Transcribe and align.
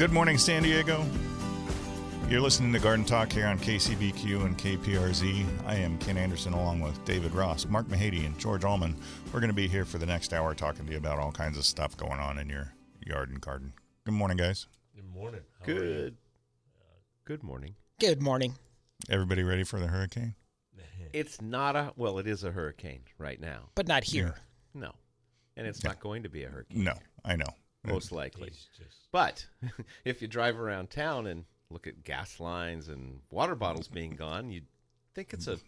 Good 0.00 0.12
morning, 0.12 0.38
San 0.38 0.62
Diego. 0.62 1.04
You're 2.26 2.40
listening 2.40 2.72
to 2.72 2.78
Garden 2.78 3.04
Talk 3.04 3.30
here 3.30 3.46
on 3.46 3.58
KCBQ 3.58 4.46
and 4.46 4.56
KPRZ. 4.56 5.44
I 5.66 5.74
am 5.74 5.98
Ken 5.98 6.16
Anderson 6.16 6.54
along 6.54 6.80
with 6.80 7.04
David 7.04 7.34
Ross, 7.34 7.66
Mark 7.66 7.86
Mahady, 7.86 8.24
and 8.24 8.38
George 8.38 8.64
Allman. 8.64 8.96
We're 9.26 9.40
going 9.40 9.50
to 9.50 9.54
be 9.54 9.68
here 9.68 9.84
for 9.84 9.98
the 9.98 10.06
next 10.06 10.32
hour 10.32 10.54
talking 10.54 10.86
to 10.86 10.92
you 10.92 10.96
about 10.96 11.18
all 11.18 11.30
kinds 11.30 11.58
of 11.58 11.66
stuff 11.66 11.98
going 11.98 12.18
on 12.18 12.38
in 12.38 12.48
your 12.48 12.72
yard 13.06 13.28
and 13.28 13.42
garden. 13.42 13.74
Good 14.06 14.14
morning, 14.14 14.38
guys. 14.38 14.68
Good 14.96 15.04
morning. 15.14 15.42
How 15.58 15.70
are 15.70 15.74
you? 15.74 15.82
Good. 15.82 16.16
Good 17.26 17.42
morning. 17.42 17.74
Good 17.98 18.22
morning. 18.22 18.54
Everybody 19.10 19.42
ready 19.42 19.64
for 19.64 19.78
the 19.80 19.88
hurricane? 19.88 20.34
It's 21.12 21.42
not 21.42 21.76
a 21.76 21.92
well, 21.96 22.18
it 22.18 22.26
is 22.26 22.42
a 22.42 22.52
hurricane 22.52 23.02
right 23.18 23.38
now. 23.38 23.68
But 23.74 23.86
not 23.86 24.04
here. 24.04 24.36
No. 24.72 24.92
And 25.58 25.66
it's 25.66 25.84
not 25.84 26.00
going 26.00 26.22
to 26.22 26.30
be 26.30 26.44
a 26.44 26.48
hurricane. 26.48 26.84
No, 26.84 26.94
I 27.22 27.36
know. 27.36 27.52
Most 27.84 28.12
likely. 28.12 28.50
He's 28.50 28.68
just 28.76 29.08
But 29.12 29.46
if 30.04 30.22
you 30.22 30.28
drive 30.28 30.58
around 30.58 30.90
town 30.90 31.26
and 31.26 31.44
look 31.70 31.86
at 31.86 32.04
gas 32.04 32.40
lines 32.40 32.88
and 32.88 33.20
water 33.30 33.54
bottles 33.54 33.88
being 33.88 34.16
gone, 34.16 34.50
you'd 34.50 34.66
think 35.14 35.32
it's 35.32 35.46
a 35.46 35.58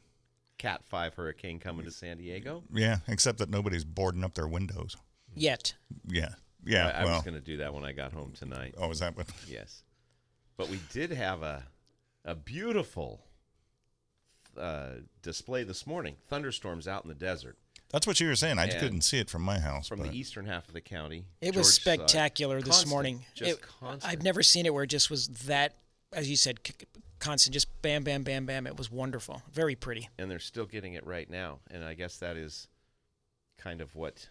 Cat 0.58 0.82
5 0.84 1.14
hurricane 1.14 1.58
coming 1.58 1.84
to 1.84 1.90
San 1.90 2.18
Diego. 2.18 2.62
Yeah, 2.72 2.98
except 3.08 3.38
that 3.38 3.50
nobody's 3.50 3.84
boarding 3.84 4.22
up 4.22 4.34
their 4.34 4.46
windows. 4.46 4.96
Yet. 5.34 5.74
Yeah, 6.06 6.34
yeah. 6.64 6.88
I, 6.88 6.90
I 7.00 7.04
well, 7.04 7.14
was 7.14 7.24
going 7.24 7.34
to 7.34 7.40
do 7.40 7.56
that 7.58 7.74
when 7.74 7.84
I 7.84 7.92
got 7.92 8.12
home 8.12 8.32
tonight. 8.32 8.74
oh, 8.78 8.90
is 8.90 9.00
that 9.00 9.16
what? 9.16 9.28
Yes. 9.48 9.82
But 10.56 10.68
we 10.68 10.78
did 10.92 11.10
have 11.10 11.42
a 11.42 11.64
a 12.24 12.34
beautiful 12.36 13.24
uh, 14.56 14.90
display 15.22 15.64
this 15.64 15.86
morning. 15.86 16.16
Thunderstorms 16.28 16.86
out 16.86 17.04
in 17.04 17.08
the 17.08 17.14
desert 17.14 17.56
That's 17.92 18.06
what 18.06 18.18
you 18.20 18.26
were 18.28 18.36
saying. 18.36 18.58
I 18.58 18.64
And 18.64 18.80
couldn't 18.80 19.00
see 19.02 19.18
it 19.18 19.28
from 19.28 19.42
my 19.42 19.58
house. 19.58 19.86
from 19.88 20.00
but 20.00 20.10
the 20.10 20.18
eastern 20.18 20.46
half 20.46 20.66
of 20.66 20.74
the 20.74 20.80
county. 20.80 21.26
It 21.40 21.54
was 21.54 21.66
George 21.76 21.84
saw 21.84 21.90
it. 21.92 21.96
spectacular 21.98 22.56
this 22.60 22.68
Constant, 22.68 22.90
morning. 22.90 23.24
Just 23.34 23.50
It- 23.50 23.62
constant. 23.62 24.10
I've 24.12 24.22
never 24.22 24.42
seen 24.42 24.64
it 24.66 24.72
where 24.72 24.84
it 24.84 24.88
just 24.88 25.10
was 25.10 25.28
that, 25.28 25.76
as 26.12 26.30
you 26.30 26.36
said, 26.36 26.60
constant, 27.18 27.52
just 27.52 27.68
bam, 27.82 28.02
bam, 28.02 28.22
bam, 28.22 28.46
bam. 28.46 28.66
It 28.66 28.76
was 28.78 28.90
wonderful. 28.90 29.42
Very 29.52 29.74
pretty. 29.76 30.08
and 30.18 30.30
they're 30.30 30.38
still 30.38 30.66
getting 30.66 30.94
it 30.94 31.06
right 31.06 31.28
now. 31.28 31.60
And 31.70 31.84
I 31.84 31.92
guess 31.94 32.16
that 32.18 32.36
is 32.36 32.66
kind 33.58 33.80
of 33.82 33.94
what 33.94 34.28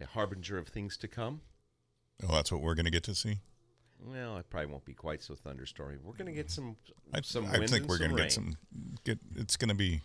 a 0.00 0.06
harbinger 0.06 0.58
of 0.58 0.66
things 0.68 0.96
to 0.98 1.08
come. 1.08 1.40
Oh, 2.28 2.32
that's 2.34 2.50
what 2.50 2.60
we're 2.60 2.74
going 2.74 2.84
to 2.86 2.90
get 2.90 3.04
to 3.04 3.14
see. 3.14 3.38
Well, 4.04 4.36
it 4.38 4.50
probably 4.50 4.66
won't 4.66 4.84
be 4.84 4.94
quite 4.94 5.22
so 5.22 5.34
thunderstormy. 5.34 5.98
We're 6.02 6.14
going 6.14 6.26
to 6.26 6.32
get 6.32 6.50
some 6.50 6.76
I, 7.14 7.20
some 7.20 7.46
I 7.46 7.58
wind 7.58 7.70
think 7.70 7.82
and 7.82 7.88
we're 7.88 7.98
going 7.98 8.10
to 8.10 8.16
get 8.16 8.32
some. 8.32 8.56
Get 9.04 9.20
it's 9.36 9.56
going 9.56 9.68
to 9.68 9.74
be. 9.76 10.00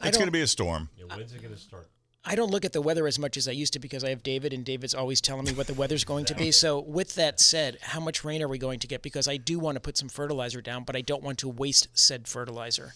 I 0.00 0.08
It's 0.08 0.16
going 0.16 0.28
to 0.28 0.32
be 0.32 0.40
a 0.40 0.46
storm. 0.46 0.88
yeah, 0.96 1.14
when's 1.14 1.32
it 1.32 1.42
going 1.42 1.54
to 1.54 1.60
start? 1.60 1.88
I 2.24 2.34
don't 2.34 2.50
look 2.50 2.64
at 2.64 2.72
the 2.72 2.80
weather 2.82 3.06
as 3.06 3.18
much 3.18 3.36
as 3.36 3.48
I 3.48 3.52
used 3.52 3.72
to 3.74 3.78
because 3.78 4.04
I 4.04 4.10
have 4.10 4.22
David, 4.22 4.52
and 4.52 4.64
David's 4.64 4.94
always 4.94 5.20
telling 5.20 5.44
me 5.44 5.52
what 5.52 5.66
the 5.66 5.74
weather's 5.74 6.04
going 6.04 6.24
to 6.26 6.34
be. 6.34 6.50
So, 6.58 6.80
with 6.80 7.14
that 7.14 7.40
said, 7.40 7.78
how 7.80 8.00
much 8.00 8.24
rain 8.24 8.42
are 8.42 8.48
we 8.48 8.58
going 8.58 8.80
to 8.80 8.86
get? 8.86 9.02
Because 9.02 9.28
I 9.28 9.36
do 9.36 9.58
want 9.58 9.76
to 9.76 9.80
put 9.80 9.96
some 9.96 10.08
fertilizer 10.08 10.60
down, 10.60 10.84
but 10.84 10.96
I 10.96 11.00
don't 11.00 11.22
want 11.22 11.38
to 11.38 11.48
waste 11.48 11.88
said 11.94 12.26
fertilizer. 12.26 12.94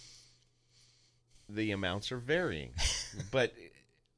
The 1.48 1.70
amounts 1.70 2.10
are 2.12 2.18
varying, 2.18 2.70
but 3.30 3.52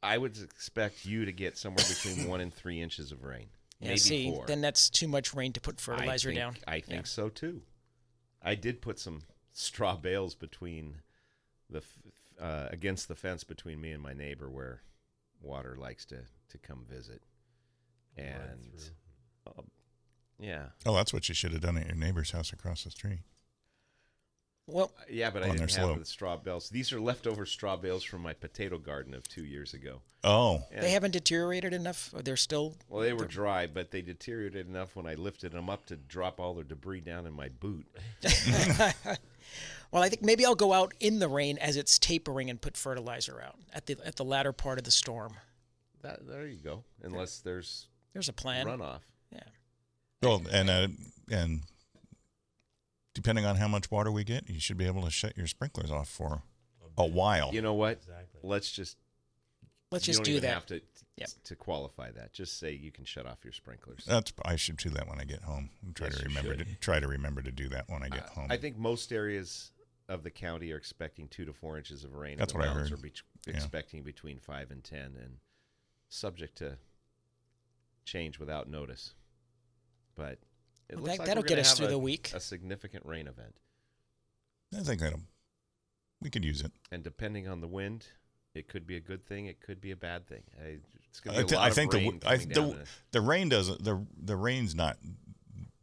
I 0.02 0.18
would 0.18 0.38
expect 0.42 1.04
you 1.04 1.24
to 1.24 1.32
get 1.32 1.58
somewhere 1.58 1.84
between 1.88 2.28
one 2.28 2.40
and 2.40 2.52
three 2.54 2.80
inches 2.80 3.12
of 3.12 3.24
rain. 3.24 3.46
Yeah, 3.80 3.88
maybe 3.88 3.98
see, 3.98 4.30
four. 4.30 4.46
then 4.46 4.60
that's 4.60 4.88
too 4.88 5.08
much 5.08 5.34
rain 5.34 5.52
to 5.52 5.60
put 5.60 5.80
fertilizer 5.80 6.30
I 6.30 6.32
think, 6.32 6.38
down. 6.40 6.56
I 6.66 6.80
think 6.80 7.02
Yeah. 7.02 7.06
so 7.08 7.28
too. 7.28 7.62
I 8.42 8.54
did 8.54 8.80
put 8.80 8.98
some 8.98 9.22
straw 9.52 9.96
bales 9.96 10.34
between 10.34 10.96
the 11.70 11.78
f- 11.78 11.98
uh, 12.40 12.68
against 12.70 13.08
the 13.08 13.14
fence 13.14 13.44
between 13.44 13.80
me 13.80 13.92
and 13.92 14.02
my 14.02 14.12
neighbor 14.12 14.50
where 14.50 14.82
water 15.40 15.76
likes 15.78 16.04
to 16.06 16.16
to 16.48 16.58
come 16.58 16.84
visit, 16.88 17.22
and 18.16 18.72
through. 18.78 19.52
um, 19.58 19.70
yeah, 20.38 20.66
Oh, 20.86 20.94
that's 20.94 21.12
what 21.12 21.28
you 21.28 21.34
should 21.34 21.52
have 21.52 21.60
done 21.62 21.76
at 21.76 21.86
your 21.86 21.96
neighbor's 21.96 22.30
house 22.32 22.52
across 22.52 22.84
the 22.84 22.90
street. 22.90 23.20
Well, 24.66 24.90
yeah, 25.10 25.28
but 25.30 25.42
I 25.42 25.50
On 25.50 25.56
their 25.56 25.66
didn't 25.66 25.78
have 25.78 25.86
slope. 25.90 25.98
the 25.98 26.04
straw 26.06 26.36
bales. 26.38 26.70
These 26.70 26.92
are 26.94 27.00
leftover 27.00 27.44
straw 27.44 27.76
bales 27.76 28.02
from 28.02 28.22
my 28.22 28.32
potato 28.32 28.78
garden 28.78 29.12
of 29.12 29.28
two 29.28 29.44
years 29.44 29.74
ago. 29.74 30.00
Oh, 30.22 30.62
And- 30.72 30.82
they 30.82 30.92
haven't 30.92 31.10
deteriorated 31.10 31.74
enough. 31.74 32.10
They're 32.16 32.36
still. 32.38 32.74
Well, 32.88 33.02
they 33.02 33.12
were 33.12 33.26
dry, 33.26 33.66
but 33.66 33.90
they 33.90 34.00
deteriorated 34.00 34.66
enough 34.66 34.96
when 34.96 35.06
I 35.06 35.14
lifted 35.14 35.52
them 35.52 35.68
up 35.68 35.84
to 35.86 35.96
drop 35.96 36.40
all 36.40 36.54
their 36.54 36.64
debris 36.64 37.00
down 37.00 37.26
in 37.26 37.32
my 37.34 37.48
boot. 37.50 37.86
Well, 39.90 40.02
I 40.02 40.08
think 40.08 40.22
maybe 40.22 40.44
I'll 40.44 40.56
go 40.56 40.72
out 40.72 40.92
in 40.98 41.20
the 41.20 41.28
rain 41.28 41.56
as 41.58 41.76
it's 41.76 42.00
tapering 42.00 42.50
and 42.50 42.60
put 42.60 42.76
fertilizer 42.76 43.40
out 43.40 43.54
at 43.72 43.86
the 43.86 43.96
at 44.04 44.16
the 44.16 44.24
latter 44.24 44.52
part 44.52 44.78
of 44.78 44.84
the 44.84 44.90
storm. 44.90 45.34
That, 46.02 46.26
there 46.26 46.46
you 46.46 46.56
go. 46.58 46.82
Unless 47.02 47.40
there's 47.40 47.86
There's 48.12 48.28
a 48.28 48.32
plan. 48.32 48.66
runoff. 48.66 49.02
Yeah. 49.30 49.40
well, 50.20 50.42
and 50.50 50.68
uh, 50.68 50.88
and 51.30 51.60
depending 53.14 53.44
on 53.46 53.56
how 53.56 53.68
much 53.68 53.90
water 53.90 54.10
we 54.10 54.24
get, 54.24 54.48
you 54.50 54.60
should 54.60 54.76
be 54.76 54.86
able 54.86 55.02
to 55.02 55.10
shut 55.10 55.36
your 55.36 55.46
sprinklers 55.46 55.90
off 55.90 56.08
for 56.08 56.42
a 56.98 57.06
while. 57.06 57.50
You 57.52 57.62
know 57.62 57.74
what? 57.74 57.92
Exactly. 57.98 58.40
Let's 58.42 58.70
just 58.70 58.96
Let's 59.90 60.04
just 60.06 60.18
don't 60.18 60.24
do 60.24 60.30
even 60.32 60.42
that. 60.42 60.54
have 60.54 60.66
to 60.66 60.80
Yep. 61.16 61.28
to 61.44 61.54
qualify 61.56 62.10
that. 62.10 62.32
Just 62.32 62.58
say 62.58 62.72
you 62.72 62.90
can 62.90 63.04
shut 63.04 63.24
off 63.26 63.44
your 63.44 63.52
sprinklers. 63.52 64.04
That's 64.04 64.32
I 64.44 64.56
should 64.56 64.76
do 64.78 64.90
that 64.90 65.06
when 65.08 65.20
I 65.20 65.24
get 65.24 65.42
home. 65.42 65.70
And 65.82 65.94
try 65.94 66.08
Yes, 66.08 66.18
to 66.18 66.24
remember 66.24 66.56
to 66.56 66.64
try 66.80 66.98
to 66.98 67.06
remember 67.06 67.40
to 67.42 67.52
do 67.52 67.68
that 67.68 67.88
when 67.88 68.02
I 68.02 68.08
get 68.08 68.24
Uh, 68.24 68.30
home. 68.30 68.46
I 68.50 68.56
think 68.56 68.76
most 68.76 69.12
areas 69.12 69.70
of 70.08 70.24
the 70.24 70.30
county 70.32 70.72
are 70.72 70.76
expecting 70.76 71.28
two 71.28 71.44
to 71.44 71.52
four 71.52 71.78
inches 71.78 72.02
of 72.02 72.14
rain. 72.14 72.36
That's 72.38 72.52
and 72.52 72.60
what 72.60 72.68
I 72.68 72.72
mountains 72.72 72.90
heard. 72.90 72.98
Are 72.98 73.02
be- 73.02 73.12
Yeah. 73.46 73.54
expecting 73.54 74.02
between 74.02 74.40
five 74.40 74.70
and 74.72 74.82
ten, 74.82 75.14
and 75.16 75.38
subject 76.08 76.58
to 76.58 76.78
change 78.04 78.38
without 78.40 78.68
notice. 78.68 79.14
But 80.16 80.40
it 80.88 80.96
Well, 80.96 81.04
looks 81.04 81.12
that- 81.14 81.18
like 81.20 81.26
that'll 81.28 81.42
get 81.42 81.58
us 81.58 81.68
have 81.70 81.76
through 81.78 81.86
a- 81.86 81.90
the 81.90 81.98
week. 81.98 82.30
A 82.34 82.40
significant 82.40 83.04
rain 83.06 83.26
event, 83.26 83.56
I 84.76 84.82
think 84.82 85.00
that 85.00 85.14
we 86.20 86.30
could 86.30 86.44
use 86.44 86.60
it. 86.62 86.72
and 86.90 87.02
depending 87.02 87.46
on 87.48 87.60
the 87.60 87.68
wind, 87.68 88.06
it 88.54 88.68
could 88.68 88.86
be 88.86 88.96
a 88.96 89.00
good 89.00 89.26
thing. 89.26 89.46
It 89.46 89.60
could 89.60 89.80
be 89.80 89.90
a 89.90 89.96
bad 89.96 90.26
thing. 90.26 90.42
I, 90.60 90.78
it's 91.08 91.20
gonna 91.20 91.38
be 91.42 91.48
thi- 91.48 91.54
a 91.54 91.58
lot 91.58 91.64
I 91.64 91.68
of 91.68 91.74
think 91.74 91.92
rain 91.92 92.18
the 92.20 92.28
I, 92.28 92.36
down 92.38 92.68
the, 92.70 92.86
the 93.12 93.20
rain 93.20 93.48
doesn't 93.48 93.84
the 93.84 94.06
the 94.16 94.36
rain's 94.36 94.74
not 94.74 94.98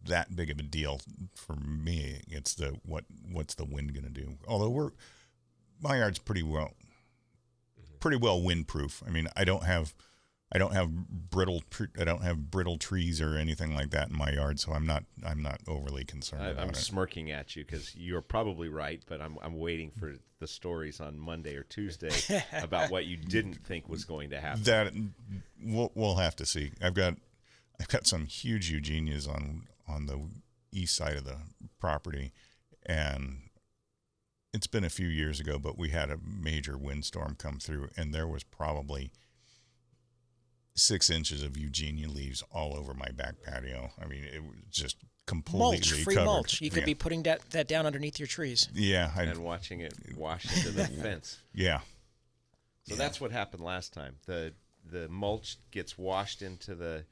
that 0.06 0.36
big 0.36 0.50
of 0.50 0.58
a 0.60 0.64
deal 0.64 1.00
for 1.36 1.56
me. 1.56 2.22
It's 2.28 2.54
the 2.56 2.80
what 2.86 3.06
what's 3.32 3.56
the 3.56 3.66
wind 3.66 3.94
going 3.94 4.04
to 4.06 4.10
do? 4.10 4.38
Although 4.48 4.70
we're 4.70 4.92
my 5.80 5.98
yard's 5.98 6.20
pretty 6.20 6.44
well 6.44 6.74
pretty 8.00 8.18
well 8.18 8.42
windproof. 8.42 9.06
I 9.08 9.12
mean, 9.12 9.28
I 9.36 9.44
don't 9.44 9.64
have 9.64 9.94
I 10.54 10.58
don't 10.58 10.74
have 10.74 10.92
brittle 11.30 11.64
I 12.00 12.04
don't 12.04 12.24
have 12.24 12.52
brittle 12.52 12.78
trees 12.78 13.22
or 13.22 13.38
anything 13.38 13.74
like 13.74 13.92
that 13.92 14.10
in 14.10 14.18
my 14.18 14.32
yard, 14.32 14.60
so 14.60 14.74
I'm 14.74 14.86
not 14.86 15.06
I'm 15.26 15.42
not 15.42 15.62
overly 15.68 16.04
concerned 16.04 16.60
I, 16.60 16.64
it. 16.64 16.76
smirking 16.76 17.32
at 17.32 17.56
you 17.56 17.64
because 17.64 17.96
you're 17.96 18.22
probably 18.22 18.68
right, 18.68 19.02
but 19.08 19.22
I'm 19.22 19.38
I'm 19.42 19.58
waiting 19.58 19.92
for 19.92 20.16
the 20.40 20.48
stories 20.48 21.00
on 21.00 21.18
Monday 21.18 21.56
or 21.56 21.64
Tuesday 21.64 22.44
about 22.54 22.92
what 22.92 23.06
you 23.06 23.16
didn't 23.16 23.64
think 23.66 23.88
was 23.88 24.04
going 24.04 24.32
to 24.32 24.42
happen. 24.42 24.64
That 24.64 24.94
we'll 25.64 25.92
we'll 25.96 26.16
have 26.16 26.36
to 26.38 26.46
see. 26.46 26.72
I've 26.82 26.96
got 26.96 27.16
I've 27.80 27.88
got 27.88 28.06
some 28.06 28.26
huge 28.26 28.70
Eugenias 28.70 29.28
on 29.28 29.68
on 29.88 30.08
the 30.08 30.20
east 30.74 30.96
side 30.96 31.16
of 31.16 31.24
the 31.24 31.38
property, 31.80 32.34
and 32.86 33.38
it's 34.54 34.68
been 34.68 34.84
a 34.84 34.90
few 34.90 35.08
years 35.08 35.40
ago, 35.40 35.58
but 35.58 35.78
we 35.78 35.90
had 35.90 36.12
a 36.12 36.18
major 36.18 36.78
windstorm 36.78 37.36
come 37.36 37.58
through, 37.58 37.88
and 37.96 38.14
there 38.14 38.28
was 38.28 38.44
probably 38.44 39.12
six 40.76 41.10
inches 41.10 41.44
of 41.44 41.58
Eugenia 41.58 42.10
leaves 42.10 42.44
all 42.52 42.76
over 42.76 42.94
my 42.94 43.10
back 43.10 43.36
patio. 43.44 43.92
I 44.02 44.06
mean, 44.06 44.24
it 44.24 44.44
was 44.44 44.56
just 44.70 44.98
completely 45.28 45.60
mulch, 45.60 45.92
free 46.04 46.16
covered. 46.16 46.26
mulch. 46.26 46.62
You 46.62 46.70
could 46.70 46.82
yeah. 46.82 46.86
be 46.86 46.96
putting 46.96 47.24
that, 47.24 47.50
that 47.52 47.68
down 47.68 47.86
underneath 47.86 48.20
your 48.20 48.28
trees. 48.28 48.70
yeah, 48.74 49.12
I, 49.16 49.24
and 49.24 49.40
watching 49.40 49.82
it 49.82 49.94
wash 50.16 50.46
into 50.46 50.72
the 50.72 50.86
fence. 51.02 51.40
yeah. 51.54 51.82
So 52.84 52.96
that's 52.96 53.22
what 53.22 53.32
happened 53.32 53.64
last 53.64 53.94
time. 53.94 54.16
The 54.26 54.54
the 54.90 55.08
mulch 55.08 55.58
gets 55.70 55.98
washed 55.98 56.42
into 56.42 56.74
the 56.74 57.06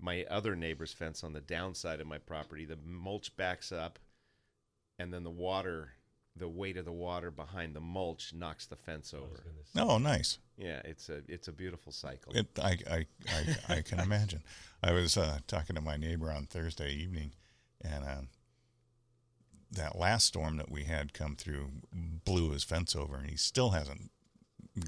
my 0.00 0.24
other 0.30 0.54
neighbor's 0.54 0.92
fence 0.92 1.24
on 1.24 1.32
the 1.32 1.40
downside 1.40 2.00
of 2.00 2.06
my 2.06 2.18
property. 2.18 2.64
The 2.64 2.78
mulch 2.84 3.36
backs 3.36 3.72
up, 3.72 3.98
and 4.98 5.12
then 5.12 5.24
the 5.24 5.30
water, 5.30 5.90
the 6.36 6.48
weight 6.48 6.76
of 6.76 6.84
the 6.84 6.92
water 6.92 7.30
behind 7.30 7.74
the 7.74 7.80
mulch 7.80 8.32
knocks 8.34 8.66
the 8.66 8.76
fence 8.76 9.14
over. 9.14 9.44
Oh, 9.76 9.98
nice. 9.98 10.38
Yeah, 10.56 10.80
it's 10.84 11.08
a 11.08 11.22
it's 11.28 11.48
a 11.48 11.52
beautiful 11.52 11.92
cycle. 11.92 12.32
It, 12.34 12.46
I, 12.58 12.78
I, 12.90 13.06
I, 13.28 13.74
I 13.76 13.82
can 13.82 14.00
imagine. 14.00 14.42
I 14.82 14.92
was 14.92 15.16
uh, 15.16 15.38
talking 15.46 15.76
to 15.76 15.82
my 15.82 15.96
neighbor 15.96 16.30
on 16.30 16.46
Thursday 16.46 16.92
evening, 16.92 17.32
and 17.82 18.04
uh, 18.04 18.22
that 19.70 19.98
last 19.98 20.26
storm 20.26 20.56
that 20.56 20.70
we 20.70 20.84
had 20.84 21.12
come 21.12 21.36
through 21.36 21.70
blew 21.92 22.50
his 22.50 22.64
fence 22.64 22.96
over, 22.96 23.16
and 23.16 23.28
he 23.28 23.36
still 23.36 23.70
hasn't 23.70 24.10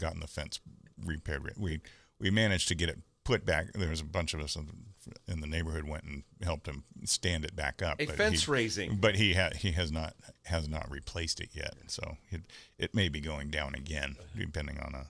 gotten 0.01 0.21
the 0.21 0.27
fence 0.27 0.61
repaired. 1.05 1.53
We 1.57 1.81
we 2.19 2.31
managed 2.31 2.69
to 2.69 2.75
get 2.75 2.89
it 2.89 2.99
put 3.29 3.45
back. 3.45 3.73
There 3.75 3.91
was 3.91 4.01
a 4.01 4.05
bunch 4.07 4.33
of 4.33 4.41
us 4.41 4.57
in, 4.57 5.41
the 5.41 5.47
neighborhood 5.47 5.85
went 5.85 6.05
and 6.05 6.23
helped 6.43 6.67
him 6.67 6.85
stand 7.05 7.45
it 7.45 7.55
back 7.55 7.83
up. 7.83 8.01
a 8.01 8.07
but 8.07 8.17
fence 8.17 8.47
he, 8.47 8.51
raising. 8.51 8.97
but 8.97 9.17
he 9.17 9.35
ha- 9.35 9.51
he 9.55 9.73
has 9.73 9.93
not 9.93 10.15
has 10.47 10.67
not 10.67 10.91
replaced 10.91 11.39
it 11.39 11.51
yet. 11.53 11.75
So 11.89 12.17
it 12.31 12.41
it 12.79 12.95
may 12.95 13.11
be 13.11 13.21
going 13.21 13.51
down 13.51 13.75
again, 13.75 14.17
depending 14.37 14.79
on 14.81 14.95
uh 14.95 15.05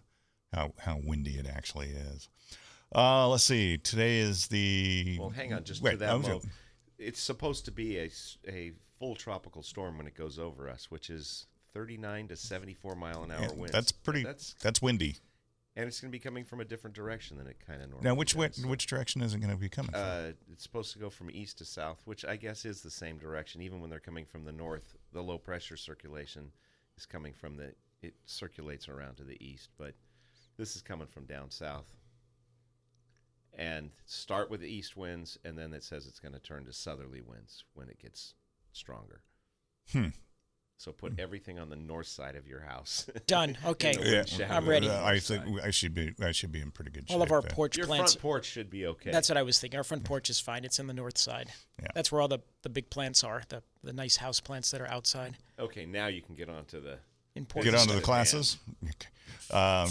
how 0.53 0.73
how 0.79 0.99
windy 1.03 1.39
it 1.39 1.47
actually 1.47 1.91
is. 1.91 2.29
Uh, 2.93 3.29
let's 3.29 3.45
see. 3.45 3.79
Today 3.79 4.19
is 4.19 4.49
the 4.49 5.17
Well, 5.21 5.31
hang 5.31 5.53
on, 5.53 5.63
just 5.63 5.81
Wait, 5.81 5.93
to 5.93 5.97
that 5.99 6.11
I 6.11 6.15
was- 6.15 6.27
mo- 6.27 6.43
It's 6.99 7.21
supposed 7.21 7.67
to 7.67 7.71
be 7.71 7.99
a 7.99 8.11
a 8.49 8.73
full 8.99 9.15
tropical 9.15 9.63
storm 9.63 9.97
when 9.97 10.09
it 10.09 10.17
goes 10.17 10.41
over 10.41 10.69
us, 10.69 10.91
which 10.91 11.09
is 11.09 11.47
39 11.73 12.29
to 12.29 12.37
74 12.37 12.97
mile 12.97 13.23
an 13.23 13.31
hour 13.31 13.43
yeah, 13.43 13.53
winds. 13.53 13.71
That's 13.73 13.93
pretty. 13.93 14.25
That's 14.25 14.55
That's 14.61 14.83
windy. 14.83 15.17
And 15.79 15.87
it's 15.87 16.01
going 16.01 16.11
to 16.11 16.13
be 16.13 16.19
coming 16.19 16.45
from 16.45 16.61
a 16.61 16.65
different 16.65 16.97
direction 16.97 17.39
than 17.39 17.47
it 17.47 17.57
kind 17.65 17.81
of 17.81 17.89
normally. 17.89 18.05
Now, 18.05 18.15
which 18.15 18.35
way, 18.35 18.49
does. 18.49 18.67
which 18.67 18.87
direction 18.87 19.23
is 19.23 19.33
it 19.33 19.39
going 19.39 19.53
to 19.53 19.57
be 19.57 19.69
coming 19.69 19.93
from? 19.93 20.01
Uh, 20.01 20.33
it's 20.53 20.65
supposed 20.65 20.93
to 20.93 20.99
go 20.99 21.09
from 21.09 21.31
east 21.31 21.59
to 21.59 21.65
south, 21.65 22.03
which 22.05 22.25
I 22.25 22.35
guess 22.35 22.65
is 22.65 22.83
the 22.83 22.91
same 22.91 23.17
direction. 23.17 23.63
Even 23.63 23.81
when 23.81 23.89
they're 23.89 24.01
coming 24.01 24.25
from 24.25 24.45
the 24.45 24.51
north, 24.51 24.97
the 25.13 25.23
low 25.23 25.39
pressure 25.39 25.77
circulation 25.77 26.51
is 26.97 27.07
coming 27.07 27.33
from 27.33 27.57
the. 27.57 27.75
It 28.03 28.15
circulates 28.27 28.89
around 28.89 29.19
to 29.19 29.25
the 29.25 29.43
east, 29.45 29.71
but 29.79 29.95
this 30.57 30.75
is 30.75 30.83
coming 30.83 31.07
from 31.07 31.27
down 31.27 31.51
south. 31.51 31.87
And 33.55 33.91
start 34.05 34.51
with 34.51 34.61
the 34.61 34.69
east 34.69 34.97
winds, 34.97 35.39
and 35.45 35.57
then 35.57 35.73
it 35.73 35.85
says 35.85 36.07
it's 36.07 36.21
going 36.21 36.35
to 36.35 36.41
turn 36.41 36.65
to 36.65 36.73
southerly 36.73 37.21
winds 37.21 37.65
when 37.75 37.89
it 37.89 38.01
gets 38.01 38.35
stronger. 38.73 39.21
Hmm. 39.93 40.09
So 40.79 40.93
put 40.93 41.19
everything 41.19 41.59
on 41.59 41.69
the 41.69 41.77
north 41.77 42.07
side 42.07 42.37
of 42.37 42.47
your 42.47 42.61
house. 42.61 43.07
Done. 43.27 43.59
Okay. 43.67 43.93
In 43.93 44.01
the 44.01 44.11
wind 44.11 44.29
shadow 44.29 44.55
I'm 44.55 44.69
ready. 44.69 44.87
north 44.87 45.03
I 45.03 45.19
think 45.19 45.45
I 45.63 45.71
should 45.71 45.93
be. 45.93 46.15
I 46.23 46.33
should 46.33 46.53
be 46.53 46.61
in 46.61 46.71
pretty 46.71 46.93
good 46.93 47.09
shape. 47.09 47.17
All 47.17 47.23
of 47.23 47.33
our 47.33 47.43
there. 47.43 47.51
porch 47.51 47.77
your 47.77 47.87
plants. 47.87 48.15
front 48.15 48.23
porch 48.23 48.47
should 48.47 48.71
be 48.71 48.87
okay. 48.87 49.11
That's 49.11 49.29
what 49.29 49.37
I 49.37 49.43
was 49.43 49.59
thinking. 49.59 49.77
Our 49.77 49.85
front 49.85 50.05
porch 50.05 50.31
is 50.31 50.39
fine. 50.39 50.65
It's 50.65 50.79
in 50.79 50.87
the 50.87 50.95
north 50.95 51.19
side. 51.19 51.51
Yeah. 51.83 51.89
That's 51.95 52.13
where 52.13 52.21
all 52.21 52.29
the, 52.29 52.39
the 52.63 52.69
big 52.69 52.91
plants 52.91 53.25
are. 53.25 53.43
The 53.49 53.63
the 53.83 53.93
nice 53.93 54.17
house 54.17 54.41
plants 54.41 54.71
that 54.71 54.81
are 54.81 54.89
outside 54.89 55.37
okay. 55.59 55.87
Now 55.87 56.07
you 56.07 56.23
can 56.23 56.35
get 56.35 56.49
on 56.49 56.65
to 56.67 56.81
the 56.81 56.99
in 57.35 57.45
porch. 57.45 57.65
Get 57.65 57.75
on 57.75 57.87
to 57.89 57.95
the 57.95 58.01
classes. 58.01 58.59
Okay. 58.85 59.09
Uh, 59.51 59.89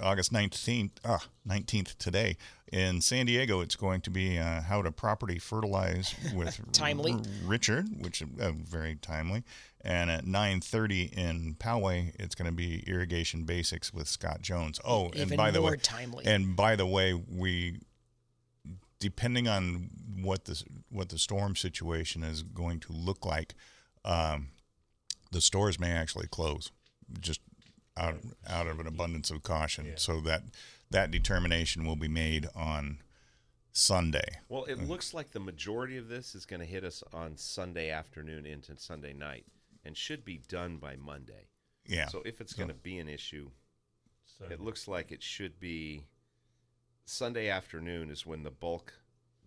August 0.00 0.32
19th, 0.32 0.92
ah, 1.04 1.24
19th 1.46 1.96
today 1.98 2.36
in 2.72 3.00
San 3.00 3.26
Diego, 3.26 3.60
it's 3.60 3.76
going 3.76 4.00
to 4.00 4.10
be 4.10 4.38
uh, 4.38 4.62
how 4.62 4.80
to 4.82 4.90
property 4.90 5.38
fertilize 5.38 6.14
with 6.34 6.58
Timely. 6.72 7.12
R- 7.12 7.20
Richard, 7.44 7.86
which 8.00 8.22
is 8.22 8.28
uh, 8.40 8.52
very 8.52 8.96
timely. 8.96 9.44
And 9.84 10.10
at 10.10 10.24
9:30 10.24 11.12
in 11.12 11.56
Poway, 11.58 12.14
it's 12.18 12.34
going 12.34 12.46
to 12.50 12.54
be 12.56 12.84
irrigation 12.86 13.44
basics 13.44 13.92
with 13.92 14.08
Scott 14.08 14.40
Jones. 14.40 14.80
Oh, 14.84 15.06
and 15.06 15.16
Even 15.16 15.36
by 15.36 15.50
the 15.50 15.60
way, 15.60 15.76
timely. 15.76 16.24
and 16.24 16.56
by 16.56 16.76
the 16.76 16.86
way, 16.86 17.12
we 17.14 17.80
depending 19.00 19.48
on 19.48 19.90
what 20.22 20.44
the 20.44 20.62
what 20.88 21.08
the 21.08 21.18
storm 21.18 21.56
situation 21.56 22.22
is 22.22 22.42
going 22.42 22.78
to 22.80 22.92
look 22.92 23.26
like, 23.26 23.54
um, 24.04 24.48
the 25.32 25.40
stores 25.40 25.78
may 25.80 25.90
actually 25.90 26.28
close, 26.28 26.70
just 27.20 27.40
out 27.96 28.16
out 28.48 28.66
of 28.66 28.80
an 28.80 28.86
abundance 28.86 29.30
of 29.30 29.42
caution. 29.42 29.86
Yeah. 29.86 29.92
So 29.96 30.20
that 30.20 30.42
that 30.90 31.10
determination 31.10 31.84
will 31.86 31.96
be 31.96 32.08
made 32.08 32.48
on 32.54 32.98
Sunday. 33.72 34.40
Well, 34.48 34.64
it 34.64 34.86
looks 34.86 35.14
like 35.14 35.32
the 35.32 35.40
majority 35.40 35.96
of 35.96 36.08
this 36.08 36.34
is 36.34 36.44
going 36.44 36.60
to 36.60 36.66
hit 36.66 36.84
us 36.84 37.02
on 37.12 37.36
Sunday 37.36 37.90
afternoon 37.90 38.44
into 38.44 38.76
Sunday 38.76 39.14
night 39.14 39.44
and 39.84 39.96
should 39.96 40.24
be 40.24 40.40
done 40.48 40.76
by 40.76 40.96
Monday. 40.96 41.48
Yeah. 41.86 42.08
So 42.08 42.22
if 42.24 42.40
it's 42.40 42.52
going 42.52 42.68
to 42.68 42.74
be 42.74 42.98
an 42.98 43.08
issue, 43.08 43.50
Sunday. 44.38 44.54
it 44.54 44.60
looks 44.60 44.86
like 44.86 45.10
it 45.10 45.22
should 45.22 45.58
be 45.58 46.04
Sunday 47.04 47.48
afternoon 47.48 48.10
is 48.10 48.26
when 48.26 48.42
the 48.42 48.50
bulk, 48.50 48.92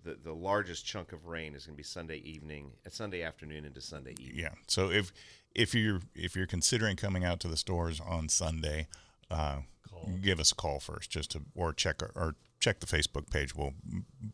the, 0.03 0.15
the 0.15 0.33
largest 0.33 0.85
chunk 0.85 1.13
of 1.13 1.27
rain 1.27 1.55
is 1.55 1.65
going 1.65 1.75
to 1.75 1.77
be 1.77 1.83
Sunday 1.83 2.17
evening, 2.17 2.71
uh, 2.85 2.89
Sunday 2.89 3.23
afternoon 3.23 3.63
into 3.63 3.79
Sunday 3.79 4.15
evening. 4.19 4.39
Yeah. 4.39 4.53
So 4.67 4.89
if 4.89 5.13
if 5.55 5.73
you're 5.73 6.01
if 6.13 6.35
you're 6.35 6.45
considering 6.45 6.97
coming 6.97 7.23
out 7.23 7.39
to 7.39 7.47
the 7.47 7.57
stores 7.57 7.99
on 7.99 8.29
Sunday, 8.29 8.87
uh, 9.31 9.59
give 10.21 10.39
us 10.39 10.51
a 10.51 10.55
call 10.55 10.79
first, 10.79 11.09
just 11.09 11.31
to 11.31 11.41
or 11.55 11.73
check 11.73 12.03
our, 12.03 12.11
or 12.15 12.35
check 12.59 12.81
the 12.81 12.85
Facebook 12.85 13.29
page. 13.31 13.55
We'll 13.55 13.73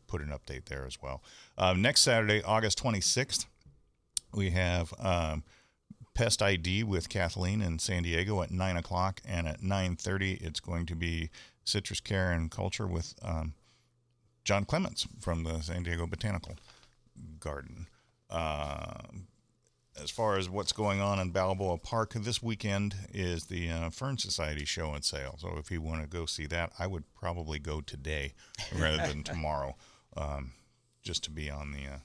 put 0.08 0.22
an 0.22 0.30
update 0.30 0.66
there 0.66 0.86
as 0.86 1.02
well. 1.02 1.24
Uh, 1.58 1.74
next 1.74 2.02
Saturday, 2.02 2.42
August 2.44 2.82
26th, 2.84 3.46
we 4.34 4.50
have 4.50 4.94
um, 5.00 5.44
Pest 6.14 6.42
ID 6.42 6.84
with 6.84 7.08
Kathleen 7.08 7.62
in 7.62 7.80
San 7.80 8.04
Diego 8.04 8.42
at 8.42 8.52
nine 8.52 8.76
o'clock, 8.76 9.22
and 9.24 9.48
at 9.48 9.62
9:30, 9.62 10.42
it's 10.42 10.60
going 10.60 10.86
to 10.88 10.96
be 10.96 11.30
Citrus 11.64 12.00
Care 12.00 12.32
and 12.32 12.50
Culture 12.50 12.88
with 12.88 13.14
um, 13.22 13.54
John 14.44 14.66
Clements 14.66 15.08
from 15.20 15.44
the 15.44 15.62
San 15.62 15.84
Diego 15.84 16.08
Botanical 16.08 16.56
Garden. 17.40 17.88
Um 18.30 19.28
as 20.02 20.10
far 20.10 20.38
as 20.38 20.50
what's 20.50 20.72
going 20.72 21.02
on 21.02 21.20
in 21.20 21.32
Balboa 21.32 21.78
Park 21.78 22.14
this 22.14 22.42
weekend 22.42 22.96
is 23.14 23.46
the 23.46 23.70
uh, 23.70 23.90
Fern 23.90 24.18
Society 24.18 24.66
show 24.66 24.94
and 24.94 25.04
sale. 25.04 25.36
So 25.40 25.56
if 25.58 25.70
you 25.72 25.82
want 25.82 26.02
to 26.02 26.08
go 26.08 26.26
see 26.26 26.46
that, 26.48 26.72
I 26.80 26.88
would 26.88 27.04
probably 27.14 27.60
go 27.60 27.82
today 27.82 28.34
rather 28.76 28.98
than 28.98 29.24
tomorrow, 29.26 29.76
um, 30.16 30.54
just 31.04 31.24
to 31.26 31.32
be 31.32 31.50
on 31.50 31.72
the 31.72 31.86
uh, 31.94 32.00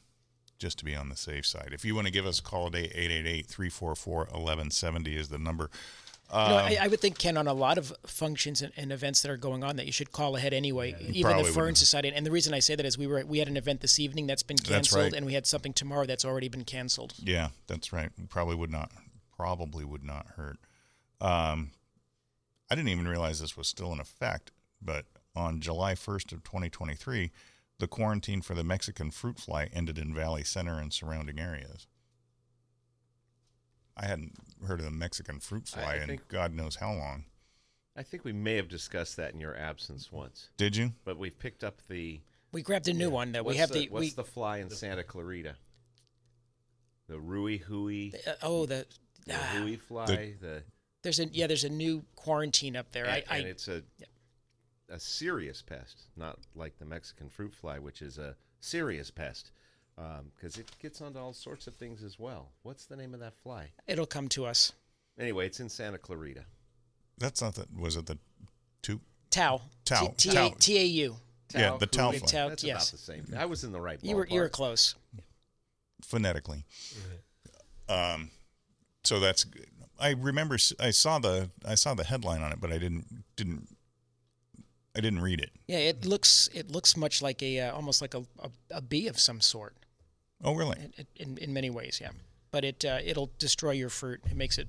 just 0.59 0.79
to 0.79 0.85
be 0.85 0.97
on 0.97 1.11
the 1.11 1.17
safe 1.17 1.47
side. 1.47 1.71
If 1.73 1.85
you 1.85 1.95
want 1.95 2.07
to 2.07 2.13
give 2.13 2.25
us 2.25 2.39
a 2.39 2.43
call 2.43 2.71
today, 2.71 2.91
888-344-1170 3.47 5.15
is 5.15 5.29
the 5.29 5.37
number. 5.39 5.71
You 6.33 6.39
know, 6.39 6.45
Um, 6.45 6.51
I, 6.51 6.79
I 6.83 6.87
would 6.89 7.01
think, 7.01 7.19
Ken, 7.19 7.37
on 7.37 7.47
a 7.47 7.55
lot 7.55 7.79
of 7.79 7.93
functions 8.07 8.61
and, 8.61 8.73
and 8.77 8.93
events 8.93 9.23
that 9.23 9.31
are 9.31 9.37
going 9.37 9.63
on, 9.63 9.77
that 9.77 9.87
you 9.87 9.93
should 9.93 10.11
call 10.11 10.37
ahead 10.37 10.53
anyway. 10.53 10.97
Even 11.13 11.37
the 11.37 11.45
Fern 11.45 11.55
wouldn't. 11.55 11.79
Society, 11.79 12.13
and 12.13 12.27
the 12.27 12.31
reason 12.31 12.53
I 12.53 12.59
say 12.59 12.75
that 12.75 12.85
is 12.85 12.99
we 12.99 13.07
were 13.07 13.25
we 13.25 13.39
had 13.39 13.49
an 13.49 13.57
event 13.57 13.81
this 13.81 13.99
evening 14.01 14.27
that's 14.27 14.43
been 14.43 14.57
That's 14.57 14.69
canceled, 14.69 15.03
right. 15.05 15.13
and 15.15 15.25
we 15.25 15.35
had 15.35 15.47
something 15.47 15.73
tomorrow 15.73 16.05
that's 16.07 16.25
already 16.25 16.49
been 16.49 16.65
canceled. 16.65 17.15
Yeah, 17.19 17.49
that's 17.69 17.93
right. 17.93 18.11
Probably 18.29 18.57
would 18.57 18.73
not. 18.73 18.91
Probably 19.37 19.85
would 19.85 20.05
not 20.05 20.27
hurt. 20.37 20.59
Um, 21.21 21.71
I 22.71 22.75
didn't 22.75 22.89
even 22.89 23.07
realize 23.07 23.41
this 23.41 23.57
was 23.57 23.69
still 23.69 23.93
in 23.93 24.01
effect, 24.01 24.51
but 24.83 25.05
on 25.35 25.61
July 25.61 25.95
1st 25.95 26.33
of 26.33 26.43
2023, 26.43 27.31
the 27.79 27.87
quarantine 27.87 28.41
for 28.43 28.55
the 28.55 28.65
Mexican 28.65 29.11
fruit 29.11 29.39
fly 29.39 29.69
ended 29.73 29.99
in 29.99 30.15
Valley 30.15 30.43
Center 30.43 30.79
and 30.79 30.93
surrounding 30.93 31.39
areas. 31.39 31.87
I 33.97 34.07
hadn't 34.07 34.35
heard 34.67 34.79
of 34.79 34.85
the 34.85 34.91
Mexican 34.91 35.41
fruit 35.41 35.69
fly 35.69 35.95
I 35.95 35.97
in 35.97 36.07
think- 36.07 36.29
God 36.29 36.53
knows 36.53 36.77
how 36.77 36.93
long. 36.93 37.25
I 37.99 38.03
think 38.03 38.25
we 38.25 38.33
may 38.33 38.57
have 38.57 38.69
discussed 38.69 39.17
that 39.17 39.33
in 39.33 39.41
your 39.41 39.57
absence 39.57 40.13
once, 40.13 40.51
Did 40.59 40.77
you? 40.77 40.93
but 41.05 41.17
we've 41.17 41.39
picked 41.39 41.65
up 41.65 41.81
the. 41.89 42.21
We 42.53 42.61
grabbed 42.61 42.89
a 42.89 42.93
new 42.93 43.09
one 43.09 43.33
that 43.33 43.45
What's 43.45 43.55
we 43.55 43.59
have 43.59 43.71
the, 43.71 43.87
the, 43.87 43.89
what's 43.89 44.01
we 44.01 44.11
the 44.11 44.25
fly 44.25 44.59
in 44.59 44.69
Santa 44.69 45.03
Clarita? 45.03 45.57
The 47.09 47.19
Rui 47.19 47.59
Hui, 47.59 48.11
uh, 48.27 48.33
oh 48.43 48.67
the, 48.67 48.87
the 49.27 49.35
ah, 49.35 49.53
Hui 49.55 49.77
fly, 49.77 50.35
the 50.41 50.63
there's 51.03 51.21
a 51.21 51.27
yeah 51.27 51.47
there's 51.47 51.65
a 51.65 51.71
new 51.71 52.05
quarantine 52.17 52.77
up 52.77 52.91
there. 52.93 53.07
and, 53.07 53.25
I, 53.31 53.35
I 53.35 53.39
and 53.39 53.47
it's 53.47 53.69
a 53.69 53.83
a 54.91 55.01
serious 55.01 55.63
pest, 55.63 56.03
not 56.17 56.39
like 56.55 56.79
the 56.79 56.85
Mexican 56.85 57.29
fruit 57.29 57.55
fly, 57.55 57.79
which 57.79 58.03
is 58.03 58.19
a 58.19 58.37
serious 58.61 59.11
pest, 59.11 59.53
because 59.97 60.59
it 60.59 60.67
gets 60.81 61.01
onto 61.01 61.19
all 61.19 61.33
sorts 61.33 61.67
of 61.67 61.75
things 61.75 62.03
as 62.03 62.19
well. 62.19 62.51
What's 62.63 62.85
the 62.87 62.97
name 62.97 63.15
of 63.15 63.21
that 63.21 63.35
fly? 63.43 63.71
it'll 63.87 64.07
come 64.07 64.29
to 64.31 64.45
us. 64.45 64.73
Anyway, 65.19 65.47
it's 65.47 65.61
in 65.61 65.69
Santa 65.69 65.97
Clarita. 65.99 66.45
That's 67.19 67.41
not 67.41 67.55
the. 67.55 67.67
Was 67.79 67.97
it 67.97 68.05
the 68.07 68.19
two? 68.83 69.01
Tau. 69.31 69.63
Tau. 69.87 70.13
T- 70.19 70.31
Tau. 70.31 70.49
T- 70.51 70.55
T-A-U. 70.59 71.17
Yeah, 71.55 71.71
Tau 71.71 71.77
the 71.79 71.87
tau 71.87 72.11
fly. 72.11 72.19
Tau- 72.19 72.49
That's 72.51 72.65
yes. 72.65 72.91
about 72.91 72.99
the 72.99 73.05
same. 73.05 73.39
I 73.39 73.47
was 73.47 73.65
in 73.65 73.73
the 73.73 73.81
right. 73.81 73.99
You 74.03 74.17
were 74.17 74.27
you 74.27 74.41
were 74.41 74.49
close. 74.49 74.95
phonetically. 76.03 76.65
Um, 77.89 78.31
so 79.05 79.21
that's 79.21 79.45
good. 79.45 79.67
I 79.99 80.11
remember 80.11 80.57
s- 80.57 80.73
I 80.79 80.91
saw 80.91 81.19
the 81.19 81.51
I 81.65 81.77
saw 81.77 81.95
the 81.95 82.05
headline 82.05 82.43
on 82.43 82.53
it, 82.53 82.61
but 82.61 82.71
I 82.73 82.79
didn't 82.79 83.25
didn't 83.37 83.69
I 84.95 85.01
didn't 85.01 85.21
read 85.21 85.41
it. 85.41 85.51
Yeah, 85.69 85.79
it 85.79 86.05
looks 86.05 86.51
it 86.53 86.71
looks 86.71 86.97
much 86.97 87.23
like 87.23 87.43
a 87.43 87.61
uh, 87.61 87.73
almost 87.75 88.03
like 88.03 88.13
a, 88.15 88.25
a, 88.43 88.51
a 88.73 88.83
bee 88.83 89.07
of 89.09 89.19
some 89.19 89.41
sort 89.41 89.75
Oh, 90.45 90.55
really? 90.55 90.79
in, 90.99 91.07
in, 91.17 91.39
in 91.39 91.53
many 91.53 91.71
ways. 91.71 91.99
Yeah, 92.01 92.11
but 92.51 92.65
it 92.65 92.85
uh, 92.85 92.99
it'll 93.05 93.31
destroy 93.39 93.73
your 93.73 93.89
fruit. 93.89 94.21
It 94.31 94.37
makes 94.37 94.59
it 94.59 94.69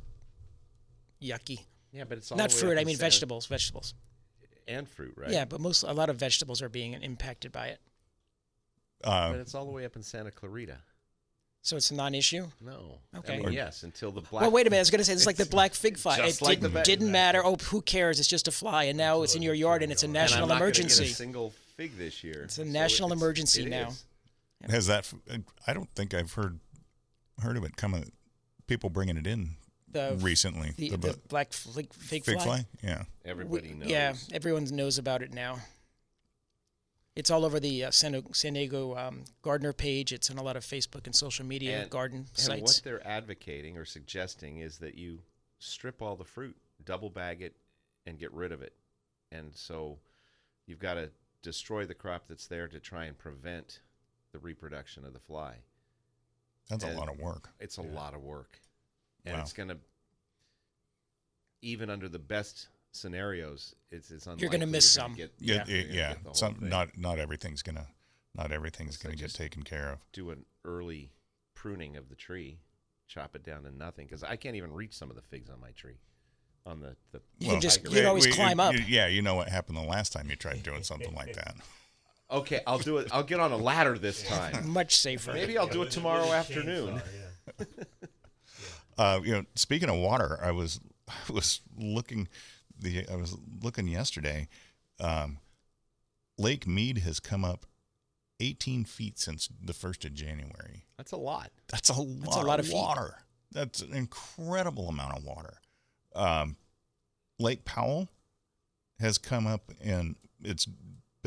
yucky. 1.21 1.59
Yeah, 1.91 2.03
but 2.05 2.17
it's 2.17 2.31
all 2.31 2.37
Not 2.37 2.51
fruit. 2.51 2.73
I 2.77 2.83
mean 2.83 2.95
Santa- 2.95 2.99
vegetables. 3.09 3.45
Vegetables. 3.47 3.93
and 4.67 4.87
fruit, 4.87 5.13
right? 5.17 5.29
Yeah, 5.31 5.45
but 5.45 5.59
most 5.61 5.83
a 5.83 5.91
lot 5.93 6.09
of 6.09 6.17
vegetables 6.17 6.61
are 6.61 6.69
being 6.69 6.93
impacted 6.93 7.51
by 7.51 7.67
it, 7.67 7.79
Uh, 9.03 9.31
But 9.31 9.39
it's 9.39 9.55
all 9.55 9.65
the 9.65 9.71
way 9.71 9.85
up 9.85 9.95
in 9.95 10.03
Santa 10.03 10.31
Clarita. 10.31 10.77
so 11.61 11.75
it's 11.77 11.91
a 11.91 11.95
non-issue. 11.95 12.47
No. 12.61 12.99
Okay. 13.15 13.35
I 13.35 13.37
mean, 13.39 13.51
yes, 13.53 13.83
until 13.83 14.11
the 14.11 14.21
black. 14.21 14.41
well, 14.41 14.51
wait 14.51 14.67
a 14.67 14.69
minute. 14.69 14.79
I 14.79 14.81
was 14.81 14.89
going 14.91 14.99
to 14.99 15.05
say 15.05 15.13
it's 15.13 15.25
like 15.25 15.37
the 15.37 15.45
black 15.57 15.73
fig 15.73 15.97
fly. 15.97 16.17
Just 16.17 16.41
It 16.41 16.45
like 16.45 16.59
did, 16.59 16.65
the 16.65 16.69
ba- 16.79 16.83
didn't 16.83 17.11
matter. 17.11 17.41
Oh, 17.45 17.55
who 17.55 17.81
cares? 17.81 18.19
It's 18.19 18.27
just 18.29 18.47
a 18.47 18.51
fly, 18.51 18.85
and 18.85 18.97
now 18.97 19.21
it's 19.23 19.35
in 19.35 19.41
your 19.41 19.53
yard, 19.53 19.83
and 19.83 19.91
it's 19.91 20.03
a 20.03 20.05
And 20.05 20.13
national 20.13 20.43
I'm 20.43 20.49
not 20.49 20.59
gonna 20.59 20.71
get 20.71 20.79
emergency. 20.79 21.05
a 21.05 21.15
single 21.15 21.53
fig 21.75 21.97
this 21.97 22.23
year. 22.23 22.43
It's 22.43 22.57
a 22.57 22.65
national 22.65 23.11
emergency 23.13 23.63
it 23.63 23.69
now. 23.69 23.89
is. 23.89 24.03
Has 24.69 24.87
that? 24.87 25.11
I 25.65 25.73
don't 25.73 25.89
think 25.95 26.13
I've 26.13 26.33
heard 26.33 26.59
heard 27.41 27.57
of 27.57 27.63
it 27.63 27.77
coming. 27.77 28.11
People 28.67 28.89
bringing 28.89 29.15
it 29.17 29.25
in 29.27 29.51
The 29.91 30.17
recently. 30.19 30.73
the, 30.77 30.89
The 30.89 30.97
the 30.97 31.07
bu- 31.13 31.19
black 31.29 31.53
fig, 31.53 31.93
fig, 31.93 32.23
fig 32.25 32.35
fly. 32.35 32.43
fly. 32.43 32.65
Yeah. 32.83 33.03
Everybody 33.23 33.69
We- 33.69 33.73
knows. 33.75 33.87
Yeah, 33.89 34.13
everyone 34.33 34.65
knows 34.65 34.97
about 34.97 35.21
it 35.21 35.33
now. 35.33 35.59
It's 37.15 37.31
all 37.31 37.45
over 37.45 37.59
the 37.59 37.85
uh, 37.85 37.91
San, 37.91 38.21
San 38.33 38.53
Diego 38.53 38.95
um, 38.95 39.23
gardener 39.41 39.73
page. 39.73 40.13
It's 40.13 40.29
on 40.29 40.37
a 40.37 40.43
lot 40.43 40.55
of 40.55 40.63
Facebook 40.63 41.05
and 41.07 41.15
social 41.15 41.45
media 41.45 41.81
And- 41.81 41.89
garden 41.89 42.19
And 42.19 42.37
sites. 42.37 42.61
what 42.61 42.81
they're 42.83 43.07
advocating 43.07 43.77
or 43.77 43.85
suggesting 43.85 44.57
is 44.59 44.77
that 44.79 44.95
you 44.95 45.19
strip 45.59 46.01
all 46.01 46.15
the 46.15 46.25
fruit, 46.25 46.55
double 46.83 47.09
bag 47.09 47.41
it, 47.41 47.55
and 48.05 48.19
get 48.19 48.31
rid 48.33 48.51
of 48.51 48.61
it. 48.61 48.73
And 49.31 49.55
so 49.55 49.97
you've 50.67 50.79
got 50.79 50.93
to 50.95 51.09
destroy 51.41 51.85
the 51.85 51.95
crop 51.95 52.27
that's 52.27 52.45
there 52.47 52.67
to 52.67 52.79
try 52.79 53.05
and 53.05 53.17
prevent 53.17 53.79
the 54.31 54.39
reproduction 54.39 55.05
of 55.05 55.13
the 55.13 55.19
fly. 55.19 55.55
That's 56.69 56.83
a 56.83 56.91
lot 56.91 57.09
of 57.09 57.17
work. 57.19 57.49
It's 57.59 57.77
a 57.77 57.81
lot 57.81 58.13
of 58.13 58.21
work. 58.21 58.59
And 59.25 59.35
Wow. 59.35 59.41
it's 59.41 59.53
going 59.53 59.69
to, 59.69 59.77
even 61.61 61.89
under 61.89 62.07
the 62.09 62.19
best 62.19 62.67
scenarios, 62.91 63.73
it's, 63.91 64.11
it's 64.11 64.25
unlikely 64.25 64.41
You're 64.43 64.51
gonna 64.51 64.67
miss 64.67 64.89
some. 64.89 65.13
Get, 65.15 65.33
Yeah, 65.39 65.63
you're 65.67 65.77
yeah. 65.79 65.85
yeah. 65.89 66.09
get 66.09 66.23
the 66.23 66.29
whole 66.29 66.33
Some 66.35 66.57
not 66.61 66.97
not 66.97 67.19
everything's 67.19 67.61
gonna 67.61 67.87
not 68.35 68.51
everything's 68.51 68.97
So 68.99 69.03
gonna 69.03 69.15
get 69.15 69.33
taken 69.33 69.63
care 69.63 69.91
of. 69.91 69.99
do 70.13 70.29
an 70.29 70.45
early 70.65 71.11
pruning 71.55 71.97
of 71.97 72.09
the 72.09 72.15
tree, 72.15 72.59
chop 73.07 73.35
it 73.35 73.43
down 73.43 73.63
to 73.63 73.71
nothing 73.71 74.05
because 74.07 74.23
I 74.23 74.35
can't 74.35 74.55
even 74.55 74.71
reach 74.73 74.93
some 74.95 75.09
of 75.09 75.15
the 75.15 75.21
figs 75.21 75.49
on 75.49 75.59
my 75.59 75.71
tree. 75.71 75.97
On 76.65 76.79
the, 76.79 76.95
the 77.11 77.21
You 77.39 77.51
can 77.51 77.61
just- 77.61 77.83
you 77.83 77.89
can 77.91 78.05
always 78.05 78.25
we- 78.25 78.33
climb 78.33 78.59
up. 78.59 78.73
you- 78.73 78.79
yeah, 78.87 79.07
you 79.07 79.21
know 79.21 79.35
what 79.35 79.49
happened 79.49 79.77
the 79.77 79.81
last 79.81 80.11
time 80.13 80.29
you 80.29 80.35
tried 80.35 80.63
doing 80.63 80.83
something 80.83 81.13
like 81.13 81.33
that. 81.33 81.55
Okay, 82.29 82.59
I'll 82.67 82.79
do 82.79 82.97
it. 82.97 83.07
I'll 83.11 83.23
get 83.23 83.39
on 83.39 83.51
a 83.51 83.57
ladder 83.57 83.97
this 83.97 84.23
time. 84.23 84.69
Much 84.73 84.97
safer. 84.97 85.33
Maybe 85.33 85.57
I'll 85.57 85.67
do 85.67 85.81
it 85.83 85.91
tomorrow 85.91 86.31
afternoon. 86.31 87.01
Uh, 88.97 89.19
you 89.23 89.31
know, 89.31 89.43
speaking 89.53 89.89
of 89.89 89.95
water, 89.97 90.39
I 90.41 90.51
was 90.51 90.79
I 91.07 91.13
was 91.31 91.61
looking 91.77 92.27
the 92.79 93.05
I 93.11 93.15
was 93.15 93.37
looking 93.61 93.87
yesterday. 93.87 94.47
Um, 94.99 95.37
Lake 96.37 96.65
Mead 96.65 96.99
has 96.99 97.19
come 97.19 97.45
up 97.45 97.65
18 98.39 98.85
feet 98.85 99.19
since 99.19 99.49
the 99.63 99.73
first 99.73 100.03
of 100.05 100.13
January. 100.13 100.85
That's 100.97 101.11
a 101.11 101.17
lot. 101.17 101.51
That's 101.67 101.89
a 101.89 101.93
lot, 101.93 102.23
That's 102.23 102.35
a 102.37 102.41
lot 102.41 102.59
of, 102.59 102.65
of 102.65 102.71
feet. 102.71 102.75
water. 102.75 103.15
That's 103.51 103.81
an 103.81 103.93
incredible 103.93 104.89
amount 104.89 105.17
of 105.17 105.23
water. 105.23 105.59
Um, 106.15 106.57
Lake 107.39 107.65
Powell 107.65 108.09
has 108.99 109.17
come 109.17 109.45
up 109.45 109.71
and 109.79 110.15
it's 110.43 110.67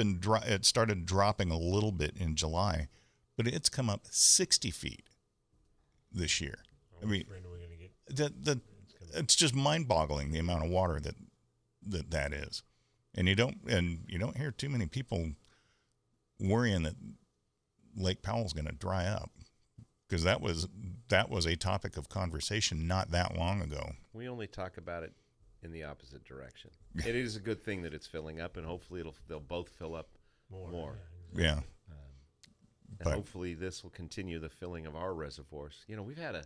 been 0.00 0.18
dro- 0.18 0.40
it 0.46 0.64
started 0.64 1.04
dropping 1.04 1.50
a 1.50 1.58
little 1.58 1.92
bit 1.92 2.16
in 2.16 2.34
July, 2.34 2.88
but 3.36 3.46
it's 3.46 3.68
come 3.68 3.90
up 3.90 4.06
60 4.10 4.70
feet 4.70 5.04
this 6.10 6.40
year. 6.40 6.58
Oh, 6.94 6.98
I 7.02 7.04
mean, 7.04 7.26
rain 7.30 7.42
are 7.44 7.52
we 7.52 7.58
gonna 7.58 7.76
get? 7.76 8.16
that 8.16 8.44
that 8.44 8.58
it's 9.14 9.36
just 9.36 9.54
mind-boggling 9.54 10.32
the 10.32 10.38
amount 10.38 10.64
of 10.64 10.70
water 10.70 11.00
that 11.00 11.16
that 11.86 12.10
that 12.10 12.32
is, 12.32 12.62
and 13.14 13.28
you 13.28 13.34
don't 13.34 13.58
and 13.68 14.04
you 14.08 14.18
don't 14.18 14.38
hear 14.38 14.50
too 14.50 14.70
many 14.70 14.86
people 14.86 15.32
worrying 16.38 16.82
that 16.84 16.94
Lake 17.94 18.22
Powell's 18.22 18.54
going 18.54 18.66
to 18.66 18.72
dry 18.72 19.04
up 19.04 19.30
because 20.08 20.22
that 20.24 20.40
was 20.40 20.66
that 21.08 21.28
was 21.28 21.44
a 21.44 21.56
topic 21.56 21.98
of 21.98 22.08
conversation 22.08 22.88
not 22.88 23.10
that 23.10 23.36
long 23.36 23.60
ago. 23.60 23.92
We 24.14 24.28
only 24.28 24.46
talk 24.46 24.78
about 24.78 25.02
it 25.02 25.12
in 25.62 25.72
the 25.72 25.84
opposite 25.84 26.24
direction. 26.24 26.70
It 27.06 27.14
is 27.14 27.36
a 27.36 27.40
good 27.40 27.62
thing 27.62 27.82
that 27.82 27.94
it's 27.94 28.06
filling 28.06 28.40
up, 28.40 28.56
and 28.56 28.66
hopefully 28.66 29.00
it'll 29.00 29.14
they'll 29.28 29.40
both 29.40 29.68
fill 29.68 29.94
up 29.94 30.08
More. 30.50 30.70
more. 30.70 30.98
Yeah, 31.34 31.58
um, 31.58 31.62
And 32.88 33.04
But- 33.04 33.14
hopefully 33.14 33.54
this 33.54 33.82
will 33.82 33.90
continue 33.90 34.38
the 34.38 34.48
filling 34.48 34.86
of 34.86 34.96
our 34.96 35.14
reservoirs. 35.14 35.84
You 35.86 35.96
know, 35.96 36.02
we've 36.02 36.18
had 36.18 36.34
a 36.34 36.44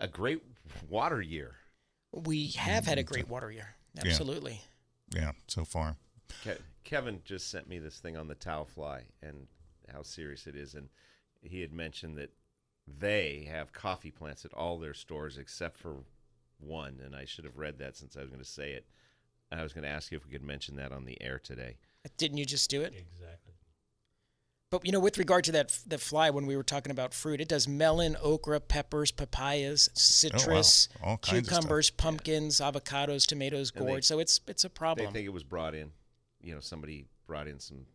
a 0.00 0.08
great 0.08 0.42
water 0.90 1.22
year. 1.22 1.54
we 2.12 2.48
have 2.48 2.84
had 2.86 2.98
a 2.98 3.02
mm-hmm. 3.02 3.12
great 3.14 3.28
water 3.28 3.50
year. 3.50 3.76
Absolutely. 3.98 4.60
yeah. 5.14 5.32
So 5.48 5.64
far, 5.64 5.96
Ke- 6.44 6.60
Kevin 6.84 7.22
just 7.24 7.48
sent 7.50 7.68
me 7.68 7.78
this 7.78 7.98
thing 7.98 8.16
on 8.16 8.28
the 8.28 8.34
tau 8.34 8.64
fly 8.64 9.04
and 9.22 9.46
how 9.92 10.02
serious 10.02 10.46
it 10.46 10.54
is, 10.56 10.74
and 10.74 10.88
he 11.42 11.60
had 11.60 11.72
mentioned 11.72 12.16
that 12.18 12.30
they 12.86 13.46
have 13.50 13.72
coffee 13.72 14.10
plants 14.10 14.44
at 14.44 14.52
all 14.52 14.78
their 14.78 14.94
stores 14.94 15.38
except 15.38 15.78
for 15.78 16.04
one, 16.58 17.00
and 17.04 17.14
I 17.14 17.24
should 17.24 17.44
have 17.44 17.56
read 17.58 17.78
that 17.78 17.96
since 17.96 18.16
I 18.16 18.20
was 18.20 18.30
going 18.30 18.42
to 18.42 18.48
say 18.48 18.72
it. 18.72 18.86
I 19.52 19.62
was 19.62 19.72
going 19.72 19.84
to 19.84 19.88
ask 19.90 20.10
you 20.10 20.16
if 20.18 20.24
we 20.26 20.32
could 20.32 20.42
mention 20.42 20.76
that 20.76 20.90
on 20.92 21.04
the 21.04 21.20
air 21.22 21.38
today. 21.38 21.76
Didn't 22.16 22.38
you 22.38 22.44
just 22.44 22.68
do 22.70 22.82
it? 22.82 22.92
Exactly. 22.96 23.52
But 24.70 24.84
you 24.84 24.90
know, 24.90 24.98
with 24.98 25.16
regard 25.18 25.44
to 25.44 25.52
that 25.52 25.78
the 25.86 25.96
fly, 25.98 26.30
when 26.30 26.46
we 26.46 26.56
were 26.56 26.64
talking 26.64 26.90
about 26.90 27.14
fruit, 27.14 27.40
it 27.40 27.48
does 27.48 27.68
melon, 27.68 28.16
okra, 28.20 28.58
peppers, 28.58 29.12
papayas, 29.12 29.88
citrus, 29.94 30.88
oh, 31.02 31.10
All 31.10 31.16
kinds 31.18 31.48
cucumbers, 31.48 31.90
pumpkins, 31.90 32.56
avocados, 32.60 33.26
tomatoes, 33.26 33.70
And 33.76 33.86
they- 33.86 33.92
gourd. 33.92 34.04
so 34.04 34.18
it's 34.18 34.40
it's 34.48 34.64
a 34.64 34.70
problem. 34.70 34.96
They 34.98 35.04
problem. 35.06 35.14
think 35.14 35.26
it 35.26 35.32
was 35.32 35.44
brought 35.44 35.74
in. 35.76 35.92
You 36.42 36.54
know, 36.54 36.60
somebody 36.60 37.06
brought 37.28 37.46
in 37.46 37.60
some 37.60 37.86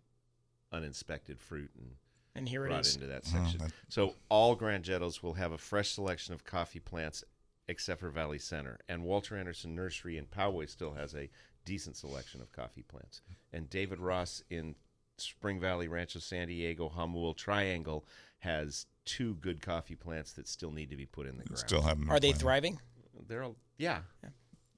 uninspected 0.72 1.40
fruit 1.42 1.72
and 1.78 1.96
and 2.36 2.48
here 2.48 2.66
it 2.66 2.70
brought 2.70 2.86
is. 2.86 2.96
into 2.96 3.08
that 3.08 3.24
Oh, 3.28 3.32
section. 3.32 3.60
that- 3.60 3.74
so 3.90 4.16
all 4.30 4.56
Grangetto's 4.56 5.22
will 5.22 5.34
have 5.34 5.52
a 5.52 5.58
fresh 5.58 5.90
selection 5.92 6.34
of 6.34 6.46
coffee 6.46 6.80
plants, 6.80 7.26
except 7.68 8.00
for 8.00 8.10
Valley 8.10 8.40
Center. 8.40 8.80
And 8.90 9.04
Walter 9.04 9.38
Anderson 9.38 9.76
Nursery 9.76 10.18
in 10.18 10.26
Poway 10.26 10.70
still 10.70 10.94
has 10.94 11.14
a 11.16 11.30
decent 11.66 11.96
selection 11.98 12.42
of 12.42 12.52
coffee 12.52 12.84
plants. 12.84 13.22
And 13.54 13.70
David 13.70 14.00
Ross 14.00 14.44
in 14.50 14.76
Spring 15.18 15.60
Valley, 15.60 15.88
Rancho 15.88 16.20
San 16.20 16.48
Diego, 16.48 16.92
Jamul 16.96 17.36
Triangle 17.36 18.06
has 18.40 18.88
two 19.06 19.36
good 19.36 19.62
coffee 19.62 19.96
plants 19.96 20.34
that 20.34 20.48
still 20.48 20.72
need 20.72 20.90
to 20.90 20.96
be 20.96 21.06
put 21.06 21.28
in 21.28 21.38
the 21.38 21.44
ground. 21.44 21.60
still 21.60 21.82
haven't. 21.82 22.10
Are 22.10 22.20
they 22.20 22.32
thriving? 22.32 22.80
They're 23.28 23.44
all, 23.44 23.56
yeah. 23.78 24.00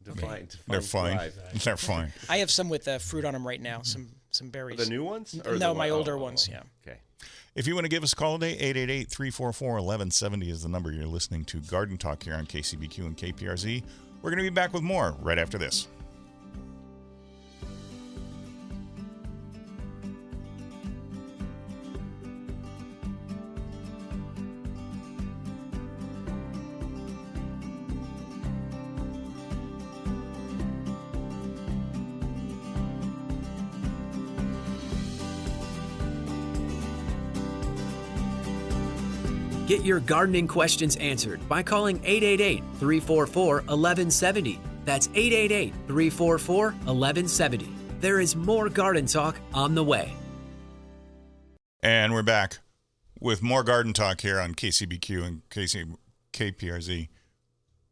Define, 0.03 0.49
They're 0.67 0.81
fine. 0.81 1.17
thrive. 1.17 1.39
They're 1.63 1.77
fine. 1.77 2.11
I 2.27 2.37
have 2.39 2.51
some 2.51 2.67
with 2.67 2.87
uh, 2.89 2.97
fruit 2.97 3.23
on 3.23 3.31
them 3.31 3.47
right 3.47 3.61
now. 3.61 3.83
Some 3.83 4.09
some 4.31 4.49
berries. 4.49 4.77
The 4.79 4.87
new 4.87 5.03
ones? 5.03 5.39
Or 5.45 5.53
no, 5.53 5.69
the 5.69 5.73
my 5.75 5.91
one- 5.91 5.99
older 5.99 6.15
oh, 6.15 6.19
oh, 6.19 6.23
ones. 6.23 6.49
oh. 6.49 6.53
Yeah. 6.53 6.63
Okay. 6.85 6.99
If 7.55 7.67
you 7.67 7.75
want 7.75 7.85
to 7.85 7.89
give 7.89 8.03
us 8.03 8.13
a 8.13 8.15
call 8.15 8.39
today, 8.39 8.53
888 8.53 9.09
344 9.09 9.67
1170 9.69 10.49
is 10.49 10.63
the 10.63 10.69
number 10.69 10.91
you're 10.91 11.05
listening 11.05 11.45
to. 11.45 11.59
Garden 11.59 11.97
Talk 11.97 12.23
here 12.23 12.33
on 12.33 12.45
KCBQ 12.45 12.99
and 12.99 13.17
KPRZ. 13.17 13.83
We're 14.21 14.31
going 14.31 14.43
to 14.43 14.49
be 14.49 14.53
back 14.53 14.73
with 14.73 14.83
more 14.83 15.15
right 15.21 15.37
after 15.37 15.57
this. 15.57 15.87
Get 39.73 39.83
your 39.83 40.01
gardening 40.01 40.47
questions 40.47 40.97
answered 40.97 41.49
by 41.49 41.63
calling 41.63 41.99
888 42.03 42.59
344 42.77 43.55
1170. 43.55 44.59
That's 44.85 45.07
888 45.15 45.73
344 45.87 46.65
1170. 46.65 47.69
There 47.99 48.19
is 48.19 48.35
more 48.35 48.69
garden 48.69 49.07
talk 49.07 49.35
on 49.51 49.73
the 49.73 49.83
way. 49.83 50.13
And 51.81 52.13
we're 52.13 52.21
back 52.21 52.59
with 53.19 53.41
more 53.41 53.63
Garden 53.63 53.93
Talk 53.93 54.21
here 54.21 54.39
on 54.39 54.53
KCBQ 54.53 55.23
and 55.25 55.41
KC, 55.49 55.95
KPRZ. 56.33 57.07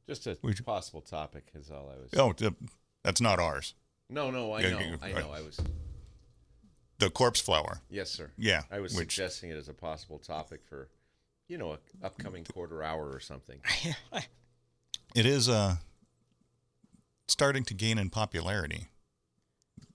Just 0.08 0.28
a 0.28 0.38
Would 0.44 0.64
possible 0.64 1.02
topic 1.02 1.48
is 1.56 1.72
all 1.72 1.90
I 1.92 2.00
was. 2.00 2.12
Oh, 2.16 2.32
th- 2.32 2.54
that's 3.04 3.22
not 3.22 3.40
ours. 3.40 3.74
No, 4.08 4.30
no, 4.30 4.52
I 4.52 4.62
Yeah, 4.62 4.70
know. 4.70 4.80
you- 4.82 5.00
I 5.02 5.14
uh, 5.14 5.20
know. 5.20 5.32
I 5.32 5.42
was. 5.42 5.60
The 7.00 7.10
corpse 7.10 7.42
flower. 7.42 7.82
Yes, 7.90 8.12
sir. 8.12 8.30
Yeah. 8.38 8.62
I 8.70 8.82
was 8.82 8.94
which, 8.94 9.16
suggesting 9.16 9.50
it 9.50 9.58
as 9.58 9.68
a 9.68 9.74
possible 9.74 10.20
topic 10.20 10.62
for, 10.64 10.88
you 11.52 11.58
know, 11.58 11.74
a 11.74 12.06
upcoming 12.06 12.46
quarter 12.46 12.82
hour 12.82 13.12
or 13.12 13.20
something. 13.20 13.60
it 15.16 15.26
is 15.26 15.50
uh, 15.50 15.76
starting 17.28 17.66
to 17.66 17.74
gain 17.74 17.98
in 17.98 18.10
popularity. 18.10 18.88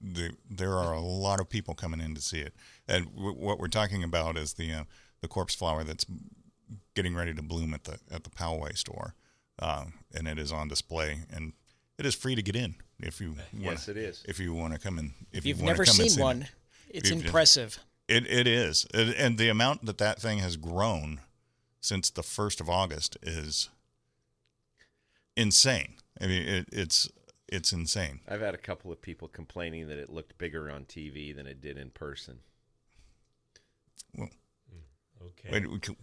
The, 0.02 0.32
there 0.50 0.74
are 0.74 0.92
a 0.92 1.00
lot 1.00 1.40
of 1.40 1.48
people 1.48 1.74
coming 1.74 2.00
in 2.00 2.14
to 2.14 2.20
see 2.20 2.40
it, 2.40 2.54
and 2.86 3.06
w- 3.14 3.32
what 3.34 3.58
we're 3.58 3.68
talking 3.68 4.04
about 4.04 4.36
is 4.36 4.52
the 4.52 4.70
uh, 4.72 4.84
the 5.22 5.28
corpse 5.28 5.54
flower 5.54 5.82
that's 5.82 6.04
getting 6.94 7.14
ready 7.14 7.32
to 7.32 7.42
bloom 7.42 7.72
at 7.72 7.84
the 7.84 7.98
at 8.12 8.22
the 8.24 8.30
Poway 8.30 8.76
store, 8.76 9.14
um, 9.58 9.94
and 10.14 10.28
it 10.28 10.38
is 10.38 10.52
on 10.52 10.68
display, 10.68 11.20
and 11.32 11.54
it 11.98 12.04
is 12.04 12.14
free 12.14 12.34
to 12.34 12.42
get 12.42 12.54
in. 12.54 12.74
If 13.00 13.18
you 13.20 13.30
wanna, 13.30 13.42
Yes, 13.72 13.88
it 13.88 13.96
is. 13.96 14.22
If 14.28 14.38
you 14.38 14.52
want 14.52 14.74
to 14.74 14.78
come 14.78 14.98
in, 14.98 15.14
if 15.32 15.38
If 15.38 15.46
you 15.46 15.48
you've 15.50 15.60
wanna 15.60 15.72
never 15.72 15.84
come 15.86 15.94
seen 15.94 16.10
see 16.10 16.20
one, 16.20 16.48
it's 16.90 17.08
You've- 17.08 17.24
impressive. 17.24 17.78
It 18.06 18.26
it 18.30 18.46
is, 18.46 18.86
it, 18.92 19.16
and 19.16 19.38
the 19.38 19.48
amount 19.48 19.86
that 19.86 19.98
that 19.98 20.20
thing 20.20 20.38
has 20.38 20.56
grown 20.56 21.20
since 21.86 22.10
the 22.10 22.22
first 22.24 22.60
of 22.60 22.68
August 22.68 23.16
is 23.22 23.68
insane. 25.36 25.94
I 26.20 26.26
mean, 26.26 26.42
it, 26.42 26.68
it's 26.72 27.08
it's 27.48 27.72
insane. 27.72 28.20
I've 28.28 28.40
had 28.40 28.54
a 28.54 28.58
couple 28.58 28.90
of 28.90 29.00
people 29.00 29.28
complaining 29.28 29.86
that 29.86 29.98
it 29.98 30.10
looked 30.10 30.36
bigger 30.36 30.68
on 30.68 30.84
TV 30.84 31.34
than 31.34 31.46
it 31.46 31.60
did 31.60 31.78
in 31.78 31.90
person. 31.90 32.40
Well, 34.16 34.30
mm, 34.74 35.26
Okay. 35.28 35.48
Wait, 35.52 35.70
we 35.70 35.78
could- 35.78 35.96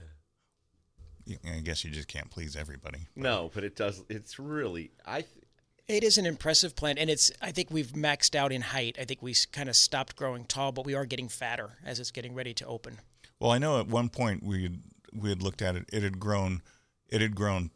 I 1.46 1.60
guess 1.62 1.84
you 1.86 1.92
just 1.92 2.08
can't 2.10 2.30
please 2.30 2.56
everybody. 2.58 3.08
No, 3.16 3.50
but 3.54 3.64
it 3.64 3.76
does. 3.78 4.04
It's 4.10 4.40
really. 4.40 4.92
I. 5.06 5.22
th- 5.22 5.46
It 5.88 6.04
is 6.04 6.18
an 6.18 6.26
impressive 6.26 6.76
plant, 6.76 6.98
and 7.00 7.10
it's. 7.10 7.32
I 7.42 7.52
think 7.54 7.72
we've 7.72 7.92
maxed 7.94 8.36
out 8.36 8.52
in 8.54 8.62
height. 8.62 8.98
I 9.00 9.06
think 9.06 9.22
we 9.22 9.34
kind 9.54 9.68
of 9.70 9.76
stopped 9.78 10.16
growing 10.18 10.44
tall, 10.46 10.72
but 10.74 10.86
we 10.86 10.96
are 10.96 11.06
getting 11.06 11.30
fatter 11.30 11.78
as 11.86 12.00
it's 12.02 12.12
getting 12.12 12.34
ready 12.36 12.54
to 12.56 12.66
open. 12.66 13.00
Well, 13.40 13.52
I 13.52 13.58
know 13.58 13.80
at 13.80 13.88
one 13.88 14.10
point 14.10 14.44
we 14.44 14.64
had, 14.64 14.80
we 15.16 15.30
had 15.30 15.42
looked 15.42 15.62
at 15.62 15.76
it. 15.76 15.86
It 15.92 16.04
had 16.04 16.20
grown, 16.20 16.62
it 17.10 17.22
had 17.22 17.36
grown 17.36 17.72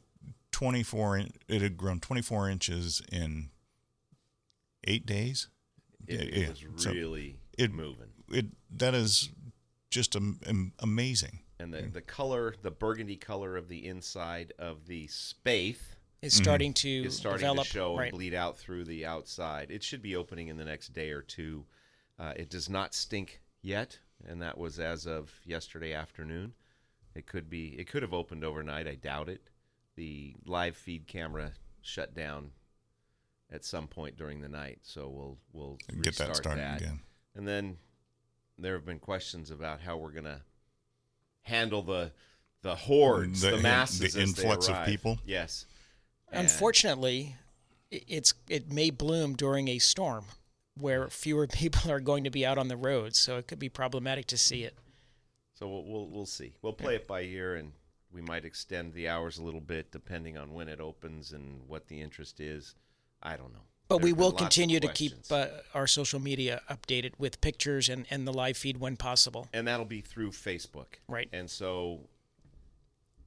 twenty 0.52 0.84
four. 0.84 1.18
It 1.48 1.62
had 1.62 1.78
grown 1.78 2.00
twenty 2.00 2.22
four 2.22 2.50
inches 2.50 3.02
in 3.12 3.50
eight 4.84 5.06
days. 5.06 5.48
It, 6.08 6.20
Yeah, 6.20 6.26
it 6.26 6.38
yeah. 6.62 6.72
was 6.74 6.84
So 6.84 6.92
really 6.92 7.38
it- 7.58 7.72
moving. 7.74 8.10
It 8.30 8.48
that 8.78 8.94
is 8.94 9.30
just 9.90 10.16
am, 10.16 10.40
am, 10.46 10.74
amazing. 10.80 11.40
And 11.60 11.74
the, 11.74 11.82
the 11.84 12.02
color, 12.02 12.54
the 12.62 12.70
burgundy 12.72 13.16
color 13.16 13.56
of 13.58 13.68
the 13.68 13.88
inside 13.88 14.54
of 14.60 14.86
the 14.86 15.08
spathe 15.08 15.78
Is 16.22 16.34
starting 16.36 16.74
to 16.76 16.90
is 17.06 17.16
starting 17.18 17.40
develop. 17.40 17.66
to 17.68 17.74
show 17.74 17.98
right. 17.98 18.04
and 18.10 18.12
bleed 18.12 18.34
out 18.36 18.58
through 18.58 18.84
the 18.84 19.06
outside. 19.08 19.72
It 19.72 19.82
should 19.82 20.02
be 20.04 20.16
opening 20.16 20.50
in 20.50 20.58
the 20.58 20.66
next 20.66 20.90
day 20.94 21.10
or 21.12 21.22
two. 21.22 21.66
Uh, 22.20 22.34
it 22.36 22.50
does 22.50 22.70
not 22.70 22.94
stink 22.94 23.42
yet, 23.64 23.98
and 24.28 24.42
that 24.42 24.58
was 24.58 24.78
as 24.80 25.08
of 25.08 25.32
yesterday 25.46 25.94
afternoon. 25.94 26.54
It 27.18 27.26
could 27.26 27.50
be. 27.50 27.70
It 27.80 27.88
could 27.90 28.04
have 28.04 28.14
opened 28.14 28.44
overnight. 28.44 28.88
I 28.88 28.96
doubt 28.96 29.28
it. 29.28 29.50
The 29.96 30.36
live 30.46 30.78
feed 30.78 31.08
camera 31.08 31.54
shut 31.82 32.14
down 32.14 32.52
at 33.52 33.66
some 33.66 33.88
point 33.88 34.18
during 34.18 34.42
the 34.42 34.50
night, 34.50 34.80
so 34.84 35.08
we'll 35.10 35.38
we'll 35.52 35.78
Get 36.02 36.16
that 36.18 36.36
started 36.36 36.60
that. 36.62 36.82
again. 36.82 37.00
And 37.36 37.48
then 37.48 37.78
there 38.60 38.74
have 38.74 38.86
been 38.86 39.00
questions 39.00 39.50
about 39.52 39.82
how 39.82 39.98
we're 39.98 40.12
gonna 40.12 40.42
handle 41.42 41.82
the 41.82 42.12
the 42.62 42.76
hordes, 42.76 43.42
The- 43.42 43.52
the, 43.52 43.58
the 43.58 43.64
masses, 43.64 44.02
as 44.02 44.14
they 44.14 44.22
influx 44.24 44.68
of 44.68 44.86
people? 44.86 45.20
Yes. 45.26 45.66
And- 46.32 46.42
Unfortunately, 46.42 47.36
it's 47.90 48.34
it 48.50 48.72
may 48.72 48.90
bloom 48.90 49.36
during 49.36 49.68
a 49.70 49.80
storm 49.80 50.26
where 50.78 51.08
fewer 51.10 51.48
people 51.62 51.90
are 51.92 52.00
going 52.00 52.24
to 52.26 52.30
be 52.30 52.46
out 52.46 52.58
on 52.58 52.68
the 52.68 52.78
roads, 52.78 53.18
so 53.18 53.38
it 53.38 53.48
could 53.48 53.60
be 53.60 53.70
problematic 53.70 54.28
to 54.28 54.38
see 54.38 54.64
it. 54.64 54.76
So 55.58 55.68
we'll 55.68 55.84
we'll, 55.86 56.08
we'll 56.08 56.26
see. 56.26 56.54
We'll 56.62 56.74
play 56.74 56.96
it 56.96 57.08
by 57.08 57.22
ear, 57.22 57.56
and 57.56 57.72
we 58.12 58.22
might 58.22 58.46
extend 58.46 58.94
the 58.94 59.10
hours 59.10 59.40
a 59.40 59.44
little 59.44 59.62
bit 59.62 59.92
depending 59.92 60.38
on 60.38 60.54
when 60.54 60.70
it 60.70 60.80
opens 60.80 61.32
and 61.32 61.62
what 61.68 61.88
the 61.88 62.00
interest 62.00 62.40
is. 62.40 62.76
I 63.24 63.38
don't 63.38 63.52
know. 63.54 63.62
But 63.88 64.02
we 64.02 64.14
will 64.14 64.34
continue 64.34 64.80
to 64.82 64.90
keep 64.90 65.14
uh, 65.32 65.48
our 65.74 65.88
social 65.88 66.20
media 66.20 66.62
updated 66.70 67.14
with 67.18 67.40
pictures 67.40 67.88
and, 67.88 68.06
and 68.12 68.28
the 68.28 68.34
live 68.34 68.58
feed 68.58 68.78
when 68.78 68.98
possible. 68.98 69.48
and 69.54 69.66
that'll 69.68 69.86
be 69.86 70.02
through 70.02 70.32
Facebook. 70.32 71.00
Right. 71.08 71.30
And 71.32 71.50
so 71.50 72.02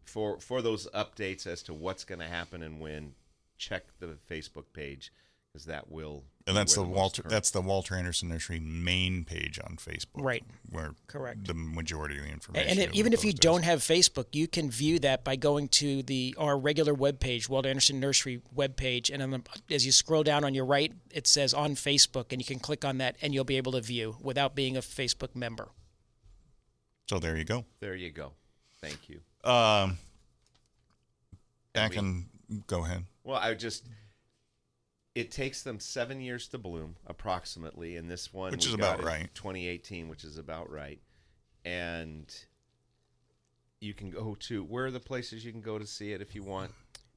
for 0.04 0.38
for 0.38 0.62
those 0.62 0.87
updates 0.94 1.46
as 1.46 1.62
to 1.64 1.75
what's 1.75 2.04
going 2.04 2.20
to 2.20 2.26
happen 2.28 2.62
and 2.62 2.78
when, 2.78 3.14
check 3.58 3.84
the 3.99 4.18
Facebook 4.30 4.66
page 4.72 5.12
because 5.52 5.66
that 5.66 5.90
will. 5.90 6.25
And 6.47 6.57
that's 6.57 6.75
the 6.75 6.83
where 6.83 6.90
Walter. 6.90 7.23
current- 7.23 7.30
That's 7.33 7.50
the 7.50 7.61
Walter 7.61 7.95
Anderson 7.95 8.28
Nursery 8.28 8.59
main 8.61 9.25
page 9.25 9.59
on 9.62 9.76
Facebook. 9.76 10.23
Right. 10.23 10.45
Where 10.71 10.95
Correct. 11.07 11.47
the 11.47 11.54
majority 11.54 12.19
of 12.19 12.25
the 12.25 12.30
information. 12.30 12.69
And 12.69 12.78
that 12.80 12.95
even 12.95 13.12
if 13.12 13.25
you 13.25 13.30
post 13.33 13.35
is. 13.37 13.40
don't 13.40 13.62
have 13.64 13.80
Facebook, 13.80 14.26
you 14.32 14.49
can 14.49 14.71
view 14.71 14.99
that 15.00 15.23
by 15.23 15.36
going 15.36 15.69
to 15.69 16.02
the 16.02 16.34
our 16.39 16.58
regular 16.58 16.95
webpage, 16.95 17.49
Walter 17.49 17.69
Anderson 17.69 18.00
Nursery 18.00 18.41
webpage, 18.56 19.10
and 19.13 19.23
on 19.23 19.30
the, 19.30 19.43
as 19.71 19.84
you 19.86 19.93
scroll 19.93 20.23
down 20.23 20.45
on 20.45 20.54
your 20.54 20.65
right, 20.65 20.93
it 21.10 21.26
says 21.26 21.52
on 21.54 21.75
Facebook, 21.75 22.26
and 22.32 22.41
you 22.41 22.47
can 22.47 22.58
click 22.58 22.84
on 22.84 22.99
that, 22.99 23.17
and 23.23 23.34
you'll 23.34 23.45
be 23.45 23.56
able 23.56 23.73
to 23.73 23.80
view 23.80 24.17
without 24.21 24.54
being 24.54 24.76
a 24.76 24.80
Facebook 24.80 25.34
member. 25.36 25.69
So 27.08 27.19
there 27.19 27.36
you 27.36 27.45
go. 27.45 27.65
There 27.80 27.95
you 27.97 28.10
go. 28.10 28.32
Thank 28.80 29.08
you. 29.08 29.21
Um, 29.49 29.99
back 31.75 31.91
we- 31.93 31.99
and 31.99 32.26
go 32.67 32.84
ahead. 32.84 33.04
Well, 33.25 33.36
I 33.39 33.54
just. 33.54 33.84
It 35.14 35.30
takes 35.32 35.62
them 35.62 35.80
seven 35.80 36.20
years 36.20 36.46
to 36.49 36.58
bloom, 36.58 36.96
approximately, 37.06 37.96
and 37.96 38.08
this 38.10 38.32
one, 38.32 38.52
Which 38.52 38.66
is 38.66 38.75
about 38.75 39.02
right. 39.02 39.28
2018, 39.34 40.08
which 40.08 40.23
is 40.23 40.38
about 40.38 40.70
right. 40.70 41.00
And 41.64 42.32
you 43.80 43.92
can 43.92 44.10
go 44.10 44.36
to 44.40 44.62
where 44.62 44.86
are 44.86 44.90
the 44.90 45.00
places 45.00 45.44
you 45.44 45.50
can 45.52 45.60
go 45.62 45.78
to 45.78 45.86
see 45.86 46.12
it 46.12 46.20
if 46.23 46.34
you 46.34 46.42
want. 46.44 46.70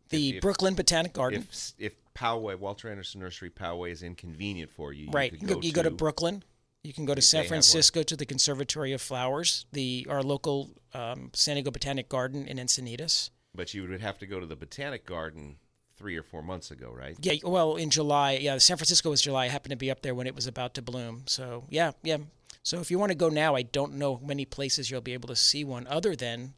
The 0.10 0.30
If- 0.30 0.36
if- 0.36 0.42
Brooklyn 0.42 0.74
Botanic 0.74 1.14
Garden, 1.14 1.42
If 1.50 1.74
if 1.78 1.94
Poway, 2.16 2.58
Walter 2.58 2.90
Anderson 2.90 3.22
Nursery 3.22 3.50
Poway 3.50 3.92
is 3.92 4.02
inconvenient 4.04 4.72
for 4.72 4.92
you, 4.92 5.10
right? 5.12 5.32
You, 5.32 5.38
You 5.42 5.48
could 5.48 5.56
go, 5.56 5.62
you 5.68 5.74
go 5.74 5.84
to 5.84 5.92
Brooklyn. 5.92 6.44
You 6.84 6.94
can 6.94 7.06
go 7.06 7.16
to 7.16 7.22
San. 7.22 7.46
Francisco 7.48 8.04
to 8.04 8.16
the 8.18 8.26
Conservatory 8.26 8.92
of 8.92 9.02
Flowers, 9.02 9.66
the 9.72 10.06
our 10.10 10.22
local 10.22 10.72
um, 10.94 11.30
San 11.34 11.56
Diego 11.56 11.72
Botanic 11.72 12.10
Garden 12.10 12.46
in 12.48 12.58
Encinitas. 12.58 13.30
but 13.56 13.74
you 13.74 13.88
would 13.88 14.02
have 14.02 14.18
to 14.20 14.26
go 14.26 14.40
to 14.40 14.46
the 14.46 14.56
Botanic 14.56 15.06
Garden 15.06 15.58
three 15.98 16.18
or 16.18 16.24
four 16.24 16.42
months 16.42 16.72
ago, 16.72 16.92
right? 16.96 17.16
Yeah, 17.22 17.34
well, 17.44 17.76
in 17.76 17.90
July, 17.90 18.34
yeah, 18.42 18.58
San 18.58 18.78
Francisco 18.78 19.10
was 19.10 19.22
July. 19.22 19.46
I 19.46 19.48
happened 19.50 19.72
to 19.72 19.76
be 19.78 19.92
up 19.92 20.02
there 20.02 20.16
when 20.16 20.28
it 20.28 20.36
was 20.36 20.48
about 20.48 20.74
to 20.76 20.82
bloom. 20.82 21.24
So 21.26 21.66
yeah, 21.70 21.92
yeah. 22.04 22.18
So 22.64 22.80
if 22.80 22.90
you 22.90 22.98
want 23.00 23.12
to 23.12 23.16
go 23.18 23.30
now, 23.30 23.56
I 23.56 23.62
don't 23.64 23.94
know 23.96 24.20
many 24.24 24.46
places 24.46 24.90
you'll 24.90 25.02
be 25.02 25.14
able 25.14 25.28
to 25.30 25.36
see 25.36 25.64
one 25.64 25.86
other 25.88 26.16
than 26.16 26.54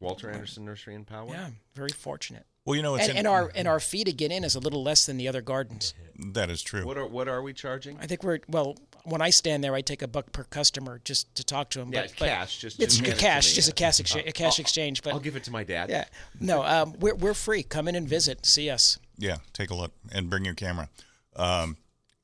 Walter 0.00 0.30
Anderson 0.30 0.64
Nursery 0.64 0.94
in 0.94 1.04
Poway. 1.04 1.30
yeah, 1.32 1.50
very 1.74 1.90
fortunate. 1.90 2.46
Well, 2.66 2.76
you 2.76 2.82
know, 2.82 2.94
it's 2.96 3.04
And, 3.04 3.12
in- 3.12 3.16
and 3.18 3.26
our 3.26 3.50
and 3.54 3.66
our 3.66 3.80
fee 3.80 4.04
to 4.04 4.12
get 4.12 4.30
in 4.30 4.44
is 4.44 4.54
a 4.54 4.60
little 4.60 4.82
less 4.82 5.06
than 5.06 5.16
the 5.16 5.28
other 5.28 5.40
gardens. 5.42 5.94
that 6.32 6.50
is 6.50 6.62
true. 6.62 6.84
What 6.86 6.98
are 6.98 7.06
what 7.06 7.26
are 7.28 7.42
we 7.42 7.52
charging? 7.54 7.98
I 7.98 8.06
think 8.06 8.22
we're 8.22 8.40
well. 8.48 8.76
When 9.04 9.22
I 9.22 9.30
stand 9.30 9.64
there, 9.64 9.74
I 9.74 9.80
take 9.80 10.02
a 10.02 10.08
buck 10.08 10.30
per 10.32 10.44
customer 10.44 11.00
just 11.04 11.34
to 11.36 11.44
talk 11.44 11.70
to 11.70 11.78
them. 11.78 11.92
Yeah, 11.92 12.02
but, 12.02 12.14
but 12.18 12.28
cash, 12.28 12.58
just- 12.58 12.80
it's 12.80 12.96
just 12.96 13.06
hand 13.06 13.18
it 13.18 13.20
cash, 13.20 13.52
just 13.54 13.68
a 13.68 13.72
cash 13.72 13.98
exchange. 14.00 14.28
A 14.28 14.32
cash 14.32 14.58
exchange. 14.58 15.02
But 15.02 15.14
I'll 15.14 15.20
give 15.20 15.36
it 15.36 15.44
to 15.44 15.50
my 15.50 15.64
dad. 15.64 15.88
yeah, 15.90 16.04
no, 16.40 16.62
um, 16.62 16.94
we're 17.00 17.14
we're 17.14 17.34
free. 17.34 17.62
Come 17.62 17.88
in 17.88 17.94
and 17.94 18.08
visit. 18.08 18.44
See 18.46 18.68
us. 18.70 18.98
Yeah, 19.18 19.36
take 19.52 19.70
a 19.70 19.74
look 19.74 19.92
and 20.12 20.28
bring 20.30 20.44
your 20.44 20.54
camera. 20.54 20.88
Um, 21.36 21.76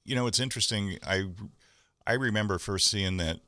you 0.04 0.14
know, 0.14 0.26
it's 0.26 0.40
interesting. 0.40 0.98
I 1.06 1.24
I 2.06 2.12
remember 2.14 2.58
first 2.58 2.88
seeing 2.88 3.16
that, 3.18 3.38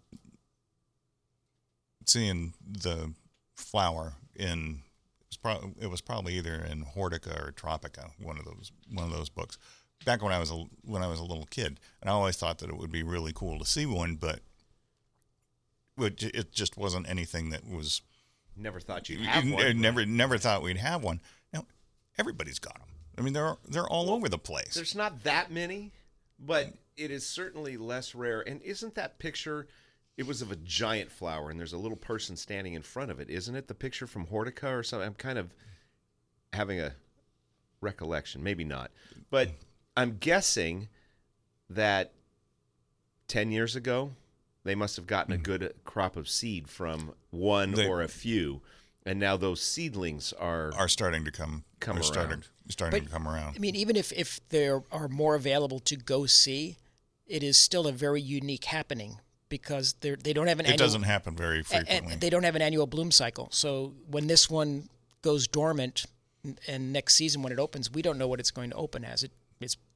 seeing 2.07 2.55
the 2.67 3.13
flower 3.57 4.15
in. 4.35 4.83
It 5.31 5.31
was, 5.31 5.37
pro- 5.61 5.73
it 5.81 5.87
was 5.91 6.01
probably 6.01 6.35
either 6.39 6.55
in 6.55 6.85
Hortica 6.85 7.39
or 7.49 7.53
Tropica, 7.53 8.11
one 8.19 8.39
of 8.39 8.45
those 8.47 8.73
one 8.91 9.05
of 9.05 9.13
those 9.13 9.29
books. 9.29 9.59
Back 10.05 10.23
when 10.23 10.33
I 10.33 10.39
was 10.39 10.51
a 10.51 10.65
when 10.85 11.03
I 11.03 11.09
was 11.09 11.21
a 11.21 11.25
little 11.25 11.47
kid, 11.51 11.81
and 12.01 12.09
I 12.09 12.13
always 12.13 12.37
thought 12.37 12.59
that 12.59 12.71
it 12.71 12.79
would 12.79 12.93
be 12.93 13.03
really 13.03 13.33
cool 13.35 13.59
to 13.59 13.65
see 13.65 13.85
one, 13.85 14.17
but 14.17 14.41
it, 15.99 16.53
just 16.53 16.77
wasn't 16.77 17.09
anything 17.09 17.51
that 17.51 17.69
was 17.69 18.03
Never 18.59 18.81
thought 18.81 19.09
you'd 19.09 19.21
have 19.21 19.51
one. 19.51 19.65
Uh, 19.65 19.73
never 19.73 20.05
never 20.05 20.37
thought 20.37 20.63
we'd 20.63 20.79
have 20.79 21.03
one. 21.05 21.21
Now 21.53 21.65
everybody's 22.19 22.59
got 22.59 22.75
them. 22.75 22.89
I 23.17 23.21
mean, 23.21 23.33
they're 23.33 23.57
they're 23.69 23.89
all 23.89 24.11
over 24.11 24.29
the 24.29 24.39
place. 24.39 24.75
There's 24.75 24.97
not 24.97 25.23
that 25.25 25.51
many, 25.51 25.93
but 26.39 26.73
it 26.97 27.11
is 27.11 27.27
certainly 27.27 27.77
less 27.77 28.15
rare. 28.15 28.41
And 28.41 28.61
isn't 28.63 28.97
that 28.97 29.19
picture? 29.19 29.69
It 30.17 30.27
was 30.27 30.43
of 30.43 30.51
a 30.51 30.57
giant 30.57 31.13
flower, 31.13 31.51
and 31.51 31.61
there's 31.61 31.73
a 31.73 31.79
little 31.79 31.97
person 31.97 32.37
standing 32.37 32.75
in 32.75 32.83
front 32.83 33.13
of 33.13 33.21
it, 33.21 33.31
isn't 33.31 33.55
it? 33.55 33.69
The 33.69 33.75
picture 33.75 34.09
from 34.09 34.27
Hortica 34.27 34.77
or 34.77 34.83
something. 34.83 35.07
I'm 35.07 35.15
kind 35.15 35.39
of 35.39 35.55
having 36.53 36.81
a 36.81 36.93
recollection, 37.81 38.43
maybe 38.43 38.65
not, 38.65 38.91
but 39.31 39.51
I'm 39.99 40.17
guessing 40.19 40.89
that 41.71 42.13
ten 43.27 43.51
years 43.51 43.75
ago 43.77 44.13
they 44.65 44.75
must 44.75 44.97
have 44.97 45.07
gotten 45.07 45.33
a 45.33 45.39
good 45.39 45.75
crop 45.85 46.17
of 46.17 46.29
seed 46.29 46.69
from 46.69 47.13
one 47.31 47.71
Hmm. 47.71 47.75
They- 47.77 47.87
or 47.89 48.03
a 48.03 48.09
few, 48.09 48.61
and 49.07 49.19
now 49.19 49.37
those 49.37 49.61
seedlings 49.61 50.33
are 50.39 50.73
Are 50.75 50.89
starting 50.89 51.25
to 51.25 51.31
come 51.31 51.65
Come 51.81 51.99
are 51.99 52.03
starting 52.03 52.33
around. 52.33 52.45
starting 52.69 53.01
But- 53.01 53.07
to 53.07 53.13
come 53.13 53.27
around. 53.29 53.57
I 53.57 53.59
mean, 53.59 53.75
even 53.77 53.97
if 53.97 54.13
if 54.13 54.41
there 54.51 54.83
are 54.93 55.09
more 55.09 55.35
available 55.35 55.81
to 55.81 55.97
go 55.97 56.27
see, 56.27 56.77
it 57.27 57.43
is 57.43 57.57
still 57.59 57.87
a 57.87 57.93
very 57.93 58.21
unique 58.21 58.65
happening 58.67 59.21
because 59.49 59.95
they 60.01 60.15
they 60.15 60.33
don't 60.33 60.47
have 60.47 60.61
an 60.61 60.67
It 60.67 60.71
annual, 60.73 60.87
doesn't 60.87 61.03
happen 61.05 61.35
very 61.37 61.61
a- 61.61 61.65
frequently. 61.65 62.17
they 62.17 62.31
don't 62.31 62.45
have 62.45 62.57
an 62.57 62.63
annual 62.63 62.87
bloom 62.87 63.11
cycle. 63.11 63.49
So 63.51 63.95
when 64.07 64.27
this 64.29 64.49
one 64.51 64.89
goes 65.23 65.49
dormant, 65.49 66.05
n- 66.45 66.59
and 66.69 66.93
next 66.93 67.15
season 67.17 67.43
when 67.43 67.53
it 67.53 67.59
opens, 67.59 67.91
we 67.91 68.03
don't 68.03 68.19
know 68.19 68.29
what 68.29 68.39
it's 68.39 68.51
going 68.53 68.71
to 68.71 68.77
open 68.77 69.05
as. 69.05 69.23
It 69.25 69.33
it's 69.33 69.48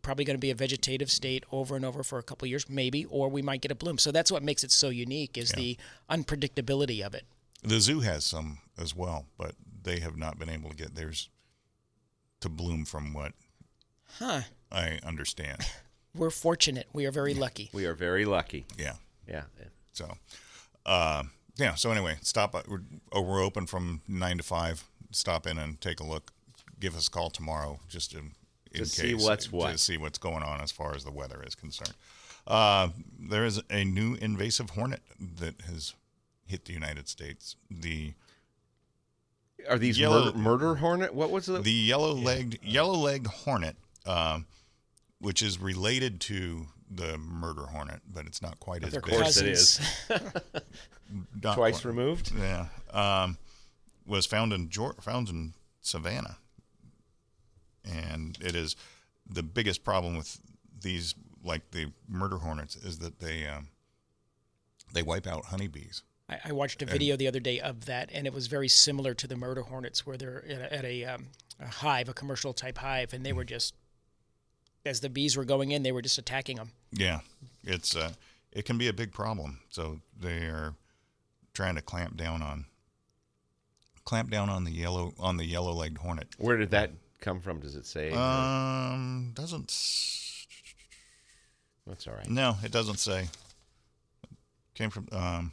probably 0.03 0.25
going 0.25 0.37
to 0.37 0.41
be 0.41 0.51
a 0.51 0.55
vegetative 0.55 1.11
state 1.11 1.45
over 1.53 1.77
and 1.77 1.85
over 1.85 2.03
for 2.03 2.19
a 2.19 2.23
couple 2.23 2.47
of 2.47 2.51
years, 2.51 2.69
maybe, 2.69 3.05
or 3.07 3.29
we 3.29 3.41
might 3.43 3.61
get 3.61 3.71
a 3.71 3.75
bloom. 3.75 3.99
So 3.99 4.11
that's 4.13 4.31
what 4.33 4.43
makes 4.43 4.65
it 4.65 4.71
so 4.73 4.89
unique 4.89 5.39
is 5.39 5.51
the 5.53 5.77
unpredictability 6.11 7.01
of 7.05 7.15
it. 7.15 7.25
the 7.63 7.81
zoo 7.81 8.01
has 8.01 8.25
some 8.25 8.59
as 8.79 8.95
well, 8.97 9.27
but 9.39 9.55
they 9.85 10.01
have 10.01 10.17
not 10.17 10.39
been 10.39 10.49
able 10.49 10.71
to 10.71 10.77
get 10.77 10.95
theirs 10.95 11.29
to 12.41 12.49
bloom 12.49 12.85
from 12.85 13.13
what 13.15 13.33
Huh. 14.19 14.43
I 14.71 14.99
understand. 15.05 15.59
We're 16.15 16.31
fortunate. 16.31 16.87
We 16.93 17.07
are 17.07 17.11
very 17.11 17.33
lucky. 17.33 17.71
We 17.73 17.87
are 17.87 17.95
very 17.95 18.25
lucky. 18.27 18.67
Yeah. 18.77 18.95
Yeah. 19.27 19.45
So, 19.95 20.13
uh, 20.85 21.23
yeah. 21.57 21.75
So 21.75 21.91
anyway, 21.91 22.17
stop. 22.21 22.55
We're, 22.69 22.83
oh, 23.13 23.23
we're 23.23 23.43
open 23.43 23.67
from 23.67 24.03
nine 24.07 24.37
to 24.37 24.43
five. 24.43 24.85
Stop 25.13 25.47
in 25.47 25.57
and 25.59 25.81
take 25.81 26.01
a 26.01 26.05
look. 26.05 26.33
Give 26.79 26.95
us 26.97 27.09
a 27.09 27.11
call 27.11 27.31
tomorrow, 27.31 27.81
just 27.89 28.11
to, 28.11 28.19
in 28.19 28.33
To 28.73 28.79
case 28.81 28.93
see 28.93 29.15
what's 29.15 29.51
what 29.53 29.73
to 29.73 29.79
see 29.79 29.97
what's 29.97 30.19
going 30.19 30.43
on 30.43 30.61
as 30.61 30.71
far 30.73 30.95
as 30.95 31.05
the 31.05 31.11
weather 31.13 31.43
is 31.47 31.55
concerned. 31.55 31.95
Uh, 32.47 32.89
there 33.21 33.45
is 33.45 33.61
a 33.71 33.85
new 33.85 34.15
invasive 34.15 34.71
hornet 34.71 35.01
that 35.39 35.61
has 35.63 35.95
hit 36.47 36.65
the 36.65 36.73
United 36.73 37.09
States. 37.09 37.57
The 37.71 38.15
Are 39.69 39.79
these 39.79 39.99
Yellow- 39.99 40.27
murder, 40.33 40.39
murder 40.39 40.75
hornet? 40.77 41.15
What 41.15 41.31
was 41.31 41.49
it? 41.49 41.63
the 41.63 41.71
yellow-legged 41.73 42.61
yellow-legged 42.65 43.27
hornet, 43.29 43.77
um, 44.07 44.47
which 45.21 45.41
is 45.43 45.59
related 45.61 46.21
to 46.23 46.67
the 46.91 47.17
murder 47.17 47.67
hornet, 47.67 48.01
but 48.13 48.27
it's 48.27 48.43
not 48.43 48.59
quite 48.59 48.83
as 48.85 48.91
They're 48.93 49.01
big. 49.03 49.15
course 49.15 49.37
it 49.39 49.49
cousins. 49.49 49.81
Not 51.43 51.55
Twice 51.57 51.81
quite- 51.81 51.85
removed. 51.85 52.33
Yeah, 52.37 52.67
um, 52.91 53.39
was 54.07 54.27
found 54.27 54.53
in 54.53 54.69
Geor- 54.69 55.01
found 55.03 55.29
in 55.29 55.55
Savannah, 55.81 56.39
and 57.85 58.39
it 58.41 58.55
is 58.55 58.77
the 59.29 59.43
biggest 59.43 59.85
problem 59.85 60.17
with 60.17 60.39
these, 60.81 61.15
like 61.45 61.71
the 61.71 61.93
murder 62.09 62.39
hornets, 62.39 62.77
is 62.77 62.99
that 62.99 63.21
they 63.21 63.47
um, 63.47 63.69
they 64.93 65.03
wipe 65.03 65.27
out 65.27 65.47
honeybees. 65.47 66.03
I, 66.29 66.39
I 66.47 66.53
watched 66.53 66.83
a 66.83 66.87
video 66.87 67.17
the 67.17 67.29
other 67.29 67.41
day 67.41 67.61
of 67.61 67.87
that, 67.87 68.11
and 68.13 68.27
it 68.27 68.33
was 68.33 68.47
very 68.47 68.69
similar 68.69 69.15
to 69.15 69.27
the 69.27 69.37
murder 69.37 69.63
hornets, 69.63 70.07
where 70.07 70.17
they're 70.17 70.45
at 70.49 70.61
a, 70.61 70.75
at 70.75 70.85
a, 70.85 71.05
um, 71.05 71.27
a 71.61 71.67
hive, 71.67 72.09
a 72.09 72.15
commercial 72.15 72.53
type 72.53 72.79
hive, 72.79 73.13
and 73.13 73.25
they 73.25 73.33
were 73.33 73.45
just, 73.45 73.75
as 74.87 75.01
the 75.01 75.09
bees 75.09 75.37
were 75.37 75.45
going 75.45 75.73
in, 75.73 75.83
they 75.83 75.93
were 75.93 76.03
just 76.03 76.19
attacking 76.19 76.57
them. 76.57 76.71
Yeah, 76.93 77.21
it's 77.65 77.97
uh, 77.97 78.13
it 78.53 78.65
can 78.65 78.79
be 78.79 78.89
a 78.89 78.93
big 78.93 79.13
problem. 79.13 79.61
So 79.71 80.01
they 80.19 80.47
are 80.47 80.75
trying 81.55 81.75
to 81.75 81.83
clamp 81.83 82.17
down 82.17 82.43
on 82.43 82.67
clamp 84.05 84.31
down 84.31 84.49
on 84.49 84.65
the 84.65 84.73
yellow 84.73 85.15
on 85.19 85.37
the 85.37 85.45
yellow 85.45 85.73
legged 85.73 85.99
hornet. 85.99 86.29
Where 86.39 86.57
did 86.57 86.71
that 86.71 86.91
come 87.23 87.41
from? 87.41 87.61
Does 87.61 87.75
it 87.77 87.87
say? 87.87 88.11
Um, 88.13 89.31
doesn't 89.33 89.71
s- 89.71 90.47
That's 91.87 92.07
all 92.07 92.15
right. 92.15 92.29
no, 92.29 92.57
it 92.63 92.71
doesn't 92.71 92.99
say. 92.99 93.29
Came 94.75 94.91
from 94.91 95.09
um, 95.13 95.53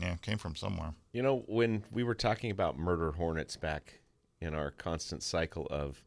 yeah, 0.00 0.16
came 0.22 0.38
from 0.38 0.56
somewhere. 0.56 0.94
You 1.12 1.22
know, 1.22 1.44
when 1.46 1.84
we 1.92 2.02
were 2.02 2.14
talking 2.14 2.50
about 2.50 2.78
murder 2.78 3.12
hornets 3.12 3.56
back 3.56 4.00
in 4.40 4.54
our 4.54 4.70
constant 4.72 5.22
cycle 5.22 5.66
of 5.70 6.02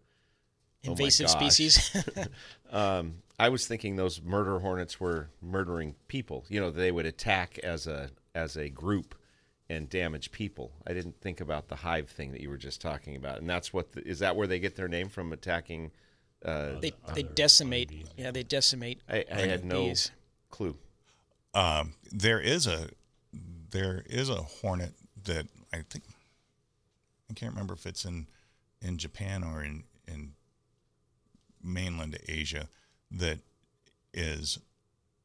oh 0.86 0.92
Invasive 0.92 1.28
gosh, 1.28 1.36
species. 1.36 1.96
um, 2.72 3.16
I 3.40 3.50
was 3.50 3.68
thinking 3.68 3.96
those 3.96 4.22
murder 4.22 4.60
hornets 4.60 5.00
were 5.00 5.30
murdering 5.42 5.96
people. 6.08 6.46
You 6.50 6.60
know, 6.60 6.72
they 6.72 6.92
would 6.92 7.06
attack 7.06 7.60
as 7.60 7.88
a 7.88 8.10
as 8.36 8.58
a 8.58 8.70
group 8.70 9.16
and 9.74 9.90
damage 9.90 10.32
people. 10.32 10.72
I 10.88 10.94
didn't 10.94 11.20
think 11.22 11.42
about 11.42 11.68
the 11.68 11.76
hive 11.76 12.10
thing 12.10 12.32
that 12.32 12.42
you 12.42 12.50
were 12.50 12.58
just 12.58 12.82
talking 12.82 13.16
about, 13.16 13.40
and 13.40 13.50
that's 13.50 13.74
what 13.74 13.92
the, 13.94 14.08
is 14.08 14.20
that 14.20 14.36
where 14.36 14.48
they 14.48 14.60
get 14.60 14.76
their 14.76 14.88
name 14.88 15.10
from? 15.10 15.34
Attacking. 15.34 15.92
Uh, 16.44 16.80
they 16.80 16.94
they 17.14 17.24
decimate. 17.24 17.92
Yeah, 18.18 18.32
they 18.32 18.44
decimate. 18.44 19.02
I, 19.10 19.26
I 19.32 19.42
had 19.42 19.66
no 19.66 19.86
bees. 19.86 20.12
clue. 20.50 20.76
Um, 21.54 21.94
there 22.12 22.40
is 22.40 22.68
a 22.68 22.90
there 23.72 24.04
is 24.08 24.30
a 24.30 24.42
hornet 24.42 24.94
that 25.24 25.48
I 25.72 25.78
think 25.90 26.04
I 27.30 27.34
can't 27.34 27.54
remember 27.54 27.74
if 27.74 27.86
it's 27.86 28.06
in 28.06 28.28
in 28.82 28.98
Japan 28.98 29.44
or 29.44 29.64
in 29.64 29.84
in 30.08 30.34
mainland 31.64 32.18
Asia 32.28 32.68
that 33.12 33.40
is 34.14 34.60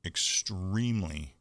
extremely 0.04 1.34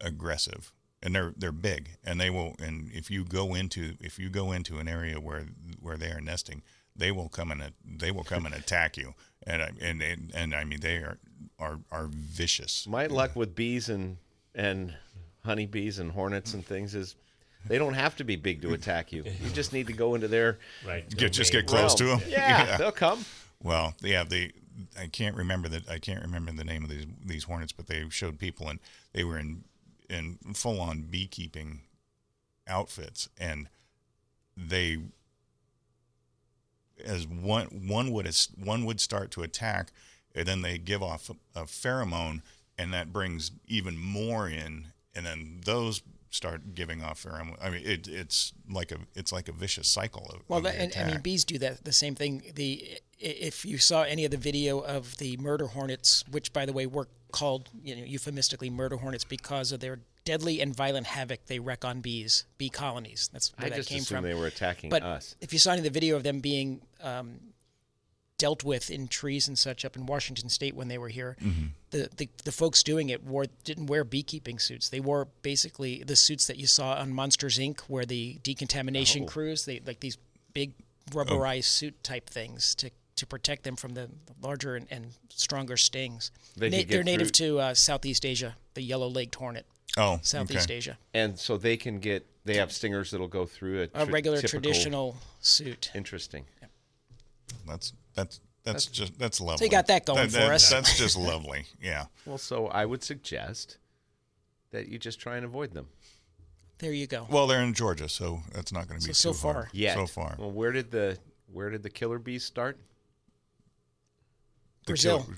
aggressive 0.00 0.72
and 1.02 1.14
they're 1.14 1.32
they're 1.36 1.52
big 1.52 1.90
and 2.04 2.20
they 2.20 2.30
will 2.30 2.54
and 2.58 2.90
if 2.92 3.10
you 3.10 3.24
go 3.24 3.54
into 3.54 3.94
if 4.00 4.18
you 4.18 4.28
go 4.28 4.52
into 4.52 4.78
an 4.78 4.88
area 4.88 5.20
where 5.20 5.44
where 5.80 5.96
they 5.96 6.10
are 6.10 6.20
nesting 6.20 6.62
they 6.94 7.10
will 7.10 7.28
come 7.28 7.50
and 7.50 7.72
they 7.84 8.10
will 8.10 8.24
come 8.24 8.44
and 8.46 8.54
attack 8.54 8.96
you 8.96 9.14
and 9.46 9.62
I- 9.62 9.72
and 9.80 10.02
and, 10.02 10.30
and 10.34 10.54
I 10.54 10.64
mean 10.64 10.80
they 10.80 10.96
are 10.96 11.18
are 11.58 11.78
are 11.90 12.06
vicious 12.10 12.86
My 12.86 13.06
luck 13.06 13.34
with 13.34 13.54
bees 13.54 13.88
and 13.88 14.16
and 14.54 14.94
honeybees 15.44 15.98
and 15.98 16.12
hornets 16.12 16.54
and 16.54 16.64
things 16.64 16.94
is 16.94 17.16
they 17.66 17.78
don't 17.78 17.94
have 17.94 18.16
to 18.16 18.24
be 18.24 18.34
big 18.36 18.60
to 18.62 18.74
attack 18.74 19.12
you. 19.12 19.22
You 19.24 19.50
just 19.50 19.72
need 19.72 19.86
to 19.86 19.92
go 19.92 20.16
into 20.16 20.26
their 20.26 20.58
Right. 20.86 21.08
get 21.16 21.32
just 21.32 21.52
get 21.52 21.66
close 21.66 21.94
to 21.96 22.04
them 22.04 22.20
Yeah, 22.28 22.76
they'll 22.76 22.90
come. 22.92 23.24
Well, 23.62 23.94
yeah, 24.02 24.24
they. 24.24 24.50
I 24.98 25.06
can't 25.06 25.36
remember 25.36 25.68
that. 25.68 25.88
I 25.88 25.98
can't 26.00 26.22
remember 26.22 26.50
the 26.50 26.64
name 26.64 26.82
of 26.82 26.90
these 26.90 27.06
these 27.24 27.44
hornets, 27.44 27.70
but 27.72 27.86
they 27.86 28.08
showed 28.08 28.38
people 28.40 28.68
and 28.68 28.80
they 29.12 29.22
were 29.22 29.38
in 29.38 29.62
in 30.08 30.38
full 30.54 30.80
on 30.80 31.02
beekeeping 31.02 31.80
outfits, 32.66 33.28
and 33.38 33.68
they 34.56 34.98
as 37.04 37.26
one 37.26 37.66
one 37.88 38.12
would 38.12 38.26
as- 38.26 38.48
one 38.56 38.84
would 38.84 39.00
start 39.00 39.30
to 39.32 39.42
attack, 39.42 39.92
and 40.34 40.46
then 40.46 40.62
they 40.62 40.78
give 40.78 41.02
off 41.02 41.30
a, 41.30 41.60
a 41.60 41.64
pheromone, 41.64 42.42
and 42.78 42.92
that 42.92 43.12
brings 43.12 43.50
even 43.66 43.98
more 43.98 44.48
in, 44.48 44.88
and 45.14 45.26
then 45.26 45.60
those 45.64 46.02
start 46.30 46.74
giving 46.74 47.02
off 47.02 47.22
pheromone. 47.22 47.56
I 47.60 47.70
mean, 47.70 47.82
it, 47.84 48.08
it's 48.08 48.52
like 48.70 48.92
a 48.92 48.98
it's 49.14 49.32
like 49.32 49.48
a 49.48 49.52
vicious 49.52 49.88
cycle 49.88 50.30
of 50.32 50.42
Well, 50.48 50.58
of 50.58 50.64
that, 50.64 50.76
and 50.76 50.94
I 50.96 51.12
mean, 51.12 51.20
bees 51.20 51.44
do 51.44 51.58
that 51.58 51.84
the 51.84 51.92
same 51.92 52.14
thing. 52.14 52.42
The 52.54 52.98
if 53.22 53.64
you 53.64 53.78
saw 53.78 54.02
any 54.02 54.24
of 54.24 54.30
the 54.30 54.36
video 54.36 54.80
of 54.80 55.16
the 55.18 55.36
murder 55.38 55.68
hornets, 55.68 56.24
which 56.30 56.52
by 56.52 56.66
the 56.66 56.72
way 56.72 56.86
were 56.86 57.08
called 57.32 57.70
you 57.82 57.96
know 57.96 58.02
euphemistically 58.04 58.68
murder 58.68 58.96
hornets 58.98 59.24
because 59.24 59.72
of 59.72 59.80
their 59.80 60.00
deadly 60.24 60.60
and 60.60 60.76
violent 60.76 61.06
havoc 61.06 61.46
they 61.46 61.58
wreak 61.58 61.84
on 61.84 62.00
bees, 62.00 62.44
bee 62.58 62.68
colonies. 62.68 63.30
That's 63.32 63.52
where 63.56 63.66
I 63.72 63.76
that 63.76 63.86
came 63.86 64.02
from. 64.04 64.22
they 64.24 64.34
were 64.34 64.46
attacking 64.46 64.90
but 64.90 65.02
us. 65.02 65.34
if 65.40 65.52
you 65.52 65.58
saw 65.58 65.70
any 65.72 65.78
of 65.80 65.84
the 65.84 65.90
video 65.90 66.16
of 66.16 66.22
them 66.22 66.40
being 66.40 66.82
um, 67.02 67.40
dealt 68.38 68.64
with 68.64 68.90
in 68.90 69.08
trees 69.08 69.46
and 69.48 69.58
such 69.58 69.84
up 69.84 69.96
in 69.96 70.04
Washington 70.06 70.48
State 70.48 70.74
when 70.74 70.88
they 70.88 70.98
were 70.98 71.08
here, 71.08 71.36
Mm-hmm. 71.42 71.66
the, 71.90 72.08
the 72.16 72.28
the 72.44 72.52
folks 72.52 72.82
doing 72.82 73.08
it 73.08 73.24
wore 73.24 73.46
didn't 73.64 73.86
wear 73.86 74.04
beekeeping 74.04 74.58
suits. 74.58 74.88
They 74.90 75.00
wore 75.00 75.28
basically 75.42 76.02
the 76.04 76.16
suits 76.16 76.46
that 76.48 76.56
you 76.58 76.66
saw 76.66 76.94
on 76.94 77.12
Monsters 77.12 77.58
Inc., 77.58 77.80
where 77.88 78.04
the 78.04 78.38
decontamination 78.42 79.22
Oh. 79.24 79.26
crews 79.26 79.64
they 79.64 79.80
like 79.86 80.00
these 80.00 80.18
big 80.52 80.74
rubberized 81.10 81.64
suit 81.64 82.02
type 82.04 82.28
things 82.28 82.74
to 82.76 82.90
to 83.22 83.26
protect 83.26 83.62
them 83.62 83.76
from 83.76 83.94
the 83.94 84.10
larger 84.42 84.74
and, 84.74 84.86
and 84.90 85.06
stronger 85.28 85.76
stings. 85.76 86.32
They 86.56 86.68
Na- 86.68 86.82
they're 86.88 87.04
native 87.04 87.28
through- 87.30 87.46
to 87.56 87.58
uh, 87.60 87.74
Southeast 87.74 88.26
Asia, 88.26 88.56
the 88.74 88.82
yellow-legged 88.82 89.34
hornet, 89.36 89.64
oh 89.96 90.18
Southeast 90.22 90.66
okay. 90.66 90.74
Asia. 90.78 90.98
And 91.14 91.38
so 91.38 91.56
they 91.56 91.76
can 91.76 92.00
get 92.00 92.26
they 92.44 92.56
have 92.56 92.72
stingers 92.72 93.12
that'll 93.12 93.28
go 93.28 93.46
through 93.46 93.88
a, 93.94 94.02
A 94.02 94.06
regular 94.06 94.38
typical- 94.38 94.60
traditional 94.60 95.16
suit. 95.40 95.92
Interesting. 95.94 96.44
That's 97.66 97.92
that's 98.14 98.40
that's 98.64 98.86
just 98.86 99.16
that's 99.20 99.40
lovely. 99.40 99.58
So 99.58 99.64
you 99.66 99.70
got 99.70 99.86
that 99.86 100.04
going 100.04 100.28
for 100.28 100.38
that- 100.38 100.50
us. 100.52 100.68
That's 100.68 100.98
just 101.04 101.16
lovely. 101.16 101.66
Yeah. 101.80 102.06
Well, 102.26 102.38
so 102.38 102.66
I 102.66 102.84
would 102.86 103.04
suggest 103.04 103.78
that 104.72 104.88
you 104.88 104.98
just 104.98 105.20
try 105.20 105.36
and 105.36 105.44
avoid 105.44 105.72
them. 105.74 105.86
There 106.78 106.92
you 106.92 107.06
go. 107.06 107.28
Well, 107.30 107.46
they're 107.46 107.62
in 107.62 107.74
Georgia, 107.74 108.08
so 108.08 108.40
that's 108.52 108.72
not 108.72 108.88
going 108.88 108.98
to 109.00 109.06
be 109.06 109.12
So- 109.12 109.30
too 109.30 109.34
so 109.36 109.40
far. 109.40 109.68
Yeah. 109.72 109.94
So 109.94 110.06
far. 110.08 110.34
Well, 110.38 110.50
where 110.50 110.72
did 110.72 110.90
the 110.90 111.18
where 111.52 111.70
did 111.70 111.82
the 111.84 111.90
killer 111.90 112.18
bees 112.18 112.44
start? 112.44 112.78
The 114.84 114.92
Brazil. 114.92 115.24
kill- 115.24 115.34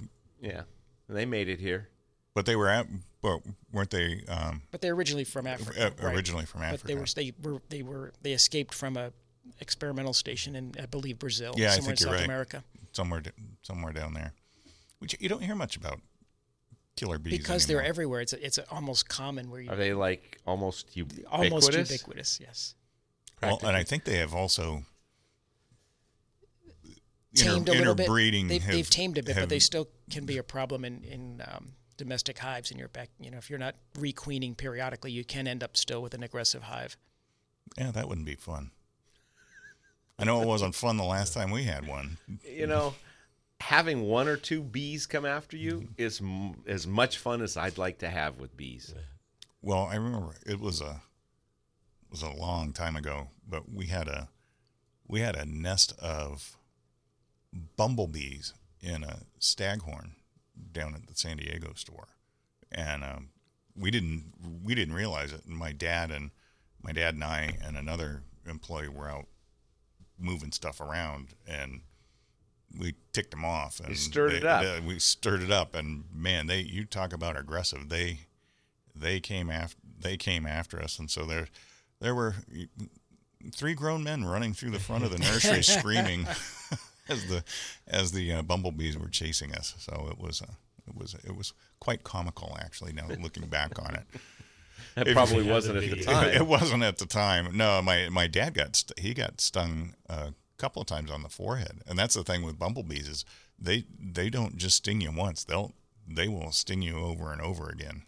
Yeah, 0.50 0.62
they 1.08 1.24
made 1.26 1.48
it 1.48 1.60
here. 1.60 1.88
but 2.34 2.46
they 2.46 2.56
were 2.56 2.68
at, 2.68 2.86
but 3.22 3.40
weren't 3.72 3.90
they 3.90 4.24
um, 4.28 4.62
But 4.70 4.80
they're 4.80 4.94
originally 4.94 5.24
from 5.24 5.46
Africa. 5.46 5.86
uh, 5.86 6.04
right? 6.06 6.14
originally 6.14 6.46
from 6.46 6.62
Africa? 6.62 6.82
But 6.82 6.88
they 6.88 6.94
were 6.94 7.06
they 7.14 7.32
were 7.52 7.62
they 7.68 7.82
were 7.82 8.12
they 8.22 8.32
escaped 8.32 8.74
from 8.74 8.96
a 8.96 9.12
experimental 9.60 10.12
station 10.14 10.56
in 10.56 10.74
I 10.80 10.86
believe 10.86 11.18
Brazil, 11.18 11.54
Yeah, 11.56 11.68
I 11.68 11.70
think 11.76 11.82
in 11.84 11.88
you're 11.90 11.96
South 11.96 12.12
right. 12.14 12.24
America. 12.24 12.64
somewhere 12.92 13.20
d- 13.20 13.30
somewhere 13.62 13.92
down 13.92 14.14
there. 14.14 14.32
Which 14.98 15.14
you 15.20 15.28
don't 15.28 15.42
hear 15.42 15.54
much 15.54 15.76
about 15.76 16.00
killer 16.96 17.18
bees 17.18 17.36
Because 17.38 17.66
they're 17.66 17.82
everywhere, 17.82 18.20
it's 18.22 18.32
it's 18.32 18.58
almost 18.70 19.08
common 19.08 19.50
where 19.50 19.60
you 19.60 19.70
Are 19.70 19.76
they 19.76 19.92
like 19.92 20.40
almost 20.46 20.96
ubiquitous? 20.96 21.28
almost 21.30 21.72
ubiquitous. 21.74 22.40
Yes, 22.40 22.74
Well, 23.42 23.58
and 23.62 23.76
I 23.76 23.84
think 23.84 24.04
they 24.04 24.16
have 24.18 24.32
also 24.34 24.84
inter- 27.36 27.54
tamed 27.54 27.68
a 27.68 27.72
little 27.72 27.94
bit. 27.94 28.06
They've, 28.48 28.62
have- 28.62 28.74
they've 28.74 28.90
tamed 28.90 29.18
a 29.18 29.22
bit, 29.22 29.34
have- 29.34 29.42
but 29.44 29.48
they 29.50 29.58
still 29.58 29.88
can 30.10 30.24
be 30.26 30.38
a 30.38 30.42
problem 30.42 30.84
in 30.84 31.02
in 31.04 31.42
um, 31.46 31.72
domestic 31.96 32.38
hives 32.38 32.70
in 32.70 32.78
your 32.78 32.88
back. 32.88 33.10
You 33.20 33.30
know, 33.30 33.38
if 33.38 33.48
you're 33.50 33.58
not 33.58 33.74
requeening 33.98 34.54
periodically, 34.54 35.12
you 35.12 35.24
can 35.24 35.46
end 35.46 35.62
up 35.62 35.76
still 35.76 36.02
with 36.02 36.14
an 36.14 36.22
aggressive 36.22 36.64
hive. 36.64 36.96
Yeah, 37.78 37.90
that 37.92 38.08
wouldn't 38.08 38.26
be 38.26 38.34
fun. 38.34 38.70
I 40.18 40.24
know 40.24 40.40
it 40.42 40.46
wasn't 40.46 40.74
fun 40.76 40.96
the 40.96 41.04
last 41.04 41.34
time 41.34 41.50
we 41.50 41.64
had 41.64 41.88
one. 41.88 42.18
You 42.48 42.68
know, 42.68 42.94
having 43.60 44.02
one 44.02 44.28
or 44.28 44.36
two 44.36 44.62
bees 44.62 45.06
come 45.06 45.26
after 45.26 45.56
you 45.56 45.88
is 45.98 46.20
m- 46.20 46.62
as 46.68 46.86
much 46.86 47.18
fun 47.18 47.42
as 47.42 47.56
I'd 47.56 47.78
like 47.78 47.98
to 47.98 48.08
have 48.08 48.38
with 48.38 48.56
bees. 48.56 48.94
Well, 49.60 49.88
I 49.90 49.96
remember 49.96 50.34
it 50.46 50.60
was 50.60 50.80
a 50.80 51.00
it 52.04 52.10
was 52.10 52.22
a 52.22 52.30
long 52.30 52.72
time 52.72 52.94
ago, 52.94 53.28
but 53.48 53.72
we 53.72 53.86
had 53.86 54.06
a 54.06 54.28
we 55.08 55.20
had 55.20 55.34
a 55.34 55.44
nest 55.46 55.94
of 55.98 56.56
bumblebees 57.76 58.54
in 58.80 59.02
a 59.04 59.20
staghorn 59.38 60.16
down 60.72 60.94
at 60.94 61.06
the 61.06 61.14
San 61.14 61.36
Diego 61.38 61.72
store, 61.74 62.08
and 62.70 63.02
um, 63.04 63.28
we 63.76 63.90
didn't 63.90 64.32
we 64.62 64.74
didn't 64.74 64.94
realize 64.94 65.32
it. 65.32 65.44
And 65.46 65.56
my 65.56 65.72
dad 65.72 66.10
and 66.10 66.30
my 66.82 66.92
dad 66.92 67.14
and 67.14 67.24
I 67.24 67.56
and 67.64 67.76
another 67.76 68.22
employee 68.48 68.88
were 68.88 69.08
out 69.08 69.26
moving 70.18 70.52
stuff 70.52 70.80
around, 70.80 71.28
and 71.46 71.80
we 72.78 72.94
ticked 73.12 73.30
them 73.30 73.44
off. 73.44 73.80
And 73.80 73.96
stirred 73.96 74.32
they- 74.32 74.36
it 74.38 74.44
up. 74.44 74.62
they- 74.62 74.80
we 74.80 74.98
stirred 74.98 75.42
it 75.42 75.50
up, 75.50 75.74
and 75.74 76.04
man, 76.12 76.46
they 76.46 76.60
you 76.60 76.84
talk 76.84 77.12
about 77.12 77.36
aggressive. 77.38 77.88
They 77.88 78.20
they 78.94 79.18
came 79.20 79.50
after 79.50 79.78
they 79.98 80.16
came 80.16 80.46
after 80.46 80.80
us, 80.80 80.98
and 80.98 81.10
so 81.10 81.24
there 81.24 81.48
there 82.00 82.14
were 82.14 82.34
three 83.52 83.74
grown 83.74 84.02
men 84.04 84.24
running 84.24 84.52
through 84.54 84.70
the 84.70 84.78
front 84.80 85.04
of 85.04 85.10
the 85.10 85.18
nursery 85.18 85.62
screaming 85.62 86.26
as 87.08 87.26
the 87.26 87.44
as 87.86 88.12
the 88.12 88.32
uh, 88.32 88.42
bumblebees 88.42 88.96
were 88.98 89.08
chasing 89.08 89.54
us. 89.54 89.74
So 89.78 90.08
it 90.10 90.18
was 90.18 90.42
uh, 90.42 90.52
it 90.88 90.96
was 90.96 91.14
it 91.24 91.36
was 91.36 91.52
quite 91.80 92.04
comical 92.04 92.56
actually. 92.60 92.92
Now 92.92 93.06
looking 93.20 93.46
back 93.46 93.78
on 93.78 93.94
it, 93.94 94.04
That 94.96 95.08
If- 95.08 95.14
probably 95.14 95.42
wasn't 95.42 95.78
at 95.82 95.90
the 95.90 96.02
time. 96.04 96.28
it 96.28 96.46
wasn't 96.46 96.82
at 96.82 96.98
the 96.98 97.06
time. 97.06 97.56
No, 97.56 97.80
my 97.82 98.08
my 98.10 98.26
dad 98.26 98.54
got 98.54 98.76
st- 98.76 98.98
he 98.98 99.14
got 99.14 99.40
stung 99.40 99.94
a 100.08 100.34
couple 100.56 100.80
of 100.82 100.86
times 100.86 101.10
on 101.10 101.22
the 101.22 101.28
forehead, 101.28 101.82
and 101.86 101.98
that's 101.98 102.14
the 102.14 102.22
thing 102.24 102.42
with 102.44 102.58
bumblebees 102.58 103.08
is 103.08 103.24
they 103.58 103.84
they 103.98 104.30
don't 104.30 104.56
just 104.56 104.76
sting 104.78 105.00
you 105.00 105.10
once. 105.12 105.44
They'll 105.44 105.72
they 106.06 106.28
will 106.28 106.52
sting 106.52 106.82
you 106.82 106.98
over 106.98 107.32
and 107.32 107.40
over 107.40 107.68
again. 107.68 108.02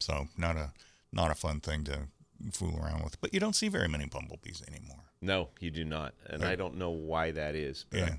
So 0.00 0.28
not 0.36 0.56
a 0.56 0.72
not 1.12 1.30
a 1.30 1.34
fun 1.34 1.60
thing 1.60 1.84
to 1.84 2.08
fool 2.52 2.76
around 2.82 3.04
with. 3.04 3.20
But 3.20 3.32
you 3.34 3.38
don't 3.40 3.54
see 3.54 3.68
very 3.68 3.88
many 3.88 4.06
bumblebees 4.06 4.62
anymore. 4.66 5.01
No, 5.22 5.48
you 5.60 5.70
do 5.70 5.84
not, 5.84 6.14
and 6.26 6.44
I 6.44 6.56
don't 6.56 6.76
know 6.76 6.90
why 6.90 7.30
that 7.30 7.54
is. 7.54 7.86
But 7.88 8.00
Yeah, 8.00 8.14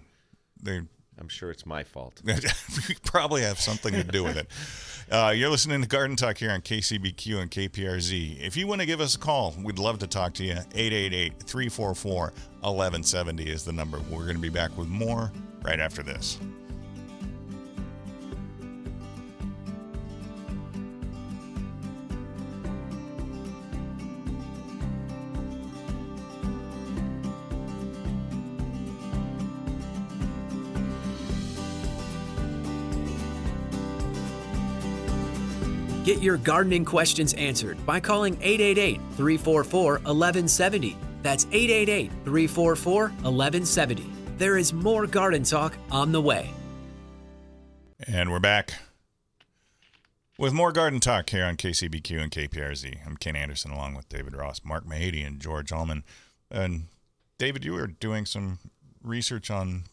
they 0.62 0.82
I'm 1.20 1.28
sure 1.28 1.52
it's 1.52 1.66
my 1.66 1.84
fault. 1.84 2.22
we 2.26 2.96
probably 3.04 3.44
have 3.44 3.60
something 3.60 3.94
to 3.94 4.04
do 4.04 4.24
with 4.24 4.38
it. 4.38 4.48
Uh, 5.12 5.32
you're 5.36 5.50
listening 5.50 5.82
to 5.82 5.88
Garden 5.88 6.16
Talk 6.16 6.38
here 6.38 6.50
on 6.50 6.62
KCBQ 6.62 7.42
and 7.42 7.52
KPRZ. 7.52 8.40
If 8.40 8.56
you 8.56 8.68
want 8.68 8.80
to 8.80 8.88
give 8.88 9.02
us 9.02 9.16
a 9.16 9.20
call, 9.20 9.54
we'd 9.62 9.78
love 9.78 10.00
to 10.00 10.08
talk 10.08 10.34
to 10.36 10.46
you. 10.46 10.54
888 10.54 11.44
344 11.44 12.22
1170 12.62 13.44
is 13.44 13.66
the 13.66 13.74
number. 13.74 14.00
We're 14.10 14.24
going 14.24 14.38
to 14.38 14.42
be 14.42 14.48
back 14.48 14.76
with 14.78 14.88
more 14.88 15.30
right 15.62 15.82
after 15.82 16.04
this. 16.04 16.40
Get 36.04 36.22
your 36.22 36.38
gardening 36.38 36.84
questions 36.86 37.34
answered 37.36 37.84
by 37.86 38.00
calling 38.00 38.34
888 38.42 38.98
344 39.16 39.92
1170. 39.94 40.98
That's 41.22 41.46
888 41.46 42.12
344 42.26 43.02
1170. 43.10 44.06
There 44.38 44.58
is 44.58 44.74
more 44.74 45.08
garden 45.08 45.44
talk 45.44 45.78
on 45.90 46.12
the 46.12 46.22
way. 46.22 46.50
And 48.06 48.32
we're 48.32 48.40
back 48.40 48.74
with 50.38 50.52
more 50.52 50.74
Garden 50.74 51.00
Talk 51.00 51.30
here 51.30 51.46
on 51.46 51.56
KCBQ 51.56 52.22
and 52.22 52.32
KPRZ. 52.32 52.98
I'm 53.08 53.16
Ken 53.16 53.38
Anderson 53.38 53.72
along 53.72 53.94
with 53.96 54.10
David 54.10 54.36
Ross, 54.36 54.60
Mark 54.66 54.86
Mahady, 54.86 55.26
and 55.26 55.40
George 55.40 55.72
Allman. 55.72 56.04
And 56.52 56.88
David, 57.38 57.64
you 57.64 57.74
were 57.74 57.88
doing 57.88 58.26
some 58.26 58.60
research 59.02 59.50
on 59.50 59.84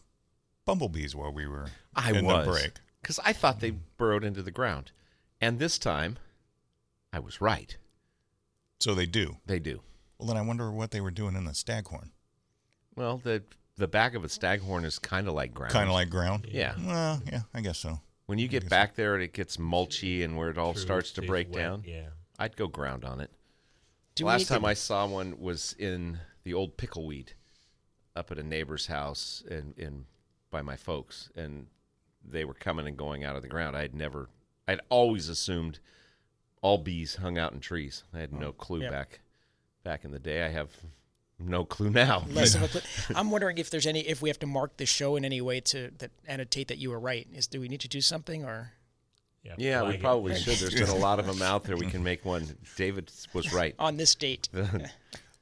bumblebees 0.65 1.15
while 1.15 1.31
we 1.31 1.47
were 1.47 1.67
I 1.95 2.11
in 2.11 2.25
was 2.25 2.45
the 2.45 2.51
break. 2.51 2.71
because 3.01 3.17
I 3.23 3.31
thought 3.31 3.61
they 3.61 3.71
burrowed 3.97 4.25
into 4.25 4.41
the 4.41 4.51
ground, 4.51 4.91
and 5.41 5.59
this 5.59 5.77
time, 5.77 6.17
I 7.11 7.19
was 7.19 7.41
right. 7.41 7.75
So 8.79 8.93
they 8.95 9.05
do. 9.05 9.37
They 9.45 9.59
do. 9.59 9.81
Well, 10.17 10.27
then 10.27 10.37
I 10.37 10.41
wonder 10.41 10.71
what 10.71 10.91
they 10.91 11.01
were 11.01 11.11
doing 11.11 11.35
in 11.35 11.45
the 11.45 11.53
staghorn. 11.53 12.11
Well, 12.95 13.17
the 13.17 13.43
the 13.77 13.87
back 13.87 14.13
of 14.15 14.23
a 14.23 14.29
staghorn 14.29 14.85
is 14.85 14.99
kind 14.99 15.27
of 15.27 15.33
like 15.33 15.53
ground. 15.53 15.73
Kind 15.73 15.87
of 15.89 15.93
like 15.93 16.09
ground. 16.09 16.45
yeah. 16.49 16.73
Well, 16.85 17.21
yeah, 17.25 17.41
I 17.53 17.61
guess 17.61 17.79
so. 17.79 17.99
When 18.27 18.37
you 18.37 18.47
get 18.47 18.69
back 18.69 18.95
there 18.95 19.15
and 19.15 19.23
it 19.23 19.33
gets 19.33 19.57
mulchy 19.57 20.23
and 20.23 20.37
where 20.37 20.49
it 20.49 20.57
all 20.57 20.73
True, 20.73 20.81
starts 20.81 21.11
to 21.13 21.21
break 21.21 21.51
wet, 21.51 21.63
down, 21.63 21.83
Yeah. 21.85 22.09
I'd 22.37 22.55
go 22.55 22.67
ground 22.67 23.03
on 23.03 23.19
it. 23.19 23.31
Do 24.15 24.25
Last 24.25 24.39
need 24.41 24.45
to- 24.47 24.53
time 24.53 24.65
I 24.65 24.73
saw 24.73 25.07
one 25.07 25.39
was 25.39 25.73
in 25.79 26.19
the 26.43 26.53
old 26.53 26.77
pickleweed 26.77 27.29
up 28.15 28.31
at 28.31 28.37
a 28.37 28.43
neighbor's 28.43 28.87
house 28.87 29.43
in, 29.49 29.73
in 29.77 30.05
by 30.51 30.61
my 30.61 30.75
folks, 30.75 31.29
and 31.35 31.67
they 32.23 32.45
were 32.45 32.53
coming 32.53 32.87
and 32.87 32.97
going 32.97 33.23
out 33.23 33.35
of 33.35 33.41
the 33.41 33.47
ground. 33.47 33.75
I 33.75 33.81
had 33.81 33.95
never, 33.95 34.29
I'd 34.67 34.79
always 34.89 35.27
assumed 35.29 35.79
all 36.61 36.77
bees 36.77 37.15
hung 37.15 37.37
out 37.37 37.53
in 37.53 37.59
trees. 37.59 38.03
I 38.13 38.19
had 38.19 38.31
no 38.33 38.51
clue 38.51 38.81
Yep. 38.81 38.91
back 38.91 39.19
back 39.83 40.05
in 40.05 40.11
the 40.11 40.19
day. 40.19 40.43
I 40.43 40.49
have 40.49 40.69
no 41.39 41.65
clue 41.65 41.89
now. 41.89 42.23
less 42.29 42.53
of 42.55 42.63
a 42.63 42.67
clue. 42.69 42.81
I'm 43.15 43.31
wondering 43.31 43.57
if 43.57 43.69
there's 43.71 43.87
any 43.87 44.01
if 44.01 44.21
we 44.21 44.29
have 44.29 44.39
to 44.39 44.47
mark 44.47 44.77
the 44.77 44.85
show 44.85 45.15
in 45.15 45.25
any 45.25 45.41
way 45.41 45.59
to 45.61 45.91
that 45.97 46.11
annotate 46.27 46.67
that 46.67 46.77
you 46.77 46.91
were 46.91 46.99
right. 46.99 47.27
Is 47.33 47.47
do 47.47 47.59
we 47.59 47.67
need 47.67 47.81
to 47.81 47.87
do 47.89 47.99
something 48.01 48.45
or 48.45 48.73
Yeah, 49.43 49.55
Yeah, 49.57 49.79
we 49.81 49.85
flag 49.87 49.95
it. 49.95 50.01
probably 50.01 50.35
should. 50.35 50.57
There's 50.57 50.75
been 50.75 50.89
a 50.89 51.01
lot 51.01 51.17
of 51.19 51.25
them 51.25 51.41
out 51.41 51.63
there. 51.63 51.75
We 51.75 51.87
can 51.95 52.03
make 52.03 52.23
one. 52.23 52.47
David 52.75 53.11
was 53.33 53.51
right. 53.51 53.73
on 53.79 53.97
this 53.97 54.13
date? 54.13 54.49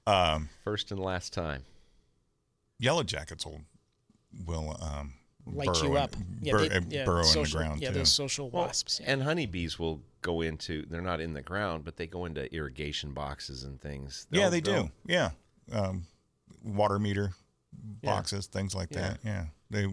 Um, 0.07 0.49
First 0.63 0.91
and 0.91 0.99
last 0.99 1.33
time. 1.33 1.63
yellow 2.79 3.03
jackets 3.03 3.45
will 3.45 3.61
will 4.45 4.77
um, 4.81 5.15
Light 5.53 5.67
burrow 5.67 5.81
you 5.83 5.91
in- 5.91 5.97
up. 5.97 6.15
Yeah, 6.41 6.51
bur- 6.53 6.67
they, 6.69 6.79
yeah, 6.97 7.05
burrow 7.05 7.17
in 7.17 7.23
the 7.23 7.27
social, 7.29 7.59
ground 7.59 7.81
Yeah, 7.81 7.89
too. 7.89 7.95
those 7.99 8.11
social 8.11 8.49
wasps. 8.49 8.99
yeah. 9.01 9.11
And 9.13 9.23
honeybees 9.23 9.77
will 9.79 10.01
go 10.21 10.41
into, 10.41 10.85
they're 10.89 11.01
not 11.01 11.19
in 11.21 11.33
the 11.33 11.41
ground, 11.41 11.83
but 11.85 11.97
they 11.97 12.07
go 12.07 12.25
into 12.25 12.53
irrigation 12.53 13.13
boxes 13.13 13.63
and 13.63 13.79
things. 13.81 14.27
yeah, 14.31 14.41
They'll- 14.41 14.51
they 14.51 14.59
they'll- 14.61 14.83
do. 14.83 14.91
Yeah, 15.07 15.29
um, 15.71 16.05
water 16.63 16.99
meter 16.99 17.33
Yeah. 18.01 18.11
boxes, 18.15 18.47
things 18.47 18.73
like 18.75 18.89
Yeah. 18.91 18.99
that. 19.01 19.19
Yeah, 19.23 19.45
they. 19.69 19.87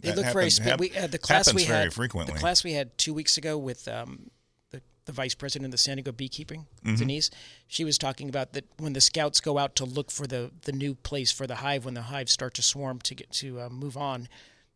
They 0.00 0.10
look 0.10 0.16
very. 0.26 0.26
happens- 0.50 0.56
Spe- 0.56 0.62
hap- 0.64 0.80
we 0.80 0.94
uh, 0.98 1.06
the 1.06 1.16
class 1.18 1.46
happens 1.46 1.62
we 1.62 1.66
very 1.66 1.84
had 1.84 1.94
frequently. 1.94 2.34
the 2.34 2.38
class 2.38 2.62
we 2.62 2.72
had 2.74 2.96
two 2.98 3.14
weeks 3.14 3.38
ago 3.38 3.56
with 3.56 3.88
um, 3.88 4.30
the 4.70 4.82
the 5.06 5.12
vice 5.12 5.34
president 5.34 5.64
of 5.66 5.70
the 5.70 5.78
San 5.78 5.96
Diego 5.96 6.12
beekeeping, 6.12 6.66
Mm-hmm. 6.84 6.96
Denise. 6.96 7.30
She 7.68 7.84
was 7.84 7.96
talking 7.96 8.28
about 8.28 8.52
that 8.52 8.66
when 8.76 8.92
the 8.92 9.00
scouts 9.00 9.40
go 9.40 9.56
out 9.56 9.74
to 9.76 9.86
look 9.86 10.10
for 10.10 10.26
the 10.26 10.50
the 10.62 10.72
new 10.72 10.94
place 10.94 11.32
for 11.32 11.46
the 11.46 11.56
hive 11.56 11.86
when 11.86 11.94
the 11.94 12.02
hives 12.02 12.32
start 12.32 12.52
to 12.54 12.62
swarm 12.62 13.00
to 13.00 13.14
get 13.14 13.30
to 13.32 13.62
uh, 13.62 13.68
move 13.70 13.96
on, 13.96 14.28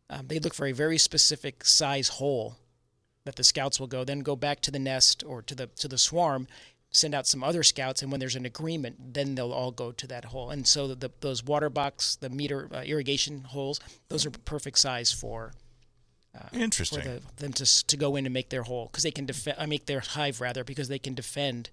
um, 0.09 0.27
they 0.27 0.39
look 0.39 0.53
for 0.53 0.67
a 0.67 0.71
very 0.71 0.97
specific 0.97 1.65
size 1.65 2.07
hole 2.09 2.57
that 3.25 3.35
the 3.35 3.43
scouts 3.43 3.79
will 3.79 3.87
go 3.87 4.03
then 4.03 4.19
go 4.19 4.35
back 4.35 4.61
to 4.61 4.71
the 4.71 4.79
nest 4.79 5.23
or 5.25 5.41
to 5.41 5.55
the 5.55 5.67
to 5.67 5.87
the 5.87 5.97
swarm 5.97 6.47
send 6.91 7.13
out 7.13 7.27
some 7.27 7.43
other 7.43 7.61
scouts 7.61 8.01
and 8.01 8.11
when 8.11 8.19
there's 8.19 8.35
an 8.35 8.45
agreement 8.45 9.13
then 9.13 9.35
they'll 9.35 9.51
all 9.51 9.71
go 9.71 9.91
to 9.91 10.07
that 10.07 10.25
hole 10.25 10.49
and 10.49 10.67
so 10.67 10.87
the, 10.87 11.11
those 11.21 11.43
water 11.43 11.69
box 11.69 12.15
the 12.15 12.29
meter 12.29 12.67
uh, 12.73 12.81
irrigation 12.81 13.43
holes 13.43 13.79
those 14.07 14.25
are 14.25 14.31
perfect 14.31 14.77
size 14.77 15.11
for 15.11 15.51
for 16.51 16.57
Interesting. 16.57 17.03
the, 17.03 17.21
them 17.37 17.53
to 17.53 17.87
to 17.87 17.97
go 17.97 18.15
in 18.15 18.25
and 18.25 18.33
make 18.33 18.49
their 18.49 18.63
hole 18.63 18.87
because 18.91 19.03
they 19.03 19.11
can 19.11 19.25
defend 19.25 19.57
I 19.59 19.65
make 19.65 19.85
their 19.85 19.99
hive 19.99 20.41
rather 20.41 20.63
because 20.63 20.87
they 20.87 20.99
can 20.99 21.13
defend 21.13 21.69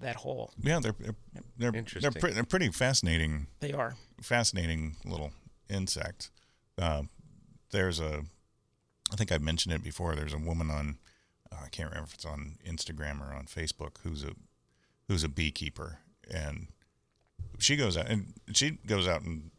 that 0.00 0.16
hole 0.16 0.52
yeah, 0.62 0.80
they're 0.80 0.94
they're 0.98 1.14
they're, 1.56 1.74
Interesting. 1.74 2.12
pre- 2.12 2.32
they're 2.32 2.44
pretty 2.44 2.68
fascinating 2.68 3.48
they 3.60 3.72
are 3.72 3.96
fascinating 4.20 4.96
little 5.04 5.32
insect. 5.68 6.30
Uh, 6.78 7.02
there's 7.74 8.00
a, 8.00 8.22
I 9.12 9.16
think 9.16 9.30
I 9.32 9.38
mentioned 9.38 9.74
it 9.74 9.82
before. 9.82 10.14
There's 10.14 10.32
a 10.32 10.38
woman 10.38 10.70
on, 10.70 10.96
uh, 11.52 11.56
I 11.64 11.68
can't 11.68 11.90
remember 11.90 12.08
if 12.08 12.14
it's 12.14 12.24
on 12.24 12.56
Instagram 12.66 13.20
or 13.20 13.34
on 13.34 13.44
Facebook, 13.46 13.96
who's 14.02 14.24
a, 14.24 14.30
who's 15.08 15.22
a 15.24 15.28
beekeeper, 15.28 15.98
and 16.32 16.68
she 17.58 17.76
goes 17.76 17.96
out 17.96 18.08
and 18.08 18.32
she 18.54 18.70
goes 18.86 19.06
out 19.06 19.20
and 19.22 19.50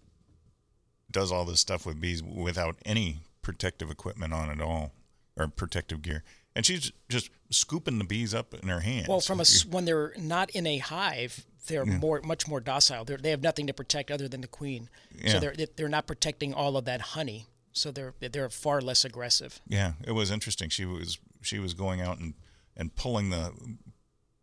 does 1.11 1.31
all 1.31 1.45
this 1.45 1.59
stuff 1.59 1.85
with 1.85 2.01
bees 2.01 2.21
without 2.23 2.75
any 2.85 3.19
protective 3.41 3.91
equipment 3.91 4.33
on 4.33 4.49
at 4.49 4.59
all, 4.59 4.91
or 5.37 5.47
protective 5.47 6.01
gear, 6.01 6.23
and 6.55 6.65
she's 6.65 6.91
just 7.09 7.29
scooping 7.51 7.99
the 7.99 8.03
bees 8.03 8.33
up 8.33 8.53
in 8.55 8.67
her 8.69 8.79
hands. 8.79 9.07
well 9.07 9.19
from 9.21 9.39
a 9.39 9.45
when 9.69 9.85
they're 9.85 10.13
not 10.17 10.49
in 10.51 10.65
a 10.65 10.77
hive 10.79 11.45
they're 11.67 11.85
more 11.85 12.21
much 12.23 12.47
more 12.47 12.59
docile 12.59 13.05
they're, 13.05 13.17
they 13.17 13.29
have 13.31 13.41
nothing 13.41 13.65
to 13.67 13.73
protect 13.73 14.09
other 14.11 14.27
than 14.27 14.41
the 14.41 14.47
queen 14.47 14.89
Yeah. 15.15 15.31
so 15.33 15.39
they're 15.39 15.55
they're 15.75 15.89
not 15.89 16.05
protecting 16.07 16.53
all 16.53 16.75
of 16.77 16.85
that 16.85 17.01
honey 17.01 17.45
so 17.75 17.91
they're 17.91 18.13
they're 18.31 18.49
far 18.49 18.81
less 18.81 19.05
aggressive 19.05 19.59
Yeah, 19.67 19.93
it 20.03 20.13
was 20.13 20.31
interesting. 20.31 20.69
She 20.69 20.85
was 20.85 21.19
she 21.41 21.59
was 21.59 21.73
going 21.73 22.01
out 22.01 22.17
and 22.19 22.33
and 22.75 22.95
pulling 22.95 23.29
the 23.29 23.51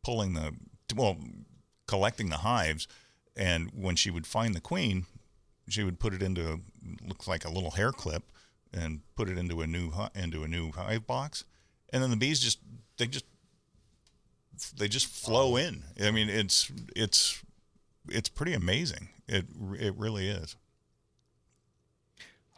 pulling 0.04 0.34
the 0.34 0.54
well 0.94 1.16
collecting 1.86 2.28
the 2.28 2.38
hives, 2.38 2.86
and 3.36 3.70
when 3.74 3.96
she 3.96 4.10
would 4.10 4.26
find 4.26 4.54
the 4.54 4.60
queen, 4.60 5.06
she 5.68 5.82
would 5.82 5.98
put 5.98 6.14
it 6.14 6.22
into 6.22 6.60
looks 7.06 7.26
like 7.26 7.44
a 7.44 7.50
little 7.50 7.72
hair 7.72 7.92
clip 7.92 8.24
and 8.72 9.00
put 9.16 9.28
it 9.28 9.38
into 9.38 9.60
a 9.60 9.66
new 9.66 9.92
into 10.14 10.44
a 10.44 10.48
new 10.48 10.70
hive 10.72 11.06
box, 11.06 11.44
and 11.90 12.02
then 12.02 12.10
the 12.10 12.16
bees 12.16 12.40
just 12.40 12.58
they 12.98 13.06
just 13.06 13.24
they 14.76 14.88
just 14.88 15.06
flow 15.06 15.56
in. 15.56 15.82
I 16.02 16.10
mean, 16.10 16.28
it's 16.28 16.70
it's 16.94 17.42
it's 18.08 18.28
pretty 18.28 18.54
amazing. 18.54 19.08
It 19.28 19.46
it 19.78 19.94
really 19.96 20.28
is. 20.28 20.56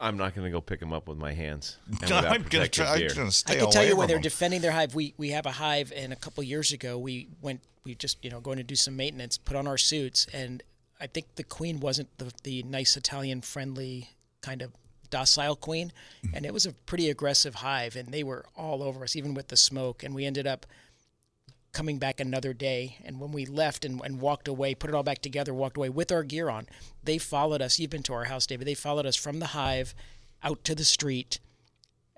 I'm 0.05 0.19
not 0.19 0.35
going 0.35 0.45
to 0.45 0.51
go 0.51 0.61
pick 0.61 0.81
them 0.81 0.93
up 0.93 1.09
with 1.09 1.17
my 1.17 1.33
hands. 1.33 1.79
I'm 2.03 2.43
gonna 2.43 2.69
try. 2.69 3.09
I'm 3.17 3.31
stay 3.31 3.57
I 3.57 3.59
can 3.59 3.71
tell 3.71 3.85
you 3.85 3.97
when 3.97 4.07
they're 4.07 4.17
them. 4.17 4.23
defending 4.23 4.61
their 4.61 4.73
hive. 4.73 4.95
We 4.95 5.15
we 5.17 5.31
have 5.31 5.47
a 5.47 5.53
hive, 5.53 5.93
and 5.97 6.13
a 6.13 6.17
couple 6.17 6.45
years 6.45 6.73
ago 6.73 6.99
we 6.99 7.29
went. 7.41 7.61
We 7.85 7.95
just 7.95 8.23
you 8.23 8.31
know 8.31 8.41
going 8.41 8.59
to 8.59 8.63
do 8.63 8.77
some 8.77 8.97
maintenance, 8.97 9.39
put 9.39 9.57
on 9.57 9.67
our 9.67 9.79
suits, 9.79 10.27
and 10.33 10.63
I 11.01 11.07
think 11.07 11.35
the 11.37 11.43
queen 11.43 11.81
wasn't 11.81 12.17
the 12.19 12.31
the 12.43 12.63
nice 12.65 12.97
Italian 12.97 13.41
friendly 13.41 14.11
kind 14.43 14.61
of 14.61 14.73
docile 15.09 15.57
queen, 15.57 15.93
and 16.35 16.45
it 16.45 16.53
was 16.53 16.67
a 16.67 16.73
pretty 16.73 17.09
aggressive 17.09 17.57
hive, 17.57 17.97
and 17.97 18.09
they 18.09 18.23
were 18.23 18.45
all 18.57 18.83
over 18.83 19.05
us, 19.05 19.17
even 19.17 19.33
with 19.33 19.49
the 19.49 19.57
smoke, 19.57 20.03
and 20.03 20.15
we 20.15 20.27
ended 20.27 20.47
up 20.47 20.67
coming 21.75 21.99
back 21.99 22.21
another 22.21 22.55
day 22.55 22.97
and 23.05 23.21
when 23.21 23.33
we 23.33 23.45
left 23.45 23.85
and, 23.85 24.01
and 24.05 24.21
walked 24.21 24.49
away 24.49 24.75
put 24.75 24.89
it 24.89 24.95
all 24.95 25.03
back 25.03 25.21
together 25.21 25.53
walked 25.53 25.77
away 25.77 25.91
with 25.91 26.11
our 26.11 26.23
gear 26.23 26.49
on 26.49 26.67
they 27.03 27.19
followed 27.19 27.61
us 27.61 27.79
you've 27.79 27.91
been 27.91 28.03
to 28.03 28.15
our 28.15 28.25
house 28.25 28.47
david 28.47 28.67
they 28.67 28.75
followed 28.75 29.05
us 29.05 29.17
from 29.17 29.41
the 29.41 29.49
hive 29.49 29.95
out 30.43 30.65
to 30.65 30.75
the 30.75 30.85
street 30.85 31.39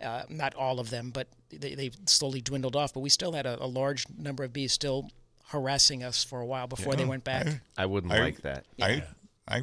uh, 0.03 0.23
not 0.29 0.55
all 0.55 0.79
of 0.79 0.90
them, 0.90 1.11
but 1.11 1.29
they, 1.51 1.75
they 1.75 1.90
slowly 2.07 2.40
dwindled 2.40 2.77
off. 2.77 2.92
But 2.92 3.01
we 3.01 3.09
still 3.09 3.33
had 3.33 3.47
a, 3.47 3.62
a 3.62 3.66
large 3.66 4.05
number 4.16 4.45
of 4.45 4.53
bees 4.53 4.73
still 4.73 5.11
harassing 5.49 6.03
us 6.03 6.25
for 6.25 6.40
a 6.40 6.47
while 6.47 6.66
before 6.66 6.95
they 6.95 7.05
went 7.05 7.25
back. 7.25 7.47
I 7.77 7.87
wouldn't 7.87 8.12
I- 8.12 8.19
like 8.19 8.42
that. 8.42 8.64
I 8.81 9.05
I 9.49 9.62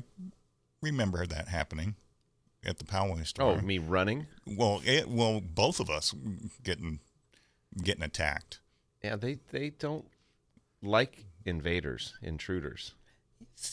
remember 0.82 1.26
that 1.26 1.50
happening 1.50 1.96
at 2.66 2.78
the 2.78 2.86
Poway 2.86 3.28
store. 3.28 3.58
Oh, 3.60 3.62
me 3.62 3.78
running? 3.78 4.28
Well, 4.48 4.82
it, 4.86 5.10
well, 5.10 5.42
both 5.42 5.80
of 5.80 5.90
us 5.90 6.14
getting 6.64 7.00
getting 7.82 8.04
attacked. 8.04 8.60
Yeah, 9.04 9.18
they 9.18 9.40
they 9.52 9.70
don't 9.72 10.06
like 10.82 11.26
invaders, 11.46 12.14
intruders. 12.22 12.94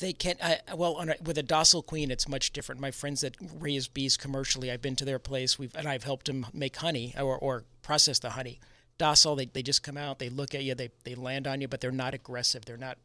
They 0.01 0.13
can't. 0.13 0.39
I, 0.43 0.59
well, 0.75 0.95
on 0.95 1.11
a, 1.11 1.15
with 1.23 1.39
a 1.39 1.43
docile 1.43 1.83
queen, 1.83 2.11
it's 2.11 2.29
much 2.29 2.53
different. 2.53 2.81
My 2.81 2.91
friends 2.91 3.21
that 3.23 3.37
raise 3.59 3.89
bees 3.89 4.17
commercially, 4.17 4.71
I've 4.71 4.83
been 4.83 4.97
to 4.97 5.05
their 5.05 5.19
place. 5.19 5.59
We've 5.59 5.75
and 5.75 5.87
I've 5.87 6.05
helped 6.05 6.27
them 6.27 6.47
make 6.53 6.77
honey 6.77 7.15
or, 7.17 7.39
or 7.39 7.65
process 7.83 8.19
the 8.19 8.31
honey. 8.31 8.61
Docile, 8.99 9.37
they, 9.37 9.47
they 9.47 9.63
just 9.63 9.83
come 9.83 9.97
out, 9.97 10.19
they 10.19 10.29
look 10.29 10.55
at 10.55 10.63
you, 10.63 10.75
they 10.75 10.91
they 11.05 11.15
land 11.15 11.47
on 11.47 11.61
you, 11.61 11.69
but 11.69 11.81
they're 11.81 11.93
not 11.93 12.13
aggressive. 12.13 12.65
They're 12.65 12.77
not 12.77 12.99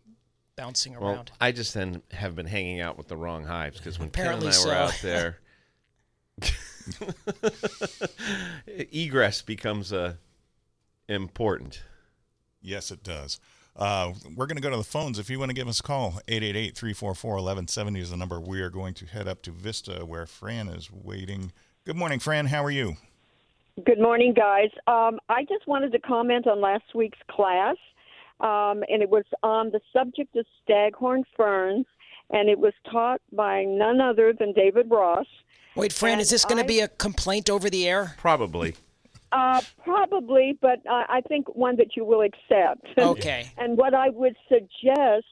bouncing 0.56 1.00
Well, 1.00 1.12
around. 1.12 1.32
I 1.40 1.52
just 1.52 1.74
then 1.74 2.02
have 2.12 2.36
been 2.36 2.48
hanging 2.48 2.82
out 2.82 2.98
with 2.98 3.08
the 3.08 3.18
wrong 3.18 3.46
hives 3.46 3.78
because 3.78 4.00
when 4.00 4.10
Ken 4.10 4.28
and 4.28 4.44
I 4.44 4.50
Apparently 4.50 4.70
were 4.70 4.76
out 4.76 5.00
there, 5.02 5.38
egress 8.92 9.42
becomes 9.42 9.94
uh, 9.94 10.16
important. 11.08 11.84
Yes, 12.66 12.90
it 12.90 13.04
does. 13.04 13.40
Uh, 13.76 14.14
we're 14.36 14.48
going 14.48 14.56
to 14.56 14.62
go 14.62 14.70
to 14.70 14.78
the 14.78 14.84
phones. 14.84 15.20
If 15.20 15.30
you 15.30 15.38
want 15.38 15.50
to 15.50 15.54
give 15.54 15.68
us 15.68 15.80
a 15.80 15.84
call, 15.84 16.20
888-344-1170 16.28 18.00
is 18.00 18.10
the 18.10 18.18
number. 18.18 18.40
We 18.40 18.62
are 18.62 18.70
going 18.70 18.94
to 18.96 19.06
head 19.06 19.28
up 19.28 19.42
to 19.44 19.52
Vista 19.52 20.06
where 20.06 20.26
Fran 20.26 20.70
is 20.70 20.90
waiting. 20.92 21.52
Good 21.86 21.96
morning, 21.96 22.20
Fran. 22.20 22.48
How 22.48 22.64
are 22.64 22.72
you? 22.72 22.96
Good 23.86 24.00
morning, 24.00 24.34
guys. 24.34 24.70
Um, 24.88 25.20
I 25.30 25.44
just 25.44 25.68
wanted 25.68 25.92
to 25.92 26.00
comment 26.00 26.48
on 26.48 26.62
last 26.62 26.96
week's 26.96 27.20
class, 27.30 27.76
um, 28.40 28.84
and 28.88 29.04
it 29.04 29.10
was 29.10 29.26
on 29.44 29.72
the 29.72 29.82
subject 29.92 30.36
of 30.38 30.46
staghorn 30.64 31.24
ferns, 31.36 31.86
and 32.32 32.50
it 32.50 32.58
was 32.58 32.74
taught 32.90 33.22
by 33.34 33.66
none 33.66 34.00
other 34.00 34.34
than 34.34 34.54
David 34.54 34.90
Ross. 34.90 35.28
Wait, 35.76 35.92
Fran, 35.92 36.14
and 36.14 36.22
is 36.22 36.30
this 36.30 36.46
going 36.46 36.62
to 36.62 36.68
be 36.68 36.80
a 36.80 36.88
complaint 36.88 37.50
over 37.50 37.70
the 37.70 37.88
air? 37.88 38.16
Probably. 38.18 38.76
Uh, 39.36 39.60
probably, 39.84 40.58
but 40.62 40.80
uh, 40.90 41.04
I 41.10 41.20
think 41.28 41.54
one 41.56 41.76
that 41.76 41.98
you 41.98 42.06
will 42.06 42.22
accept. 42.22 42.88
Okay. 42.98 43.50
and 43.58 43.78
what 43.78 43.94
I 43.94 44.10
would 44.10 44.36
suggest 44.48 45.26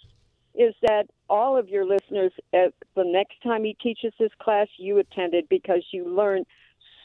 is 0.56 0.76
that 0.82 1.06
all 1.30 1.58
of 1.58 1.70
your 1.70 1.86
listeners, 1.86 2.32
at 2.54 2.74
the 2.96 3.04
next 3.06 3.42
time 3.42 3.64
he 3.64 3.76
teaches 3.82 4.14
this 4.20 4.32
class, 4.40 4.68
you 4.78 5.00
attend 5.00 5.34
it 5.34 5.48
because 5.50 5.84
you 5.92 6.08
learn 6.08 6.44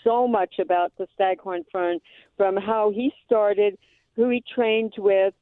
so 0.02 0.26
much 0.26 0.56
about 0.58 0.92
the 0.98 1.06
staghorn 1.14 1.64
fern 1.70 2.00
from 2.36 2.56
how 2.56 2.90
he 2.90 3.12
started, 3.24 3.78
who 4.16 4.28
he 4.28 4.42
trained 4.54 4.94
with, 4.98 5.34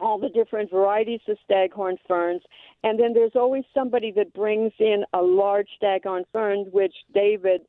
all 0.00 0.18
the 0.18 0.28
different 0.28 0.70
varieties 0.70 1.20
of 1.28 1.36
staghorn 1.44 1.96
ferns. 2.08 2.42
And 2.82 2.98
then 2.98 3.14
there's 3.14 3.36
always 3.36 3.64
somebody 3.72 4.12
that 4.16 4.34
brings 4.34 4.72
in 4.80 5.04
a 5.12 5.22
large 5.22 5.68
staghorn 5.76 6.24
fern, 6.32 6.66
which 6.72 6.94
David 7.14 7.62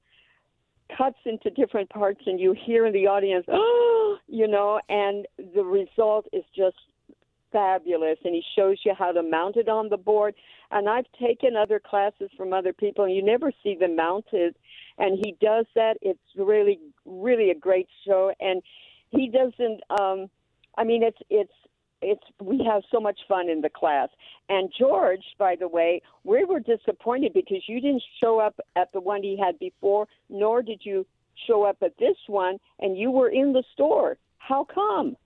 cuts 0.95 1.17
into 1.25 1.49
different 1.49 1.89
parts, 1.89 2.21
and 2.25 2.39
you 2.39 2.55
hear 2.65 2.85
in 2.85 2.93
the 2.93 3.07
audience, 3.07 3.45
oh, 3.49 4.17
you 4.27 4.47
know, 4.47 4.79
and 4.89 5.25
the 5.55 5.63
result 5.63 6.27
is 6.33 6.43
just 6.55 6.77
fabulous. 7.51 8.17
And 8.23 8.33
he 8.33 8.43
shows 8.55 8.77
you 8.85 8.93
how 8.97 9.11
to 9.11 9.23
mount 9.23 9.55
it 9.55 9.69
on 9.69 9.89
the 9.89 9.97
board. 9.97 10.35
And 10.71 10.89
I've 10.89 11.05
taken 11.19 11.55
other 11.55 11.79
classes 11.79 12.29
from 12.37 12.53
other 12.53 12.73
people, 12.73 13.05
and 13.05 13.15
you 13.15 13.23
never 13.23 13.51
see 13.63 13.75
them 13.79 13.95
mounted. 13.95 14.55
And 14.97 15.17
he 15.23 15.35
does 15.41 15.65
that. 15.75 15.97
It's 16.01 16.19
really, 16.37 16.79
really 17.05 17.51
a 17.51 17.55
great 17.55 17.87
show. 18.05 18.33
And 18.39 18.61
he 19.09 19.29
doesn't. 19.29 19.81
Um, 19.99 20.29
I 20.77 20.83
mean, 20.83 21.03
it's 21.03 21.19
it's 21.29 21.53
it's 22.05 22.23
we 22.39 22.63
have 22.63 22.83
so 22.91 22.99
much 22.99 23.19
fun 23.27 23.49
in 23.49 23.61
the 23.61 23.69
class. 23.69 24.09
And 24.49 24.71
George, 24.77 25.23
by 25.37 25.55
the 25.55 25.67
way, 25.67 26.01
we 26.23 26.43
were 26.45 26.59
disappointed 26.59 27.33
because 27.33 27.63
you 27.67 27.81
didn't 27.81 28.03
show 28.21 28.39
up 28.39 28.59
at 28.75 28.91
the 28.93 29.01
one 29.01 29.23
he 29.23 29.37
had 29.37 29.57
before, 29.59 30.07
nor 30.29 30.61
did 30.61 30.81
you 30.83 31.05
show 31.47 31.63
up 31.63 31.77
at 31.81 31.97
this 31.97 32.17
one, 32.27 32.57
and 32.79 32.97
you 32.97 33.11
were 33.11 33.29
in 33.29 33.53
the 33.53 33.63
store. 33.73 34.17
How 34.37 34.63
come? 34.63 35.17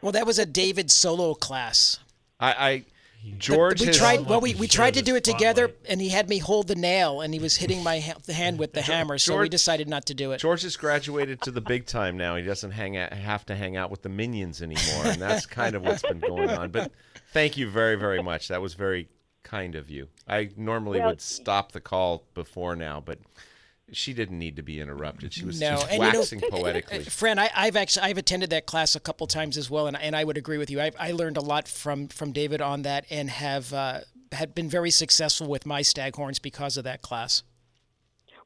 Well, 0.00 0.12
that 0.12 0.26
was 0.26 0.38
a 0.38 0.46
David 0.46 0.90
solo 0.90 1.34
class. 1.34 1.98
I, 2.40 2.84
I 3.26 3.30
But 3.30 3.38
George 3.38 3.80
we 3.80 3.90
tried. 3.92 4.26
Well, 4.26 4.40
we, 4.40 4.54
we 4.54 4.68
tried 4.68 4.94
to 4.94 5.02
do 5.02 5.16
it 5.16 5.24
together, 5.24 5.68
spotlight. 5.68 5.90
and 5.90 6.00
he 6.00 6.08
had 6.08 6.28
me 6.28 6.38
hold 6.38 6.68
the 6.68 6.74
nail, 6.74 7.20
and 7.20 7.34
he 7.34 7.40
was 7.40 7.56
hitting 7.56 7.82
my 7.82 8.00
ha- 8.00 8.14
hand 8.32 8.58
with 8.58 8.72
the 8.72 8.82
hammer. 8.82 9.18
So 9.18 9.38
we 9.38 9.48
decided 9.48 9.88
not 9.88 10.06
to 10.06 10.14
do 10.14 10.32
it. 10.32 10.38
George 10.38 10.62
has 10.62 10.76
graduated 10.76 11.42
to 11.42 11.50
the 11.50 11.60
big 11.60 11.86
time 11.86 12.16
now. 12.16 12.36
He 12.36 12.42
doesn't 12.44 12.70
hang 12.70 12.96
out, 12.96 13.12
have 13.12 13.44
to 13.46 13.54
hang 13.56 13.76
out 13.76 13.90
with 13.90 14.02
the 14.02 14.08
minions 14.08 14.62
anymore, 14.62 15.06
and 15.06 15.20
that's 15.20 15.46
kind 15.46 15.74
of 15.74 15.82
what's 15.82 16.02
been 16.02 16.20
going 16.20 16.50
on. 16.50 16.70
But 16.70 16.92
thank 17.32 17.56
you 17.56 17.68
very, 17.68 17.96
very 17.96 18.22
much. 18.22 18.48
That 18.48 18.62
was 18.62 18.74
very 18.74 19.08
kind 19.42 19.74
of 19.74 19.90
you. 19.90 20.08
I 20.28 20.50
normally 20.56 20.98
Well, 21.00 21.10
would 21.10 21.20
stop 21.20 21.72
the 21.72 21.80
call 21.80 22.24
before 22.34 22.76
now, 22.76 23.02
but 23.04 23.18
she 23.92 24.12
didn't 24.12 24.38
need 24.38 24.56
to 24.56 24.62
be 24.62 24.80
interrupted. 24.80 25.32
She 25.32 25.44
was 25.44 25.60
No, 25.60 25.70
just 25.72 25.88
and 25.90 26.02
you 26.02 26.12
know- 26.12 26.18
waxing 26.18 26.40
poetically. 26.40 27.04
Fran, 27.04 27.38
I, 27.38 27.50
I've 27.54 27.76
actually 27.76 28.02
I've 28.02 28.18
attended 28.18 28.50
that 28.50 28.66
class 28.66 28.96
a 28.96 29.00
couple 29.00 29.26
times 29.26 29.56
as 29.56 29.70
well, 29.70 29.86
and, 29.86 29.96
and 29.96 30.16
I 30.16 30.24
would 30.24 30.36
agree 30.36 30.58
with 30.58 30.70
you. 30.70 30.80
I've, 30.80 30.96
I 30.98 31.12
learned 31.12 31.36
a 31.36 31.40
lot 31.42 31.68
from 31.68 32.08
from 32.08 32.32
David 32.32 32.60
on 32.60 32.82
that, 32.82 33.06
and 33.10 33.30
have 33.30 33.72
uh, 33.72 34.00
had 34.32 34.54
been 34.54 34.68
very 34.68 34.90
successful 34.90 35.46
with 35.46 35.66
my 35.66 35.82
staghorns 35.82 36.40
because 36.42 36.76
of 36.76 36.84
that 36.84 37.02
class. 37.02 37.42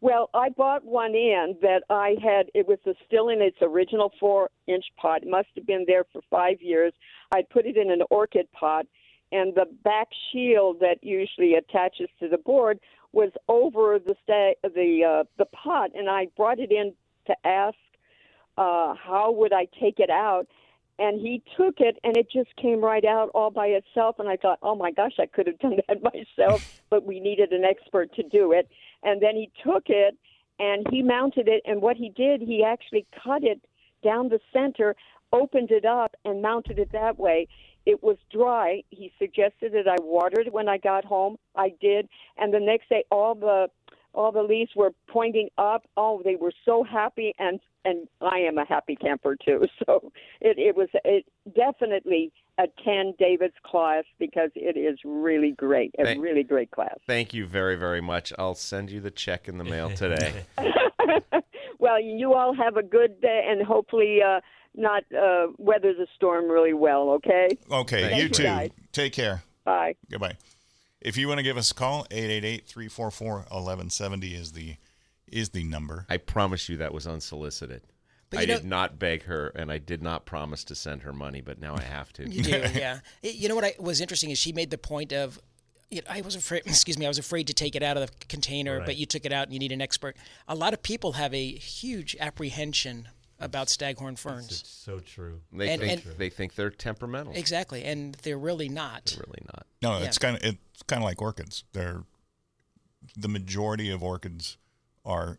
Well, 0.02 0.30
I 0.32 0.48
bought 0.48 0.84
one 0.84 1.14
in 1.14 1.56
that 1.60 1.82
I 1.90 2.16
had. 2.22 2.46
It 2.54 2.66
was 2.66 2.78
a, 2.86 2.94
still 3.06 3.28
in 3.28 3.42
its 3.42 3.58
original 3.60 4.12
four-inch 4.18 4.84
pot. 4.96 5.22
It 5.22 5.28
must 5.28 5.48
have 5.56 5.66
been 5.66 5.84
there 5.86 6.04
for 6.10 6.22
five 6.30 6.62
years. 6.62 6.94
I 7.32 7.42
put 7.42 7.66
it 7.66 7.76
in 7.76 7.90
an 7.90 8.00
orchid 8.08 8.50
pot, 8.52 8.86
and 9.30 9.54
the 9.54 9.66
back 9.84 10.08
shield 10.32 10.80
that 10.80 10.98
usually 11.02 11.52
attaches 11.54 12.08
to 12.18 12.28
the 12.28 12.38
board 12.38 12.80
was 13.12 13.30
over 13.48 13.98
the 13.98 14.14
sta- 14.22 14.56
the 14.62 15.04
uh, 15.04 15.24
the 15.38 15.46
pot, 15.46 15.90
and 15.94 16.08
I 16.08 16.28
brought 16.36 16.58
it 16.58 16.70
in 16.70 16.94
to 17.26 17.34
ask 17.44 17.76
uh, 18.56 18.94
how 18.94 19.32
would 19.32 19.52
I 19.52 19.66
take 19.80 19.98
it 19.98 20.10
out. 20.10 20.46
And 20.98 21.18
he 21.18 21.42
took 21.56 21.76
it, 21.78 21.96
and 22.04 22.14
it 22.18 22.30
just 22.30 22.54
came 22.56 22.84
right 22.84 23.06
out 23.06 23.30
all 23.32 23.50
by 23.50 23.68
itself. 23.68 24.16
And 24.18 24.28
I 24.28 24.36
thought, 24.36 24.58
oh 24.62 24.74
my 24.74 24.92
gosh, 24.92 25.14
I 25.18 25.24
could 25.24 25.46
have 25.46 25.58
done 25.58 25.78
that 25.88 26.02
myself, 26.38 26.60
but 26.90 27.06
we 27.06 27.20
needed 27.20 27.52
an 27.52 27.64
expert 27.64 28.12
to 28.16 28.22
do 28.22 28.52
it. 28.52 28.68
And 29.02 29.22
then 29.22 29.34
he 29.34 29.50
took 29.64 29.84
it 29.86 30.14
and 30.58 30.86
he 30.90 31.02
mounted 31.02 31.48
it. 31.48 31.62
And 31.64 31.80
what 31.80 31.96
he 31.96 32.10
did, 32.10 32.42
he 32.42 32.62
actually 32.62 33.06
cut 33.24 33.42
it 33.42 33.62
down 34.04 34.28
the 34.28 34.40
center, 34.52 34.94
opened 35.32 35.70
it 35.70 35.86
up, 35.86 36.16
and 36.26 36.42
mounted 36.42 36.78
it 36.78 36.92
that 36.92 37.18
way. 37.18 37.48
It 37.90 38.04
was 38.04 38.18
dry. 38.30 38.84
He 38.90 39.10
suggested 39.18 39.72
that 39.72 39.88
I 39.88 39.96
watered 40.00 40.46
it 40.46 40.52
when 40.52 40.68
I 40.68 40.78
got 40.78 41.04
home. 41.04 41.36
I 41.56 41.72
did, 41.80 42.08
and 42.38 42.54
the 42.54 42.60
next 42.60 42.88
day, 42.88 43.02
all 43.10 43.34
the 43.34 43.66
all 44.14 44.30
the 44.30 44.44
leaves 44.44 44.70
were 44.76 44.92
pointing 45.08 45.48
up. 45.58 45.88
Oh, 45.96 46.22
they 46.24 46.36
were 46.36 46.52
so 46.64 46.84
happy, 46.84 47.34
and 47.40 47.58
and 47.84 48.06
I 48.20 48.38
am 48.38 48.58
a 48.58 48.64
happy 48.64 48.94
camper 48.94 49.34
too. 49.34 49.66
So 49.84 50.12
it 50.40 50.56
it 50.56 50.76
was 50.76 50.88
it 51.04 51.26
definitely 51.52 52.30
attend 52.58 53.16
David's 53.18 53.58
class 53.64 54.04
because 54.20 54.50
it 54.54 54.78
is 54.78 55.00
really 55.04 55.50
great. 55.50 55.92
A 55.98 56.04
Thank- 56.04 56.22
really 56.22 56.44
great 56.44 56.70
class. 56.70 56.96
Thank 57.08 57.34
you 57.34 57.44
very, 57.44 57.74
very 57.74 58.00
much. 58.00 58.32
I'll 58.38 58.54
send 58.54 58.92
you 58.92 59.00
the 59.00 59.10
check 59.10 59.48
in 59.48 59.58
the 59.58 59.64
mail 59.64 59.90
today. 59.90 60.44
well, 61.80 62.00
you 62.00 62.34
all 62.34 62.54
have 62.54 62.76
a 62.76 62.84
good 62.84 63.20
day, 63.20 63.48
and 63.48 63.66
hopefully 63.66 64.20
not 64.22 64.42
not 64.74 65.04
uh, 65.12 65.48
weather 65.58 65.92
the 65.94 66.06
storm 66.16 66.50
really 66.50 66.74
well. 66.74 67.10
Okay. 67.10 67.58
Okay, 67.70 68.02
Thank 68.02 68.16
you 68.16 68.22
you, 68.24 68.28
too. 68.28 68.42
guys. 68.44 68.70
Take 68.92 69.12
care. 69.12 69.42
Bye. 69.64 69.96
Goodbye. 70.10 70.36
If 71.00 71.16
you 71.16 71.28
want 71.28 71.38
to 71.38 71.42
give 71.42 71.56
us 71.56 71.70
a 71.70 71.74
call, 71.74 72.06
888-344-1170 72.10 74.38
is 74.38 74.52
the 74.52 74.76
is 75.26 75.50
the 75.50 75.62
number. 75.62 76.06
I 76.08 76.16
promise 76.16 76.68
you 76.68 76.76
that 76.78 76.92
was 76.92 77.06
unsolicited. 77.06 77.82
But 78.30 78.40
I 78.40 78.44
know- 78.46 78.56
did 78.56 78.64
not 78.64 78.98
beg 78.98 79.22
her, 79.24 79.48
and 79.48 79.70
I 79.70 79.78
did 79.78 80.02
not 80.02 80.26
promise 80.26 80.64
to 80.64 80.74
send 80.74 81.02
her 81.02 81.12
money, 81.12 81.40
but 81.40 81.60
now 81.60 81.76
I 81.76 81.82
have 81.82 82.12
to. 82.14 82.24
You 82.30 82.42
do, 82.42 82.50
yeah. 82.74 82.98
You 83.22 83.48
know 83.48 83.54
what 83.54 83.64
I, 83.64 83.74
was 83.78 84.00
interesting 84.00 84.30
is 84.30 84.38
she 84.38 84.52
made 84.52 84.70
the 84.70 84.78
point 84.78 85.12
of 85.12 85.38
you 85.90 86.02
know, 86.02 86.06
I 86.08 86.20
was 86.20 86.36
afraid. 86.36 86.62
Excuse 86.66 86.98
me. 86.98 87.06
I 87.06 87.08
was 87.08 87.18
afraid 87.18 87.46
to 87.48 87.54
take 87.54 87.74
it 87.74 87.82
out 87.82 87.96
of 87.96 88.08
the 88.08 88.26
container, 88.26 88.82
but 88.84 88.96
you 88.96 89.06
took 89.06 89.24
it 89.24 89.32
out, 89.32 89.44
and 89.44 89.52
you 89.52 89.58
need 89.58 89.72
an 89.72 89.80
expert. 89.80 90.16
A 90.48 90.54
lot 90.54 90.72
of 90.72 90.82
people 90.82 91.12
have 91.12 91.34
a 91.34 91.52
huge 91.52 92.16
apprehension 92.20 93.08
about 93.40 93.68
staghorn 93.68 94.16
ferns. 94.16 94.60
It's 94.60 94.68
so 94.68 95.00
true. 95.00 95.40
They 95.52 95.70
And- 95.70 95.80
think 95.80 96.04
and- 96.06 96.16
they 96.18 96.30
think 96.30 96.54
they're 96.54 96.70
temperamental. 96.70 97.34
Exactly, 97.34 97.84
and 97.84 98.14
they're 98.16 98.38
really 98.38 98.68
not. 98.68 99.16
Really 99.18 99.42
not. 99.46 99.66
No, 99.82 99.98
Yeah. 99.98 100.04
it's 100.04 100.18
kind 100.18 100.36
of 100.36 100.42
it's 100.44 100.82
kind 100.86 101.02
of 101.02 101.04
like 101.06 101.20
orchids. 101.22 101.64
They're 101.72 102.04
the 103.16 103.28
majority 103.28 103.90
of 103.90 104.02
orchids 104.02 104.56
are 105.04 105.38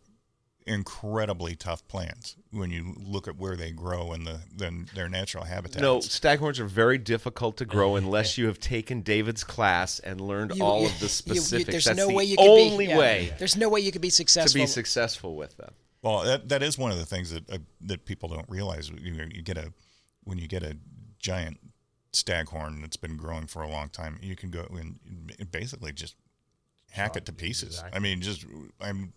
incredibly 0.68 1.56
tough 1.56 1.88
plants 1.88 2.36
when 2.52 2.70
you 2.70 2.96
look 3.00 3.28
at 3.28 3.36
where 3.36 3.56
they 3.56 3.72
grow 3.72 4.12
and 4.12 4.28
the 4.28 4.42
then 4.56 4.88
their 4.94 5.10
natural 5.10 5.44
habitat. 5.44 5.82
No, 5.82 5.98
staghorns 6.00 6.60
are 6.60 6.66
very 6.68 6.98
difficult 7.00 7.58
to 7.58 7.66
grow 7.66 7.92
mm-hmm. 7.94 8.06
unless 8.06 8.38
you 8.38 8.46
have 8.46 8.60
taken 8.60 9.02
David's 9.02 9.44
class 9.44 10.00
and 10.00 10.22
learned 10.22 10.56
You- 10.56 10.64
all 10.64 10.82
you- 10.82 10.88
of 10.88 10.94
the 10.94 11.00
you- 11.00 11.34
you- 11.36 11.42
specifics. 11.42 11.70
there's 11.72 11.86
That's 11.86 11.98
no 11.98 12.08
the 12.08 12.14
way 12.14 12.24
you 12.26 12.38
could 12.38 12.48
only 12.48 12.86
be, 12.86 12.92
yeah. 12.92 12.98
way 12.98 13.34
There's 13.40 13.56
no 13.58 13.70
way 13.70 13.80
you 13.80 13.92
could 13.92 14.02
be 14.02 14.12
successful 14.12 14.52
to 14.52 14.60
be 14.60 14.68
successful 14.68 15.36
with 15.36 15.58
them. 15.58 15.74
Well, 16.02 16.24
that 16.24 16.50
that 16.50 16.64
is 16.64 16.78
one 16.78 16.92
of 16.92 16.98
the 16.98 17.06
things 17.06 17.32
that 17.32 17.50
uh, 17.50 17.60
that 17.82 18.06
people 18.06 18.30
don't 18.30 18.50
realize. 18.50 18.90
You, 18.90 19.28
you 19.32 19.42
get 19.42 19.58
a 19.58 19.72
when 20.24 20.38
you 20.38 20.48
get 20.48 20.64
a 20.64 20.78
giant 21.20 21.60
staghorn 22.14 22.82
that's 22.82 22.98
been 22.98 23.18
growing 23.18 23.48
for 23.48 23.62
a 23.62 23.68
long 23.68 23.90
time, 23.90 24.20
you 24.22 24.36
can 24.36 24.50
go 24.50 24.66
and 24.72 25.00
basically 25.52 25.92
just 25.94 26.16
hack 26.92 27.16
it 27.16 27.26
to 27.26 27.34
pieces. 27.34 27.84
I 27.94 28.00
mean, 28.00 28.22
just 28.22 28.46
I'm. 28.80 29.14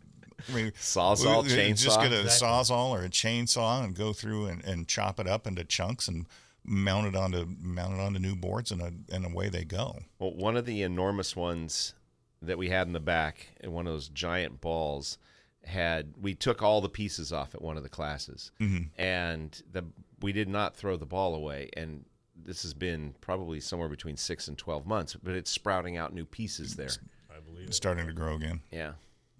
I 0.48 0.52
mean, 0.52 0.72
Sawzall, 0.72 1.44
we 1.44 1.72
Just 1.74 2.00
get 2.00 2.12
a 2.12 2.22
Exactly. 2.22 2.48
sawzall 2.48 2.90
or 2.90 3.04
a 3.04 3.08
chainsaw 3.08 3.84
and 3.84 3.94
go 3.94 4.12
through 4.12 4.46
and, 4.46 4.64
and 4.64 4.88
chop 4.88 5.20
it 5.20 5.28
up 5.28 5.46
into 5.46 5.64
chunks 5.64 6.08
and 6.08 6.26
mount 6.64 7.06
it 7.06 7.14
onto 7.14 7.46
mount 7.60 7.94
it 7.94 8.00
onto 8.00 8.18
new 8.18 8.34
boards 8.34 8.72
and 8.72 8.82
a, 8.82 8.92
and 9.14 9.24
away 9.24 9.48
they 9.48 9.64
go. 9.64 10.00
Well, 10.18 10.34
one 10.34 10.56
of 10.56 10.66
the 10.66 10.82
enormous 10.82 11.36
ones 11.36 11.94
that 12.42 12.58
we 12.58 12.68
had 12.68 12.86
in 12.88 12.92
the 12.92 13.00
back, 13.00 13.48
and 13.60 13.72
one 13.72 13.86
of 13.86 13.92
those 13.92 14.08
giant 14.08 14.60
balls, 14.60 15.18
had 15.64 16.14
we 16.20 16.34
took 16.34 16.62
all 16.62 16.80
the 16.80 16.88
pieces 16.88 17.32
off 17.32 17.54
at 17.54 17.62
one 17.62 17.76
of 17.76 17.82
the 17.82 17.88
classes, 17.88 18.50
mm-hmm. 18.60 18.84
and 19.00 19.62
the 19.72 19.84
we 20.20 20.32
did 20.32 20.48
not 20.48 20.76
throw 20.76 20.96
the 20.96 21.06
ball 21.06 21.34
away. 21.34 21.70
And 21.76 22.04
this 22.36 22.62
has 22.62 22.74
been 22.74 23.14
probably 23.20 23.60
somewhere 23.60 23.88
between 23.88 24.16
six 24.16 24.48
and 24.48 24.58
twelve 24.58 24.86
months, 24.86 25.16
but 25.22 25.34
it's 25.34 25.50
sprouting 25.50 25.96
out 25.96 26.12
new 26.12 26.24
pieces 26.24 26.76
there. 26.76 26.90
I 27.30 27.40
believe 27.40 27.68
It's 27.68 27.76
it. 27.76 27.82
starting 27.82 28.06
to 28.06 28.12
grow 28.12 28.34
again. 28.34 28.60
Yeah, 28.70 28.92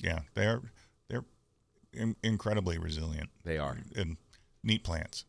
Yeah, 0.03 0.21
they're 0.35 0.63
they're 1.09 1.25
in, 1.93 2.17
incredibly 2.23 2.79
resilient 2.79 3.31
they 3.45 3.59
are. 3.59 3.79
and 3.97 4.17
neat 4.63 4.83
plants, 4.85 5.25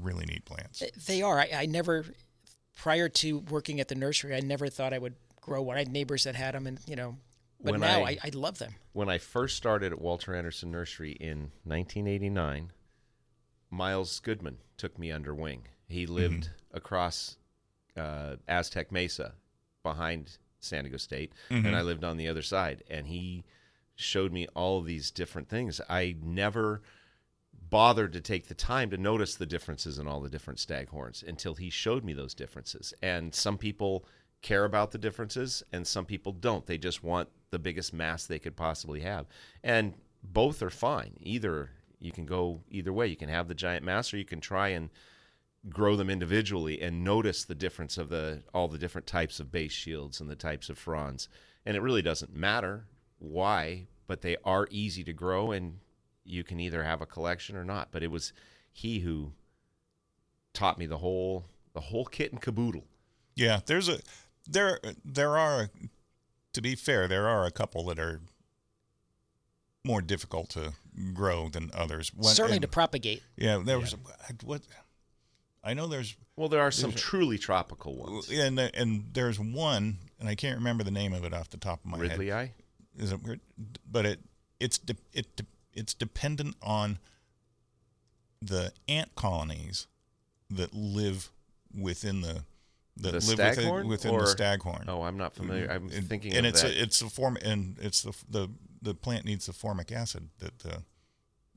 really 0.00 0.24
neat 0.26 0.44
plants. 0.44 0.82
They 1.06 1.20
are. 1.22 1.40
I, 1.40 1.50
I 1.54 1.66
never, 1.66 2.04
prior 2.76 3.08
to 3.08 3.40
working 3.40 3.80
at 3.80 3.88
the 3.88 3.94
nursery, 3.94 4.34
I 4.34 4.40
never 4.40 4.68
thought 4.68 4.92
I 4.92 4.98
would 4.98 5.14
grow 5.40 5.62
one. 5.62 5.76
I 5.76 5.80
had 5.80 5.88
neighbors 5.92 6.24
that 6.24 6.34
had 6.36 6.54
them, 6.54 6.66
and 6.66 6.78
you 6.86 6.94
know, 6.96 7.16
but 7.62 7.72
When 7.72 7.80
now 7.80 8.02
I- 8.04 8.10
I, 8.10 8.18
I 8.24 8.30
love 8.34 8.58
them. 8.58 8.74
when 8.92 9.08
I 9.08 9.18
first 9.18 9.56
started 9.56 9.92
at 9.92 10.00
Walter 10.00 10.34
Anderson 10.34 10.70
Nursery 10.70 11.12
in 11.12 11.50
1989, 11.64 12.72
Miles 13.70 14.20
Goodman 14.20 14.58
took 14.76 14.98
me 14.98 15.10
under 15.12 15.34
wing. 15.34 15.66
He 15.88 16.06
lived 16.06 16.50
across 16.72 17.36
uh, 17.96 18.36
Aztec 18.46 18.92
Mesa 18.92 19.34
behind 19.82 20.38
San 20.60 20.84
Diego 20.84 20.96
State, 20.98 21.32
and 21.50 21.74
I 21.74 21.82
lived 21.82 22.04
on 22.04 22.16
the 22.16 22.28
other 22.28 22.42
side. 22.42 22.82
And 22.90 23.06
he 23.06 23.44
showed 23.94 24.32
me 24.32 24.46
all 24.54 24.80
these 24.82 25.10
different 25.10 25.48
things. 25.48 25.80
I 25.88 26.16
never 26.22 26.82
bothered 27.70 28.12
to 28.14 28.20
take 28.20 28.48
the 28.48 28.54
time 28.54 28.88
to 28.90 28.96
notice 28.96 29.34
the 29.34 29.46
differences 29.46 29.98
in 29.98 30.06
all 30.08 30.20
the 30.20 30.30
different 30.30 30.58
staghorns 30.58 31.22
until 31.26 31.54
he 31.54 31.68
showed 31.68 32.04
me 32.04 32.12
those 32.14 32.34
differences. 32.34 32.94
And 33.02 33.34
some 33.34 33.58
people 33.58 34.06
care 34.40 34.64
about 34.64 34.92
the 34.92 34.98
differences 34.98 35.62
and 35.72 35.86
some 35.86 36.06
people 36.06 36.32
don't. 36.32 36.64
They 36.66 36.78
just 36.78 37.02
want 37.04 37.28
the 37.50 37.58
biggest 37.58 37.92
mass 37.92 38.26
they 38.26 38.38
could 38.38 38.56
possibly 38.56 39.00
have. 39.00 39.26
And 39.62 39.94
both 40.22 40.62
are 40.62 40.70
fine. 40.70 41.16
Either 41.20 41.70
you 42.00 42.12
can 42.12 42.26
go 42.26 42.60
either 42.70 42.92
way. 42.92 43.06
You 43.06 43.16
can 43.16 43.28
have 43.28 43.48
the 43.48 43.54
giant 43.54 43.84
mass 43.84 44.12
or 44.12 44.18
you 44.18 44.24
can 44.24 44.40
try 44.40 44.68
and 44.68 44.90
grow 45.68 45.96
them 45.96 46.08
individually 46.08 46.80
and 46.80 47.02
notice 47.04 47.44
the 47.44 47.54
difference 47.54 47.98
of 47.98 48.08
the 48.08 48.42
all 48.54 48.68
the 48.68 48.78
different 48.78 49.06
types 49.06 49.40
of 49.40 49.50
base 49.50 49.72
shields 49.72 50.20
and 50.20 50.30
the 50.30 50.36
types 50.36 50.68
of 50.68 50.78
fronds. 50.78 51.28
And 51.66 51.76
it 51.76 51.82
really 51.82 52.02
doesn't 52.02 52.34
matter 52.34 52.86
why, 53.18 53.88
but 54.06 54.22
they 54.22 54.36
are 54.44 54.68
easy 54.70 55.04
to 55.04 55.12
grow 55.12 55.50
and 55.50 55.78
you 56.24 56.44
can 56.44 56.60
either 56.60 56.84
have 56.84 57.00
a 57.00 57.06
collection 57.06 57.56
or 57.56 57.64
not. 57.64 57.88
But 57.90 58.02
it 58.02 58.10
was 58.10 58.32
he 58.70 59.00
who 59.00 59.32
taught 60.52 60.78
me 60.78 60.86
the 60.86 60.98
whole 60.98 61.46
the 61.72 61.80
whole 61.80 62.04
kit 62.04 62.32
and 62.32 62.40
caboodle. 62.40 62.84
Yeah, 63.34 63.60
there's 63.66 63.88
a 63.88 64.00
there 64.48 64.80
there 65.04 65.36
are 65.36 65.70
to 66.58 66.62
be 66.62 66.74
fair, 66.74 67.06
there 67.06 67.28
are 67.28 67.46
a 67.46 67.52
couple 67.52 67.84
that 67.84 68.00
are 68.00 68.20
more 69.84 70.02
difficult 70.02 70.48
to 70.50 70.72
grow 71.14 71.48
than 71.48 71.70
others. 71.72 72.12
When- 72.12 72.34
Certainly 72.34 72.56
and- 72.56 72.62
to 72.62 72.68
propagate. 72.68 73.22
yeah, 73.36 73.62
there 73.64 73.78
was 73.78 73.94
what 74.42 74.62
I 75.62 75.74
know 75.74 75.86
there's 75.86 76.16
Well, 76.34 76.48
there 76.48 76.60
are 76.62 76.72
some 76.72 76.90
truly 76.92 77.38
tropical 77.38 77.94
ones. 77.96 78.28
and 78.28 78.58
and 78.58 79.04
there's 79.12 79.38
one 79.38 79.98
and 80.18 80.28
I 80.28 80.34
can't 80.34 80.56
remember 80.58 80.82
the 80.82 80.90
name 80.90 81.12
of 81.12 81.24
it 81.24 81.32
off 81.32 81.48
the 81.50 81.58
top 81.58 81.78
of 81.84 81.86
my 81.92 81.98
head. 82.08 82.18
ridleyi. 82.18 82.50
is 82.96 83.12
it 83.12 83.22
weird? 83.22 83.40
But 83.88 84.04
it 84.04 84.20
it's 84.58 84.78
de- 84.78 84.96
it 85.12 85.36
de- 85.36 85.46
it's 85.72 85.94
dependent 85.94 86.56
on 86.60 86.98
the 88.42 88.72
ant 88.88 89.14
colonies 89.14 89.86
that 90.50 90.74
live 90.74 91.30
within 91.72 92.22
the 92.22 92.42
that 93.02 93.12
The 93.12 93.18
live 93.36 93.54
staghorn 93.54 93.88
within, 93.88 93.88
within 93.88 94.14
or- 94.14 94.20
the 94.22 94.26
staghorn. 94.28 94.84
Oh, 94.88 95.02
I'm 95.02 95.16
not 95.16 95.34
familiar. 95.34 95.70
I'm 95.70 95.88
And- 95.90 96.08
thinking 96.08 96.34
and 96.34 96.46
of 96.46 96.50
it's 96.52 96.62
that. 96.62 96.72
A, 96.72 96.82
it's 96.82 97.00
the 97.00 97.08
form 97.10 97.36
and 97.42 97.76
it's 97.80 98.02
the 98.02 98.12
the 98.28 98.48
the 98.80 98.94
plant 98.94 99.24
needs 99.24 99.46
the 99.46 99.52
formic 99.52 99.90
acid 99.92 100.28
that 100.38 100.58
the 100.60 100.82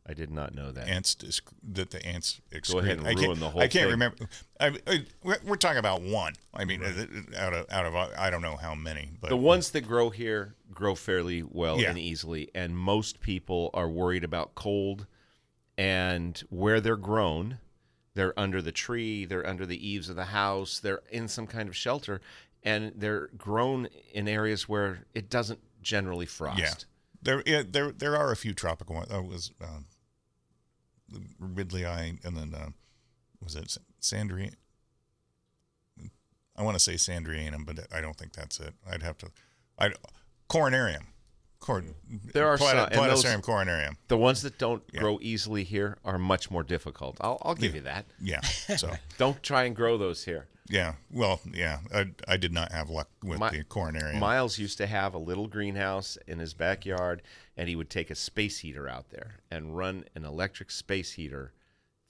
I 0.03 0.13
did 0.15 0.31
not 0.31 0.55
know 0.55 0.71
that. 0.71 0.87
ants 0.87 1.15
that 1.61 1.91
the 1.91 2.03
ants 2.05 2.41
excrete. 2.51 2.71
Go 2.73 2.79
ahead 2.79 2.97
and 2.97 3.07
I 3.07 3.13
can't, 3.13 3.27
ruin 3.27 3.39
the 3.39 3.49
whole 3.51 3.61
I 3.61 3.67
can't 3.67 3.83
thing. 3.83 3.91
remember. 3.91 4.17
I, 4.59 4.75
I, 4.87 5.05
we're, 5.45 5.55
talking 5.57 5.77
about 5.77 6.01
one. 6.01 6.33
I 6.55 6.65
mean, 6.65 6.83
uh, 6.83 7.05
out 7.37 7.53
of 7.53 7.69
out 7.69 7.85
of 7.85 7.93
I 7.95 8.31
don't 8.31 8.41
know 8.41 8.57
how 8.57 8.73
many, 8.73 9.11
but 9.21 9.29
the 9.29 9.37
ones 9.37 9.69
that 9.71 9.81
grow 9.81 10.09
here 10.09 10.55
grow 10.73 10.95
fairly 10.95 11.43
well 11.43 11.79
Yeah. 11.79 11.89
and 11.91 11.99
easily, 11.99 12.49
and 12.55 12.75
most 12.75 13.19
people 13.21 13.69
are 13.75 13.87
worried 13.87 14.23
about 14.23 14.55
cold 14.55 15.05
and 15.77 16.39
where 16.49 16.81
they're 16.81 16.97
grown. 16.97 17.59
They're 18.13 18.37
under 18.37 18.61
the 18.61 18.71
tree, 18.71 19.25
they're 19.25 19.47
under 19.47 19.65
the 19.65 19.87
eaves 19.87 20.09
of 20.09 20.15
the 20.15 20.25
house, 20.25 20.79
they're 20.79 21.01
in 21.11 21.27
some 21.27 21.47
kind 21.47 21.69
of 21.69 21.75
shelter, 21.75 22.21
and 22.63 22.91
they're 22.95 23.27
grown 23.37 23.87
in 24.13 24.27
areas 24.27 24.67
where 24.67 25.05
it 25.13 25.29
doesn't 25.29 25.59
generally 25.81 26.25
frost. 26.25 26.59
Yeah, 26.59 26.73
there 27.21 27.43
yeah, 27.45 27.63
there 27.67 27.91
there 27.91 28.15
are 28.17 28.31
a 28.31 28.35
few 28.35 28.53
tropical 28.53 28.95
ones. 28.95 29.09
That 29.09 29.23
was 29.23 29.51
um, 29.61 29.85
ridleyi, 31.41 32.23
and 32.25 32.37
then 32.37 32.53
uh, 32.53 32.69
was 33.41 33.55
it 33.55 33.77
Sandri? 34.01 34.53
I 36.55 36.63
want 36.63 36.75
to 36.75 36.79
say 36.79 36.93
Sandrianum, 36.93 37.65
but 37.65 37.79
I 37.93 38.01
don't 38.01 38.17
think 38.17 38.33
that's 38.33 38.59
it. 38.59 38.73
I'd 38.89 39.03
have 39.03 39.17
to. 39.19 39.31
I 39.79 39.93
coronarium. 40.49 41.05
Cor- 41.61 41.83
There 42.33 42.47
are 42.47 42.57
Plata- 42.57 42.93
some- 42.93 43.03
and 43.05 43.11
those- 43.11 43.23
coronarium. 43.23 43.95
The 44.09 44.17
ones 44.17 44.41
that 44.41 44.57
don't 44.57 44.83
Yeah. 44.91 44.99
grow 44.99 45.19
easily 45.21 45.63
here 45.63 45.97
are 46.03 46.17
much 46.17 46.51
more 46.51 46.63
difficult. 46.63 47.15
I'll, 47.21 47.37
I'll 47.43 47.55
give 47.55 47.73
you 47.75 47.81
that. 47.81 48.05
Yeah. 48.19 48.41
So 48.41 48.91
Don't 49.17 49.41
try 49.43 49.63
and 49.65 49.75
grow 49.75 49.97
those 49.97 50.25
here. 50.25 50.47
yeah. 50.67 50.95
Well, 51.11 51.39
yeah. 51.53 51.79
I, 51.93 52.07
I 52.27 52.37
did 52.37 52.51
not 52.51 52.71
have 52.71 52.89
luck 52.89 53.09
with 53.23 53.39
My- 53.39 53.51
the 53.51 53.63
coronarium. 53.63 54.19
Miles 54.19 54.57
used 54.57 54.77
to 54.79 54.87
have 54.87 55.13
a 55.13 55.17
little 55.19 55.47
greenhouse 55.47 56.17
in 56.27 56.39
his 56.39 56.53
backyard, 56.55 57.21
and 57.55 57.69
he 57.69 57.75
would 57.75 57.89
take 57.91 58.09
a 58.09 58.15
space 58.15 58.59
heater 58.59 58.89
out 58.89 59.11
there 59.11 59.35
and 59.51 59.77
run 59.77 60.05
an 60.15 60.25
electric 60.25 60.71
space 60.71 61.11
heater 61.13 61.53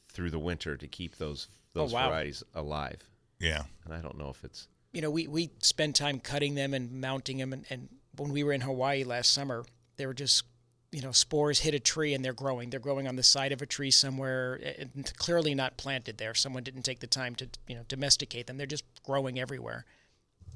through 0.07 0.29
the 0.31 0.39
winter 0.39 0.77
to 0.77 0.87
keep 0.87 1.17
those 1.17 1.47
oh, 1.51 1.57
those 1.73 1.91
Oh, 1.93 1.95
wow. 1.95 2.09
varieties 2.09 2.41
alive. 2.55 3.09
yeah. 3.39 3.63
And 3.83 3.93
I 3.93 3.99
don't 3.99 4.17
know 4.17 4.29
if 4.29 4.43
it's 4.45 4.67
you 4.93 5.01
know, 5.01 5.09
we, 5.11 5.25
we 5.27 5.51
spend 5.61 5.95
time 5.95 6.19
cutting 6.19 6.55
them 6.55 6.73
and 6.73 6.91
mounting 7.01 7.37
them. 7.37 7.53
And, 7.53 7.65
and 7.69 7.87
when 8.15 8.31
we 8.31 8.43
were 8.43 8.53
in 8.53 8.61
Hawaii 8.61 9.03
last 9.03 9.33
summer, 9.33 9.65
they 9.97 10.05
were 10.05 10.13
just, 10.13 10.43
you 10.91 11.01
know, 11.01 11.11
spores 11.11 11.59
hit 11.59 11.73
a 11.73 11.79
tree 11.79 12.13
and 12.13 12.23
they're 12.23 12.33
growing. 12.33 12.69
They're 12.69 12.79
growing 12.79 13.07
on 13.07 13.15
the 13.15 13.23
side 13.23 13.51
of 13.51 13.61
a 13.61 13.65
tree 13.65 13.91
somewhere, 13.91 14.59
eh, 14.63 14.73
eh, 14.77 14.85
and 14.93 15.17
clearly 15.17 15.55
not 15.55 15.77
planted 15.77 16.17
there. 16.17 16.33
Someone 16.33 16.63
didn't 16.63 16.83
take 16.83 16.99
the 16.99 17.07
time 17.07 17.35
to, 17.35 17.47
you 17.67 17.75
know, 17.75 17.83
domesticate 17.87 18.47
them. 18.47 18.57
They're 18.57 18.67
just 18.67 18.85
growing 19.03 19.39
everywhere 19.39 19.85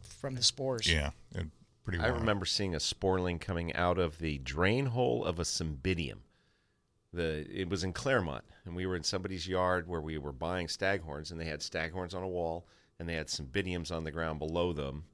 from 0.02 0.36
the 0.36 0.44
spores. 0.44 0.92
Yeah. 0.92 1.12
It- 1.34 1.48
pretty. 1.86 2.00
I 2.00 2.08
remember 2.08 2.46
seeing 2.46 2.76
a 2.76 2.80
sporling 2.80 3.40
coming 3.40 3.74
out 3.76 3.98
of 3.98 4.18
the 4.20 4.40
drain 4.40 4.88
hole 4.88 5.24
of 5.24 5.40
a 5.40 5.44
cymbidium. 5.44 6.20
The 7.14 7.48
it 7.50 7.70
was 7.70 7.84
in 7.84 7.94
Claremont, 7.94 8.44
and 8.66 8.76
we 8.76 8.86
were 8.86 8.96
in 8.98 9.04
somebody's 9.04 9.48
yard 9.48 9.88
where 9.88 10.02
we 10.02 10.18
were 10.18 10.34
buying 10.34 10.68
staghorns, 10.68 11.32
and 11.32 11.40
they 11.40 11.46
had 11.46 11.62
staghorns 11.62 12.14
on 12.14 12.24
a 12.24 12.28
wall, 12.28 12.68
and 13.00 13.08
they 13.08 13.14
had 13.14 13.28
cymbidiums 13.28 13.92
on 13.92 14.04
the 14.04 14.12
ground 14.12 14.40
below 14.40 14.74
them, 14.74 15.06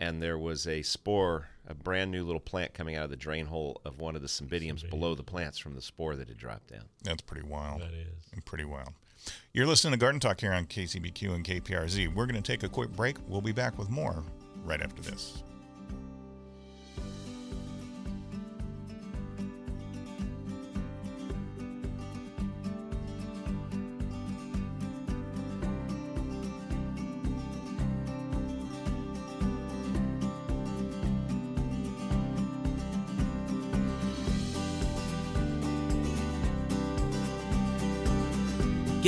and 0.00 0.22
there 0.22 0.38
was 0.38 0.66
a 0.66 0.82
spore, 0.82 1.48
a 1.66 1.74
brand 1.74 2.10
new 2.10 2.24
little 2.24 2.40
plant 2.40 2.74
coming 2.74 2.96
out 2.96 3.04
of 3.04 3.10
the 3.10 3.16
drain 3.16 3.46
hole 3.46 3.80
of 3.84 3.98
one 3.98 4.16
of 4.16 4.22
the 4.22 4.28
cymbidiums 4.28 4.88
below 4.88 5.14
the 5.14 5.22
plants 5.22 5.58
from 5.58 5.74
the 5.74 5.82
spore 5.82 6.16
that 6.16 6.28
had 6.28 6.36
dropped 6.36 6.68
down. 6.72 6.84
That's 7.02 7.22
pretty 7.22 7.46
wild. 7.46 7.80
That 7.80 7.94
is. 7.94 8.42
Pretty 8.44 8.64
wild. 8.64 8.92
You're 9.52 9.66
listening 9.66 9.92
to 9.92 9.98
Garden 9.98 10.20
Talk 10.20 10.40
here 10.40 10.52
on 10.52 10.66
KCBQ 10.66 11.34
and 11.34 11.44
KPRZ. 11.44 12.14
We're 12.14 12.26
going 12.26 12.40
to 12.40 12.42
take 12.42 12.62
a 12.62 12.68
quick 12.68 12.90
break. 12.90 13.16
We'll 13.26 13.40
be 13.40 13.52
back 13.52 13.78
with 13.78 13.88
more 13.88 14.22
right 14.64 14.82
after 14.82 15.02
this. 15.02 15.42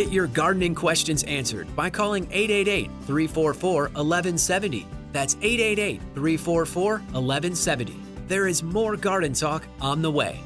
Get 0.07 0.13
your 0.13 0.29
gardening 0.29 0.77
questions 0.77 1.25
answered 1.25 1.75
by 1.75 1.91
calling 1.91 2.29
888 2.31 2.87
344 3.07 3.83
1170. 3.83 4.87
That's 5.11 5.35
888 5.43 6.01
344 6.15 6.93
1170. 6.93 7.97
There 8.29 8.47
is 8.47 8.63
more 8.63 8.97
garden 8.97 9.33
talk 9.33 9.67
on 9.81 10.03
the 10.03 10.11
way. 10.13 10.39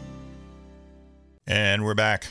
And 1.47 1.85
we're 1.85 1.93
back 1.93 2.29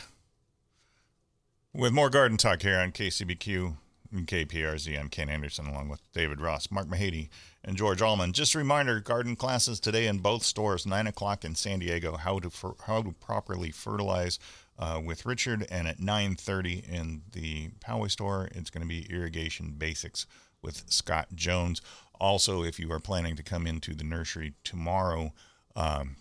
with 1.72 1.94
more 1.94 2.10
garden 2.10 2.36
talk 2.36 2.64
here 2.64 2.80
on 2.80 2.92
KCBQ 2.94 3.76
and 4.12 4.26
KPRZ. 4.26 5.00
I'm 5.00 5.10
Ken 5.10 5.30
Anderson 5.30 5.68
along 5.68 5.90
with 5.90 6.02
David 6.14 6.42
Ross, 6.42 6.72
Mark 6.72 6.88
Mahady, 6.88 7.30
and 7.64 7.78
George 7.78 8.02
Allman. 8.02 8.34
Just 8.34 8.56
a 8.56 8.58
reminder 8.58 9.00
garden 9.02 9.36
classes 9.36 9.80
today 9.80 10.08
in 10.08 10.18
both 10.18 10.42
stores, 10.42 10.88
9 10.88 11.06
o'clock 11.06 11.46
in 11.46 11.54
San 11.54 11.78
Diego, 11.78 12.18
how 12.18 12.40
to, 12.40 12.50
how 12.88 13.04
to 13.04 13.12
properly 13.12 13.70
fertilize. 13.70 14.40
Uh, 14.80 15.02
with 15.04 15.26
Richard, 15.26 15.68
and 15.70 15.90
at 15.90 16.00
9:30 16.00 16.88
in 16.88 17.24
the 17.34 17.70
Poway 17.86 18.10
store, 18.10 18.48
it's 18.54 18.70
going 18.70 18.82
to 18.82 18.88
be 18.88 19.06
irrigation 19.12 19.76
basics 19.78 20.26
with 20.62 20.90
Scott 20.90 21.28
Jones. 21.36 21.82
Also, 22.20 22.64
if 22.64 22.80
you 22.80 22.90
are 22.94 23.00
planning 23.00 23.36
to 23.36 23.44
come 23.44 23.68
into 23.68 23.94
the 23.94 24.06
nursery 24.06 24.54
tomorrow, 24.64 25.34
um, 25.76 26.16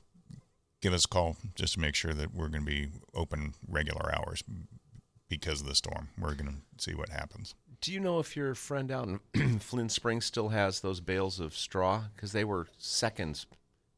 give 0.80 0.92
us 0.92 1.04
a 1.04 1.08
call 1.08 1.36
just 1.54 1.74
to 1.74 1.80
make 1.80 1.94
sure 1.94 2.12
that 2.12 2.34
we're 2.34 2.48
going 2.48 2.64
to 2.64 2.70
be 2.70 2.88
open 3.14 3.54
regular 3.68 4.12
hours 4.12 4.42
because 5.28 5.60
of 5.60 5.68
the 5.68 5.74
storm. 5.74 6.08
We're 6.18 6.34
going 6.34 6.50
to 6.50 6.82
see 6.82 6.96
what 6.96 7.10
happens. 7.10 7.54
Do 7.80 7.92
you 7.92 8.00
know 8.00 8.18
if 8.18 8.36
your 8.36 8.56
friend 8.56 8.90
out 8.90 9.08
in 9.34 9.58
Flinn 9.60 9.88
Springs 9.88 10.24
still 10.24 10.48
has 10.48 10.80
those 10.80 11.00
bales 11.00 11.38
of 11.38 11.56
straw? 11.56 12.04
Because 12.14 12.32
they 12.32 12.44
were 12.44 12.66
seconds 12.76 13.46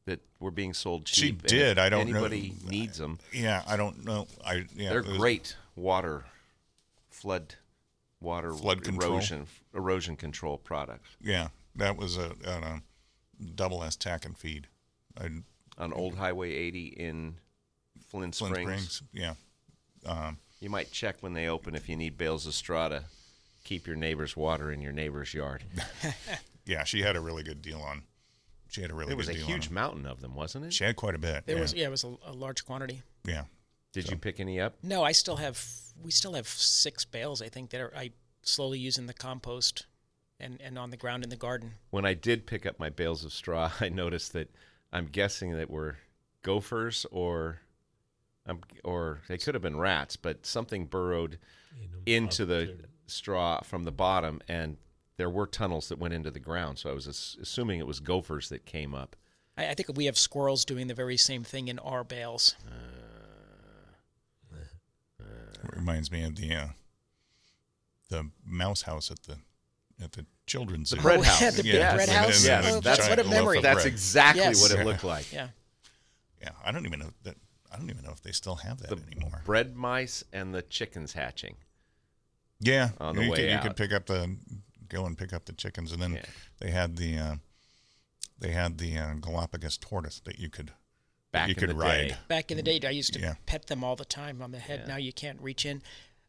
that 0.05 0.19
were 0.39 0.51
being 0.51 0.73
sold 0.73 1.05
cheap. 1.05 1.39
and 1.39 1.47
did. 1.47 1.77
I 1.77 1.89
don't 1.89 2.09
know. 2.09 2.19
Anybody 2.25 2.53
needs 2.67 2.97
them? 2.97 3.19
Yeah, 3.31 3.61
I 3.67 3.77
don't 3.77 4.03
know. 4.05 4.27
I 4.45 4.65
yeah, 4.75 4.89
They're 4.89 5.03
was- 5.03 5.17
great 5.17 5.55
water, 5.75 6.25
flood, 7.09 7.55
water 8.19 8.51
Flood 8.53 8.83
control. 8.83 9.13
erosion, 9.13 9.47
erosion 9.73 10.15
control 10.15 10.57
products. 10.57 11.09
Yeah, 11.21 11.49
that 11.75 11.97
was 11.97 12.17
a, 12.17 12.31
a, 12.45 12.81
double 13.55 13.83
S 13.83 13.95
tack 13.95 14.25
and 14.25 14.37
feed. 14.37 14.67
I, 15.19 15.29
On 15.77 15.93
Old 15.93 16.15
Highway 16.15 16.51
80 16.53 16.87
in 16.87 17.35
Flinn 18.07 18.31
Flinn 18.31 18.53
Springs. 18.53 18.91
Springs. 18.91 19.01
Yeah. 19.13 19.33
Um, 20.05 20.37
You 20.59 20.69
might 20.69 20.91
check 20.91 21.17
when 21.21 21.33
they 21.33 21.47
open 21.47 21.75
if 21.75 21.87
you 21.89 21.95
need 21.95 22.17
bales 22.17 22.45
of 22.45 22.53
straw 22.53 22.87
to 22.89 23.03
keep 23.63 23.87
your 23.87 23.95
neighbor's 23.95 24.35
water 24.35 24.71
in 24.71 24.81
your 24.81 24.91
neighbor's 24.91 25.33
yard. 25.33 25.63
yeah, 26.65 26.83
she 26.83 27.01
had 27.01 27.15
a 27.15 27.19
really 27.21 27.43
good 27.43 27.61
deal 27.61 27.79
on. 27.81 28.03
She 28.71 28.81
had 28.81 28.89
a 28.89 28.93
really 28.93 29.11
It 29.11 29.17
was 29.17 29.27
a 29.27 29.33
deal 29.33 29.45
huge 29.45 29.69
mountain 29.69 30.05
of 30.05 30.21
them, 30.21 30.33
wasn't 30.33 30.65
it? 30.65 30.73
She 30.73 30.85
had 30.85 30.95
quite 30.95 31.13
a 31.13 31.19
bit. 31.19 31.45
There 31.45 31.57
yeah. 31.57 31.61
was 31.61 31.73
yeah, 31.73 31.87
it 31.87 31.91
was 31.91 32.05
a, 32.05 32.15
a 32.25 32.31
large 32.31 32.65
quantity. 32.65 33.01
yeah. 33.25 33.43
Did 33.91 34.09
you 34.09 34.15
pick 34.15 34.39
any 34.39 34.61
up? 34.61 34.75
No, 34.81 35.03
I 35.03 35.11
still 35.11 35.35
have 35.35 35.61
we 36.01 36.11
still 36.11 36.33
have 36.33 36.47
six 36.47 37.03
bales. 37.03 37.41
I 37.41 37.49
think 37.49 37.71
that 37.71 37.81
are, 37.81 37.93
I 37.93 38.11
slowly 38.43 38.79
use 38.79 38.97
in 38.97 39.07
the 39.07 39.13
compost 39.13 39.85
and 40.39 40.61
and 40.61 40.79
on 40.79 40.89
the 40.89 40.95
ground 40.95 41.25
in 41.25 41.29
the 41.29 41.35
garden. 41.35 41.73
When 41.89 42.05
I 42.05 42.13
did 42.13 42.47
pick 42.47 42.65
up 42.65 42.79
my 42.79 42.89
bales 42.89 43.25
of 43.25 43.33
straw, 43.33 43.71
I 43.81 43.89
noticed 43.89 44.31
that 44.31 44.49
I'm 44.93 45.07
guessing 45.07 45.51
that 45.57 45.69
were 45.69 45.97
gophers 46.41 47.05
or 47.11 47.59
um, 48.47 48.61
or 48.85 49.19
they 49.27 49.37
could 49.37 49.53
have 49.53 49.61
been 49.61 49.77
rats, 49.77 50.15
but 50.15 50.45
something 50.45 50.85
burrowed 50.85 51.37
into 52.05 52.45
the 52.45 52.77
straw 53.07 53.59
from 53.61 53.83
the 53.83 53.91
bottom, 53.91 54.41
and 54.47 54.77
there 55.21 55.29
were 55.29 55.45
tunnels 55.45 55.87
that 55.89 55.99
went 55.99 56.15
into 56.15 56.31
the 56.31 56.39
ground. 56.39 56.79
So 56.79 56.89
I 56.89 56.93
was 56.93 57.07
as- 57.07 57.37
assuming 57.39 57.79
it 57.79 57.85
was 57.85 57.99
gophers 57.99 58.49
that 58.49 58.65
came 58.65 58.95
up. 58.95 59.15
I, 59.55 59.67
I 59.67 59.73
think 59.75 59.95
we 59.95 60.05
have 60.05 60.17
squirrels 60.17 60.65
doing 60.65 60.87
the 60.87 60.95
very 60.95 61.15
same 61.15 61.43
thing 61.43 61.67
in 61.67 61.77
our 61.77 62.03
bales. 62.03 62.55
It 65.63 65.75
reminds 65.75 66.11
me 66.11 66.23
of 66.23 66.35
the 66.37 66.55
uh, 66.55 66.67
the 68.09 68.31
mouse 68.43 68.81
house 68.81 69.11
at 69.11 69.21
the 69.21 69.37
at 70.03 70.13
the 70.13 70.25
children's 70.47 70.89
The 70.89 70.95
zoo. 70.95 71.01
bread 71.03 71.19
Oh, 71.19 71.21
house. 71.21 71.39
yeah, 71.41 71.51
the 71.51 71.63
Yeah, 71.63 71.93
bread 71.95 72.09
and- 72.09 72.17
house. 72.17 72.47
and 72.47 72.63
Yes, 72.65 72.73
Oh, 72.73 72.79
that's- 72.81 73.07
what 73.07 73.19
a 73.19 73.23
memory. 73.29 73.61
That's 73.61 73.85
exactly 73.85 74.41
Yes. 74.41 74.59
what 74.59 74.71
it 74.71 74.83
looked 74.83 75.03
like. 75.03 75.31
Yeah. 75.31 75.49
Yeah, 76.41 76.49
I 76.65 76.71
don't 76.71 76.87
even 76.87 76.97
know 76.99 77.11
that. 77.23 77.35
I 77.71 77.77
don't 77.77 77.91
even 77.91 78.03
know 78.03 78.11
if 78.11 78.21
they 78.23 78.31
still 78.31 78.55
have 78.55 78.79
that 78.79 78.89
The 78.89 78.97
anymore. 79.15 79.43
bread 79.45 79.75
mice 79.75 80.23
and 80.33 80.53
the 80.55 80.63
chickens 80.63 81.13
hatching. 81.13 81.57
Yeah, 82.59 82.89
on 82.99 83.15
the 83.15 83.23
you 83.25 83.29
way 83.31 83.37
could, 83.37 83.51
you 83.51 83.59
could 83.59 83.75
pick 83.77 83.93
up 83.93 84.07
the 84.07 84.35
go 84.91 85.05
and 85.05 85.17
pick 85.17 85.33
up 85.33 85.45
the 85.45 85.53
chickens, 85.53 85.91
and 85.91 86.01
then 86.01 86.13
Yeah. 86.13 86.25
they 86.59 86.71
had 86.71 86.97
the 86.97 87.17
uh, 87.17 87.35
they 88.39 88.51
had 88.51 88.77
the 88.77 88.97
uh, 88.97 89.13
Galapagos 89.15 89.77
tortoise 89.77 90.19
that 90.25 90.39
you 90.39 90.49
could 90.49 90.71
Back 91.31 91.47
you 91.47 91.53
in 91.53 91.59
could 91.59 91.69
the 91.69 91.75
ride. 91.75 92.09
day. 92.09 92.15
Back 92.27 92.51
in 92.51 92.57
the 92.57 92.63
day, 92.63 92.79
I 92.85 92.89
used 92.89 93.13
to 93.13 93.19
Yeah. 93.19 93.35
pet 93.45 93.67
them 93.67 93.83
all 93.83 93.95
the 93.95 94.05
time 94.05 94.41
on 94.41 94.51
the 94.51 94.59
head. 94.59 94.81
Yeah. 94.81 94.87
Now 94.93 94.97
you 94.97 95.13
can't 95.13 95.39
reach 95.41 95.65
in. 95.65 95.81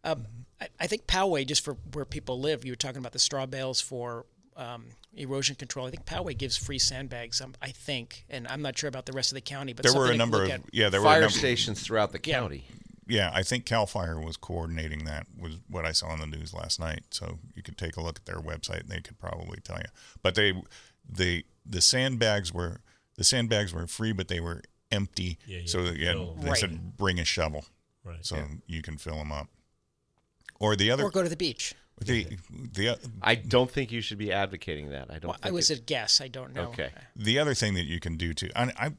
Um, 0.04 0.26
I, 0.60 0.68
I 0.80 0.86
think 0.86 1.06
Poway, 1.06 1.46
just 1.46 1.64
for 1.64 1.74
where 1.92 2.04
people 2.04 2.38
live, 2.38 2.64
you 2.64 2.72
were 2.72 2.76
talking 2.76 2.98
about 2.98 3.12
the 3.12 3.18
straw 3.18 3.46
bales 3.46 3.80
for 3.80 4.26
um, 4.56 4.84
erosion 5.14 5.56
control. 5.56 5.86
I 5.86 5.90
think 5.90 6.04
Poway 6.04 6.36
gives 6.36 6.56
free 6.56 6.78
sandbags. 6.78 7.40
Um, 7.40 7.54
I 7.62 7.68
think, 7.70 8.26
and 8.28 8.46
I'm 8.48 8.60
not 8.62 8.76
sure 8.76 8.88
about 8.88 9.06
the 9.06 9.12
rest 9.12 9.30
of 9.32 9.36
the 9.36 9.40
county, 9.40 9.72
but 9.72 9.84
There 9.84 9.94
were 9.94 10.10
a 10.10 10.16
number 10.16 10.44
of 10.44 10.50
yeah, 10.72 10.88
there 10.90 11.00
were 11.00 11.06
a 11.06 11.10
Fire 11.10 11.28
stations 11.30 11.82
throughout 11.82 12.12
the 12.12 12.18
county. 12.18 12.66
yeah. 12.68 12.76
I 13.10 13.42
think 13.42 13.64
Cal 13.66 13.86
Fire 13.86 14.20
was 14.20 14.36
coordinating 14.36 15.04
that. 15.04 15.26
Was 15.38 15.54
what 15.68 15.84
I 15.84 15.92
saw 15.92 16.08
on 16.08 16.20
the 16.20 16.26
news 16.26 16.54
last 16.54 16.78
night. 16.80 17.02
So 17.10 17.38
you 17.54 17.62
could 17.62 17.76
take 17.76 17.96
a 17.96 18.00
look 18.02 18.18
at 18.18 18.24
their 18.26 18.40
website, 18.40 18.80
and 18.80 18.88
they 18.88 19.00
could 19.00 19.18
probably 19.18 19.58
tell 19.62 19.78
you. 19.78 19.86
But 20.22 20.34
they 20.34 20.54
they 21.08 21.44
the 21.66 21.80
sandbags 21.80 22.52
were 22.52 22.80
the 23.16 23.24
sandbags 23.24 23.72
were 23.74 23.86
free, 23.86 24.12
but 24.12 24.28
they 24.28 24.40
were 24.40 24.62
empty. 24.90 25.38
Yeah, 25.46 25.58
you 25.58 25.68
so 25.68 25.78
had 25.84 25.86
that 25.88 25.94
to 25.94 26.00
you 26.00 26.06
had- 26.06 26.16
fill 26.16 26.32
'em. 26.36 26.40
they 26.42 26.48
Right. 26.50 26.58
said 26.58 26.96
bring 26.96 27.18
a 27.20 27.24
shovel, 27.24 27.64
Right. 28.04 28.24
so 28.24 28.44
you 28.66 28.82
can 28.82 28.96
fill 28.98 29.16
them 29.16 29.32
up. 29.32 29.48
Or 30.60 30.76
the 30.76 30.90
other 30.90 31.04
or 31.04 31.10
go 31.10 31.22
to 31.22 31.28
the 31.28 31.36
beach. 31.36 31.74
the 32.00 32.26
the 32.50 32.98
I 33.20 33.34
don't 33.34 33.70
think 33.70 33.92
you 33.92 34.00
should 34.00 34.18
be 34.18 34.32
advocating 34.32 34.90
that. 34.90 35.10
I 35.10 35.18
don't. 35.18 35.30
Well, 35.30 35.38
I 35.42 35.50
was 35.50 35.70
it- 35.70 35.78
a 35.78 35.82
guess. 35.82 36.20
I 36.20 36.28
don't 36.28 36.52
know. 36.54 36.68
Okay. 36.70 36.90
the 37.16 37.38
other 37.38 37.54
thing 37.54 37.74
that 37.74 37.84
you 37.84 38.00
can 38.00 38.16
do 38.16 38.32
too, 38.34 38.50
I, 38.56 38.64
I, 38.64 38.72
I, 38.86 38.92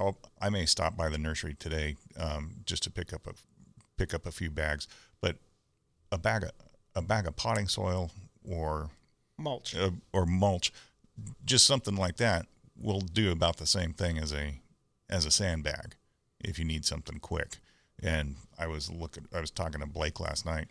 I'll, 0.00 0.18
I 0.40 0.48
may 0.48 0.64
stop 0.64 0.96
by 0.96 1.10
the 1.10 1.18
nursery 1.18 1.54
today 1.54 1.96
um, 2.18 2.52
just 2.64 2.82
to 2.84 2.90
pick 2.90 3.12
up 3.12 3.26
a 3.26 3.34
pick 3.98 4.14
up 4.14 4.24
a 4.26 4.32
few 4.32 4.50
bags, 4.50 4.88
but 5.20 5.36
a 6.10 6.16
bag 6.16 6.44
of 6.44 6.52
a 6.96 7.02
bag 7.02 7.26
of 7.26 7.36
potting 7.36 7.68
soil 7.68 8.10
or 8.48 8.90
Mulch. 9.38 9.76
uh, 9.76 9.90
or 10.12 10.26
mulch, 10.26 10.72
just 11.44 11.66
something 11.66 11.96
like 11.96 12.16
that 12.16 12.46
will 12.76 13.00
do 13.00 13.30
about 13.30 13.58
the 13.58 13.66
same 13.66 13.92
thing 13.92 14.18
as 14.18 14.32
a 14.32 14.60
as 15.08 15.26
a 15.26 15.30
sandbag 15.30 15.96
if 16.42 16.58
you 16.58 16.64
need 16.64 16.84
something 16.86 17.18
quick. 17.18 17.58
And 18.02 18.36
I 18.58 18.66
was 18.66 18.90
looking, 18.90 19.26
I 19.34 19.40
was 19.40 19.50
talking 19.50 19.80
to 19.82 19.86
Blake 19.86 20.18
last 20.18 20.46
night. 20.46 20.68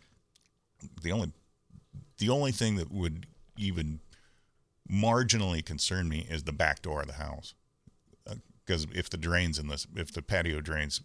The 1.03 1.11
only 1.11 1.31
the 2.17 2.29
only 2.29 2.51
thing 2.51 2.75
that 2.77 2.91
would 2.91 3.27
even 3.57 3.99
marginally 4.91 5.63
concern 5.63 6.09
me 6.09 6.25
is 6.29 6.43
the 6.43 6.51
back 6.51 6.81
door 6.81 7.01
of 7.01 7.07
the 7.07 7.13
house. 7.13 7.53
Because 8.69 8.85
if 8.93 9.09
the 9.09 9.17
drains 9.17 9.57
in 9.57 9.67
this, 9.67 9.87
if 9.95 10.13
the 10.13 10.21
patio 10.21 10.61
drains 10.61 11.01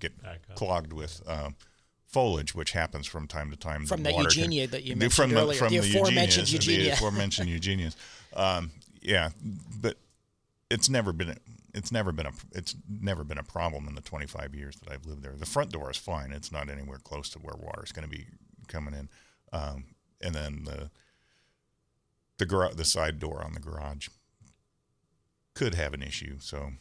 get 0.00 0.12
clogged 0.56 0.92
with 0.92 1.22
um, 1.28 1.54
foliage, 2.06 2.56
which 2.56 2.72
happens 2.72 3.06
from 3.06 3.28
time 3.28 3.52
to 3.52 3.56
time, 3.56 3.82
the 3.82 3.86
From 3.86 4.02
that 4.02 4.14
water 4.14 4.28
can- 4.30 4.38
Eugenia 4.40 4.66
that 4.66 4.82
you 4.82 4.96
mentioned 4.96 5.12
from 5.12 5.30
the, 5.30 5.40
earlier, 5.40 5.58
from 5.60 5.68
the 5.68 5.78
the 5.78 5.90
aforementioned 5.96 6.50
Eugenias, 6.50 6.66
Eugenia. 6.66 6.84
the 6.86 6.90
aforementioned 6.94 7.48
Eugenias. 7.60 7.96
Um, 8.34 8.72
yeah, 9.00 9.28
but 9.80 9.96
it's 10.72 10.88
never 10.88 11.12
been 11.12 11.28
a, 11.28 11.36
it's 11.72 11.92
never 11.92 12.10
been 12.10 12.26
a 12.26 12.32
it's 12.50 12.74
never 12.90 13.22
been 13.22 13.38
a 13.38 13.44
problem 13.44 13.86
in 13.86 13.94
the 13.94 14.00
25 14.00 14.56
years 14.56 14.74
that 14.80 14.92
I've 14.92 15.06
lived 15.06 15.22
there. 15.22 15.36
The 15.36 15.46
front 15.46 15.70
door 15.70 15.92
is 15.92 15.96
fine; 15.98 16.32
it's 16.32 16.50
not 16.50 16.68
anywhere 16.68 16.98
close 16.98 17.28
to 17.30 17.38
where 17.38 17.54
water 17.56 17.84
is 17.84 17.92
going 17.92 18.10
to 18.10 18.16
be 18.16 18.26
coming 18.66 18.94
in. 18.94 19.08
Um, 19.52 19.84
and 20.20 20.34
then 20.34 20.64
the 20.64 20.90
the 22.38 22.46
gar- 22.46 22.74
the 22.74 22.84
side 22.84 23.20
door 23.20 23.40
on 23.44 23.52
the 23.52 23.60
garage 23.60 24.08
could 25.54 25.76
have 25.76 25.94
an 25.94 26.02
issue. 26.02 26.38
So 26.40 26.58
I'll 26.58 26.72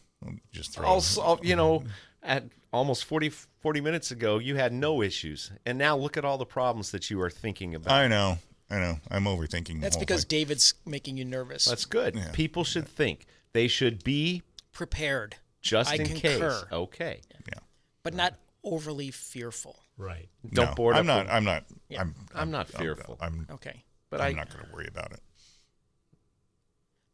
just 0.51 0.73
throw 0.73 0.85
Also, 0.85 1.39
you 1.41 1.55
know, 1.55 1.83
at 2.23 2.45
almost 2.73 3.05
40, 3.05 3.29
40 3.29 3.81
minutes 3.81 4.11
ago, 4.11 4.37
you 4.39 4.55
had 4.55 4.73
no 4.73 5.01
issues, 5.01 5.51
and 5.65 5.77
now 5.77 5.97
look 5.97 6.17
at 6.17 6.25
all 6.25 6.37
the 6.37 6.45
problems 6.45 6.91
that 6.91 7.09
you 7.09 7.21
are 7.21 7.29
thinking 7.29 7.75
about. 7.75 7.91
I 7.93 8.07
know, 8.07 8.39
I 8.69 8.79
know. 8.79 8.99
I'm 9.09 9.25
overthinking. 9.25 9.75
the 9.75 9.79
That's 9.79 9.95
whole 9.95 10.01
because 10.01 10.23
thing. 10.23 10.39
David's 10.39 10.73
making 10.85 11.17
you 11.17 11.25
nervous. 11.25 11.65
That's 11.65 11.85
good. 11.85 12.15
Yeah. 12.15 12.31
People 12.31 12.63
should 12.63 12.87
think. 12.87 13.25
They 13.53 13.67
should 13.67 14.03
be 14.03 14.43
prepared, 14.71 15.35
just 15.61 15.91
I 15.91 15.95
in 15.95 16.05
concur. 16.05 16.49
case. 16.51 16.65
Okay. 16.71 17.21
Yeah. 17.47 17.59
But 18.03 18.13
not 18.13 18.35
overly 18.63 19.11
fearful. 19.11 19.79
Right. 19.97 20.29
Don't 20.53 20.69
no, 20.69 20.75
board 20.75 20.95
I'm 20.95 21.09
up 21.09 21.25
not. 21.25 21.33
I'm 21.33 21.43
not. 21.43 21.63
Yeah. 21.89 22.01
I'm, 22.01 22.15
I'm 22.35 22.51
not 22.51 22.67
fearful. 22.67 23.17
I'm. 23.19 23.47
Okay. 23.49 23.83
But 24.09 24.21
I'm 24.21 24.35
I, 24.35 24.39
not 24.39 24.53
going 24.53 24.65
to 24.65 24.73
worry 24.73 24.87
about 24.87 25.11
it. 25.11 25.19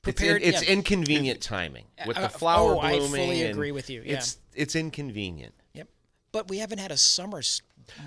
It's, 0.05 0.21
in, 0.21 0.41
it's 0.41 0.63
yeah. 0.63 0.73
inconvenient 0.73 1.41
timing 1.41 1.85
with 2.05 2.17
Uh, 2.17 2.21
the 2.23 2.29
flower 2.29 2.75
oh, 2.75 2.79
I 2.79 2.99
fully 2.99 3.43
agree 3.43 3.71
with 3.71 3.89
you, 3.89 4.01
yeah. 4.05 4.15
It's 4.17 4.37
it's 4.53 4.75
inconvenient. 4.75 5.53
Yep. 5.73 5.87
But 6.31 6.49
we 6.49 6.57
haven't 6.59 6.79
had 6.79 6.91
a 6.91 6.97
summer 6.97 7.39
s- 7.39 7.61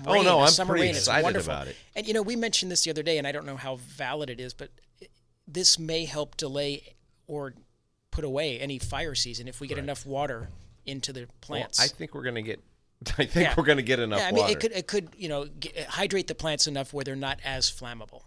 Oh, 0.05 0.21
no, 0.21 0.39
I'm 0.41 0.47
summer 0.49 0.73
pretty 0.73 0.83
rain. 0.83 0.89
It's 0.91 0.99
excited 0.99 1.23
wonderful. 1.23 1.53
about 1.53 1.67
it. 1.67 1.75
And 1.95 2.07
you 2.07 2.13
know, 2.13 2.21
we 2.23 2.35
mentioned 2.35 2.71
this 2.71 2.83
the 2.83 2.89
other 2.91 3.03
day, 3.03 3.17
and 3.17 3.27
I 3.27 3.31
don't 3.31 3.45
know 3.45 3.57
how 3.57 3.75
valid 3.75 4.29
it 4.29 4.39
is, 4.39 4.53
but 4.53 4.69
this 5.47 5.77
may 5.77 6.05
help 6.05 6.35
delay 6.37 6.95
or 7.27 7.53
put 8.11 8.23
away 8.25 8.59
any 8.59 8.79
fire 8.79 9.13
season 9.15 9.47
if 9.47 9.59
we 9.61 9.67
get 9.67 9.77
enough 9.77 10.05
water 10.05 10.49
into 10.85 11.13
the 11.13 11.21
Well, 11.21 11.27
plants. 11.41 11.79
I 11.79 11.87
think 11.87 12.15
we're 12.15 12.23
going 12.23 12.35
to 12.35 12.41
get 12.41 12.59
I 13.19 13.25
think 13.25 13.35
Yeah. 13.35 13.53
we're 13.55 13.63
going 13.65 13.77
to 13.77 13.83
get 13.83 13.99
enough 13.99 14.19
yeah, 14.19 14.27
I 14.27 14.31
mean, 14.31 14.41
water. 14.41 14.53
it 14.53 14.59
could 14.59 14.71
it 14.71 14.87
could 14.87 15.09
you 15.17 15.29
know 15.29 15.45
g 15.59 15.71
hydrate 15.87 16.27
the 16.27 16.33
plants 16.35 16.65
enough 16.67 16.93
where 16.93 17.03
they're 17.03 17.15
not 17.15 17.39
as 17.45 17.69
flammable. 17.69 18.21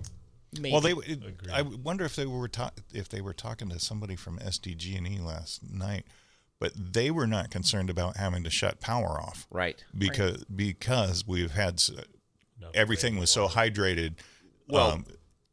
Maybe. 0.58 0.72
Well, 0.72 0.80
they. 0.80 0.92
It, 0.92 1.20
I 1.52 1.62
wonder 1.62 2.04
if 2.04 2.16
they 2.16 2.26
were 2.26 2.48
ta- 2.48 2.72
if 2.92 3.08
they 3.08 3.20
were 3.20 3.32
talking 3.34 3.68
to 3.70 3.78
somebody 3.78 4.16
from 4.16 4.38
SDG&E 4.38 5.16
E 5.16 5.18
last 5.20 5.62
night, 5.70 6.06
but 6.58 6.72
they 6.76 7.10
were 7.10 7.26
not 7.26 7.50
concerned 7.50 7.88
about 7.90 8.16
having 8.16 8.42
to 8.44 8.50
shut 8.50 8.80
power 8.80 9.20
off 9.20 9.46
right. 9.50 9.82
because 9.96 10.44
because 10.44 11.26
we've 11.26 11.52
had 11.52 11.74
s- 11.74 11.92
everything 12.74 13.18
was 13.18 13.30
so 13.30 13.46
hydrated. 13.48 14.14
Well- 14.68 14.90
um, 14.92 15.04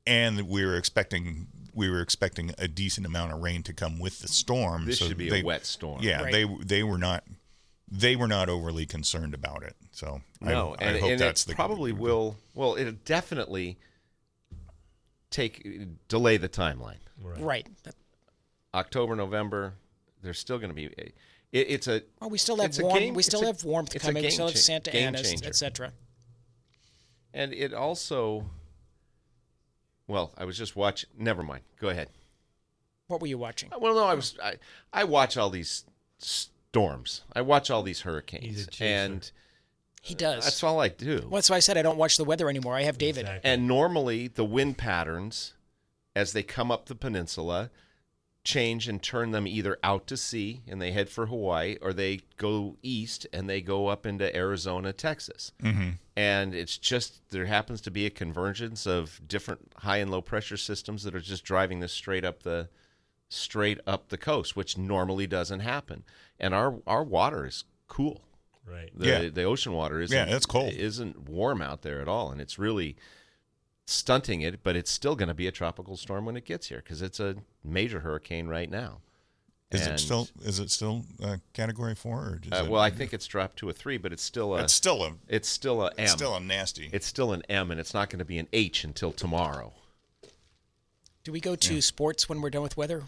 and 0.06 0.48
we 0.48 0.66
were 0.66 0.78
expecting 0.78 1.48
we 1.74 1.90
were 1.90 2.02
expecting 2.02 2.52
a 2.58 2.68
decent 2.68 3.06
amount 3.06 3.34
of 3.34 3.42
rain 3.42 3.62
to 3.64 3.74
come 3.74 4.00
with 4.00 4.20
the 4.22 4.28
storm. 4.28 4.86
This 4.86 5.00
so 5.00 5.08
should 5.10 5.18
be 5.18 5.30
they- 5.30 5.42
a 5.42 5.46
wet 5.46 5.66
storm. 5.66 6.02
Yeah, 6.02 6.24
Right. 6.24 6.32
they 6.32 6.46
they 6.64 6.84
were 6.84 6.98
not 6.98 7.24
they 7.90 8.16
were 8.16 8.28
not 8.28 8.50
overly 8.50 8.86
concerned 8.86 9.34
about 9.34 9.64
it. 9.64 9.76
So 9.92 10.22
No, 10.42 10.76
I, 10.80 10.84
and, 10.84 10.96
I 10.96 11.00
hope 11.00 11.10
and 11.12 11.20
that's 11.20 11.44
it 11.44 11.50
the 11.50 11.56
probably 11.56 11.92
will. 11.94 12.38
Well, 12.56 12.76
it'll 12.78 12.94
definitely 13.06 13.78
take 15.30 16.08
delay 16.08 16.38
the 16.38 16.50
timeline. 16.50 16.98
right. 17.22 17.68
That- 17.84 17.96
October, 18.74 19.16
November, 19.16 19.74
there's 20.22 20.38
still 20.40 20.58
going 20.60 20.70
to 20.70 20.76
be. 20.76 20.86
It, 20.86 21.14
it's 21.52 21.88
a 21.88 22.02
Well, 22.20 22.30
we 22.30 22.38
still 22.38 22.58
have 22.58 22.78
warm. 22.80 23.00
game- 23.00 23.14
we 23.14 23.20
it's 23.22 23.28
still 23.28 23.44
a- 23.44 23.48
have 23.48 23.64
warmth 23.64 23.96
a 23.96 24.00
coming. 24.00 24.24
We 24.24 24.30
still 24.30 24.48
have 24.48 24.58
Santa 24.58 24.92
game 24.92 25.08
Ana's, 25.08 25.42
etc. 25.44 25.94
and 27.34 27.54
it 27.54 27.74
also. 27.74 28.50
Well, 30.08 30.34
I 30.38 30.46
was 30.46 30.58
just 30.58 30.76
watching. 30.76 31.10
Never 31.18 31.44
mind. 31.44 31.64
Go 31.80 31.90
ahead. 31.90 32.10
What 33.08 33.22
were 33.22 33.28
you 33.28 33.38
watching? 33.38 33.72
Well, 33.78 33.96
no, 33.96 34.06
I 34.06 34.14
was. 34.14 34.38
I, 34.44 34.56
I 34.94 35.04
watch 35.06 35.38
all 35.38 35.50
these 35.50 35.86
storms. 36.20 37.22
I 37.34 37.42
watch 37.42 37.70
all 37.72 37.84
these 37.84 38.02
hurricanes, 38.02 38.44
He's 38.46 38.68
a 38.68 38.70
chaser. 38.70 38.94
and 39.14 39.32
He 40.02 40.16
does. 40.16 40.44
that's 40.44 40.64
all 40.64 40.80
I 40.80 40.88
do. 40.90 41.20
Well, 41.24 41.38
that's 41.38 41.50
why 41.50 41.58
I 41.58 41.60
said 41.60 41.78
I 41.78 41.82
don't 41.82 41.98
watch 41.98 42.18
the 42.18 42.24
weather 42.24 42.50
anymore. 42.50 42.76
I 42.76 42.84
have 42.84 42.98
David. 42.98 43.22
Exactly. 43.22 43.50
And 43.50 43.68
normally, 43.68 44.28
the 44.28 44.46
wind 44.46 44.78
patterns, 44.78 45.54
as 46.16 46.34
they 46.34 46.44
come 46.44 46.72
up 46.72 46.86
the 46.86 46.96
peninsula, 46.96 47.72
change 48.48 48.88
and 48.88 49.04
turn 49.04 49.32
them 49.32 49.46
either 49.46 49.78
out 49.84 50.08
to 50.08 50.16
sea 50.16 50.62
and 50.68 50.82
they 50.82 50.92
head 50.94 51.10
for 51.10 51.26
Hawaii, 51.26 51.76
or 51.82 51.92
they 51.92 52.22
go 52.38 52.78
east 52.82 53.28
and 53.34 53.50
they 53.50 53.60
go 53.60 53.88
up 53.88 54.06
into 54.06 54.34
Arizona, 54.34 54.94
Texas. 54.94 55.52
Mm-hmm. 55.62 55.90
And 56.16 56.56
it's 56.56 56.78
just 56.78 57.30
there 57.30 57.46
happens 57.46 57.82
to 57.82 57.92
be 57.92 58.06
a 58.06 58.10
convergence 58.10 58.88
of 58.88 59.20
different 59.28 59.74
high 59.80 59.98
and 59.98 60.10
low 60.10 60.22
pressure 60.22 60.56
systems 60.58 61.04
that 61.04 61.14
are 61.14 61.20
just 61.20 61.44
driving 61.44 61.82
this 61.82 61.92
straight 61.92 62.24
up 62.24 62.44
the 62.44 62.70
straight 63.28 63.80
up 63.86 64.08
the 64.08 64.18
coast, 64.18 64.56
which 64.56 64.78
normally 64.78 65.28
doesn't 65.28 65.60
happen. 65.60 66.06
And 66.40 66.54
our 66.56 66.80
our 66.88 67.04
water 67.04 67.46
is 67.46 67.66
cool. 67.88 68.24
Right. 68.68 68.92
The, 68.96 69.08
Yeah. 69.08 69.30
the 69.30 69.44
ocean 69.44 69.72
water 69.72 70.02
isn't 70.02 70.16
Yeah, 70.16 70.36
it's 70.36 70.46
cold. 70.46 70.74
isn't 70.74 71.30
warm 71.30 71.62
out 71.62 71.82
there 71.84 72.02
at 72.02 72.08
all, 72.08 72.32
and 72.32 72.42
it's 72.42 72.60
really 72.60 72.98
stunting 73.86 74.42
it. 74.42 74.62
But 74.64 74.76
it's 74.76 74.92
still 74.92 75.16
going 75.16 75.30
to 75.30 75.34
be 75.34 75.48
a 75.48 75.52
tropical 75.52 75.96
storm 75.96 76.26
when 76.26 76.36
it 76.36 76.46
gets 76.46 76.68
here 76.68 76.80
because 76.80 77.02
it's 77.02 77.20
a 77.20 77.38
major 77.64 78.02
hurricane 78.02 78.48
right 78.48 78.70
now. 78.70 79.02
Is 79.70 79.82
And, 79.82 79.96
it 79.96 80.00
still 80.00 80.30
is 80.46 80.60
it 80.60 80.72
still 80.72 81.04
uh, 81.22 81.38
category 81.52 81.94
four 81.94 82.20
or 82.20 82.42
Uh, 82.52 82.64
it, 82.64 82.70
well, 82.70 82.82
I 82.82 82.90
think 82.90 83.14
it's 83.14 83.28
dropped 83.28 83.58
to 83.60 83.70
a 83.70 83.74
three, 83.74 83.98
but 83.98 84.14
it's 84.14 84.24
still 84.24 84.56
a 84.56 84.64
it's 84.64 84.72
still 84.74 85.04
a 85.04 85.16
it's 85.28 85.50
still 85.50 85.82
a 85.82 85.88
M. 85.88 85.94
it's 85.98 86.12
still 86.14 86.36
a 86.36 86.40
nasty. 86.40 86.90
It's 86.94 87.06
still 87.06 87.34
an 87.34 87.44
M, 87.50 87.70
and 87.72 87.78
it's 87.80 87.94
not 87.94 88.10
going 88.10 88.20
to 88.20 88.26
be 88.26 88.38
an 88.38 88.48
H 88.54 88.86
until 88.86 89.12
tomorrow. 89.12 89.74
Do 91.26 91.34
we 91.34 91.42
go 91.42 91.58
to 91.58 91.82
sports 91.82 92.30
when 92.30 92.40
we're 92.40 92.50
done 92.50 92.62
with 92.64 92.78
weather? 92.78 93.04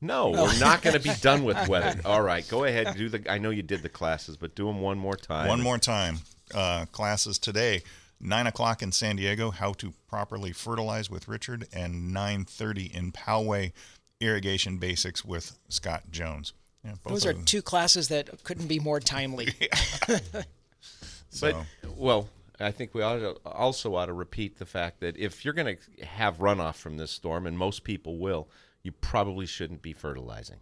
No, 0.00 0.34
Oh. 0.34 0.44
we're 0.44 0.58
not 0.58 0.80
going 0.82 0.94
to 0.94 1.00
be 1.00 1.14
done 1.20 1.44
with 1.44 1.68
weather. 1.68 2.00
All 2.04 2.22
right, 2.22 2.46
go 2.48 2.64
ahead. 2.64 2.96
Do 2.96 3.08
the. 3.08 3.30
I 3.30 3.38
know 3.38 3.50
you 3.50 3.62
did 3.62 3.82
the 3.82 3.88
classes, 3.88 4.36
but 4.36 4.54
do 4.54 4.66
them 4.66 4.80
one 4.80 4.98
more 4.98 5.16
time. 5.16 5.46
One 5.48 5.60
more 5.60 5.78
time, 5.78 6.20
uh, 6.54 6.86
classes 6.86 7.38
today, 7.38 7.82
nine 8.18 8.46
o'clock 8.46 8.82
in 8.82 8.92
San 8.92 9.16
Diego. 9.16 9.50
How 9.50 9.72
to 9.74 9.92
properly 10.08 10.52
fertilize 10.52 11.10
with 11.10 11.28
Richard, 11.28 11.66
and 11.72 12.12
nine 12.14 12.44
thirty 12.46 12.86
in 12.86 13.12
Poway, 13.12 13.72
irrigation 14.20 14.78
basics 14.78 15.22
with 15.24 15.58
Scott 15.68 16.04
Jones. 16.10 16.54
Yeah, 16.82 16.92
both 17.04 17.12
Those 17.12 17.26
are 17.26 17.34
two 17.34 17.60
classes 17.60 18.08
that 18.08 18.42
couldn't 18.42 18.68
be 18.68 18.78
more 18.80 19.00
timely. 19.00 19.52
But 21.40 21.54
well, 21.96 22.28
I 22.58 22.72
think 22.72 22.92
we 22.94 23.02
ought 23.02 23.18
to 23.18 23.36
also 23.44 23.94
ought 23.94 24.06
to 24.06 24.12
repeat 24.12 24.58
the 24.58 24.66
fact 24.66 24.98
that 25.00 25.16
if 25.16 25.44
you're 25.44 25.54
going 25.54 25.76
to 25.76 26.04
have 26.06 26.38
runoff 26.38 26.74
from 26.74 26.96
this 26.96 27.12
storm, 27.12 27.46
and 27.46 27.56
most 27.56 27.84
people 27.84 28.18
will, 28.18 28.48
you 28.82 28.92
probably 28.92 29.46
shouldn't 29.46 29.82
be 29.82 29.92
fertilizing. 29.92 30.58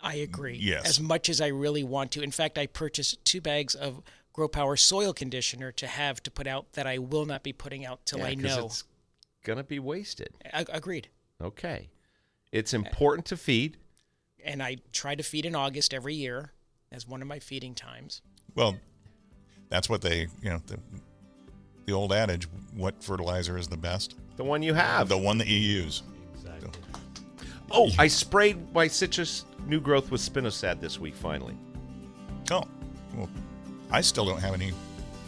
I 0.00 0.14
agree. 0.16 0.58
Yes. 0.60 0.84
As 0.88 1.00
much 1.00 1.28
as 1.28 1.40
I 1.40 1.46
really 1.48 1.84
want 1.84 2.10
to. 2.12 2.22
In 2.22 2.30
fact, 2.32 2.58
I 2.58 2.66
purchased 2.66 3.24
two 3.24 3.40
bags 3.40 3.74
of 3.74 4.02
Grow 4.32 4.48
Power 4.48 4.76
soil 4.76 5.12
conditioner 5.12 5.70
to 5.72 5.86
have 5.86 6.22
to 6.24 6.30
put 6.30 6.46
out 6.46 6.72
that 6.72 6.86
I 6.86 6.98
will 6.98 7.24
not 7.26 7.42
be 7.42 7.52
putting 7.52 7.84
out 7.86 8.04
till 8.06 8.18
Yeah, 8.20 8.26
I 8.26 8.34
'cause 8.34 8.44
know. 8.56 8.66
it's 8.66 8.84
going 9.44 9.58
to 9.58 9.64
be 9.64 9.78
wasted. 9.78 10.30
I, 10.52 10.64
agreed. 10.70 11.08
Okay, 11.40 11.90
it's 12.50 12.72
important 12.74 13.26
to 13.26 13.36
feed. 13.36 13.76
And 14.44 14.60
I 14.62 14.78
try 14.92 15.14
to 15.14 15.22
feed 15.22 15.46
in 15.46 15.54
August 15.54 15.94
every 15.94 16.14
year 16.14 16.52
as 16.90 17.06
one 17.06 17.22
of 17.22 17.28
my 17.28 17.38
feeding 17.38 17.74
times. 17.74 18.22
well, 18.56 18.76
that's 19.68 19.88
what 19.88 20.02
they 20.02 20.22
you 20.42 20.50
know 20.50 20.60
the, 20.66 20.78
the 21.86 21.92
old 21.92 22.12
adage: 22.12 22.48
what 22.74 23.02
fertilizer 23.04 23.56
is 23.56 23.68
the 23.68 23.76
best? 23.76 24.16
The 24.36 24.44
one 24.44 24.62
you 24.64 24.74
have. 24.74 25.08
The 25.08 25.16
one 25.18 25.38
that 25.38 25.46
you 25.46 25.58
use. 25.58 26.02
Exactly. 27.72 27.94
oh, 27.98 28.02
I 28.02 28.06
sprayed 28.08 28.74
my 28.74 28.86
citrus 28.88 29.44
new 29.66 29.80
growth 29.80 30.10
with 30.10 30.20
spinosad 30.20 30.80
this 30.80 30.98
week. 30.98 31.14
Finally. 31.14 31.56
Oh, 32.50 32.64
well, 33.16 33.28
I 33.90 34.00
still 34.00 34.24
don't 34.24 34.40
have 34.40 34.54
any. 34.54 34.72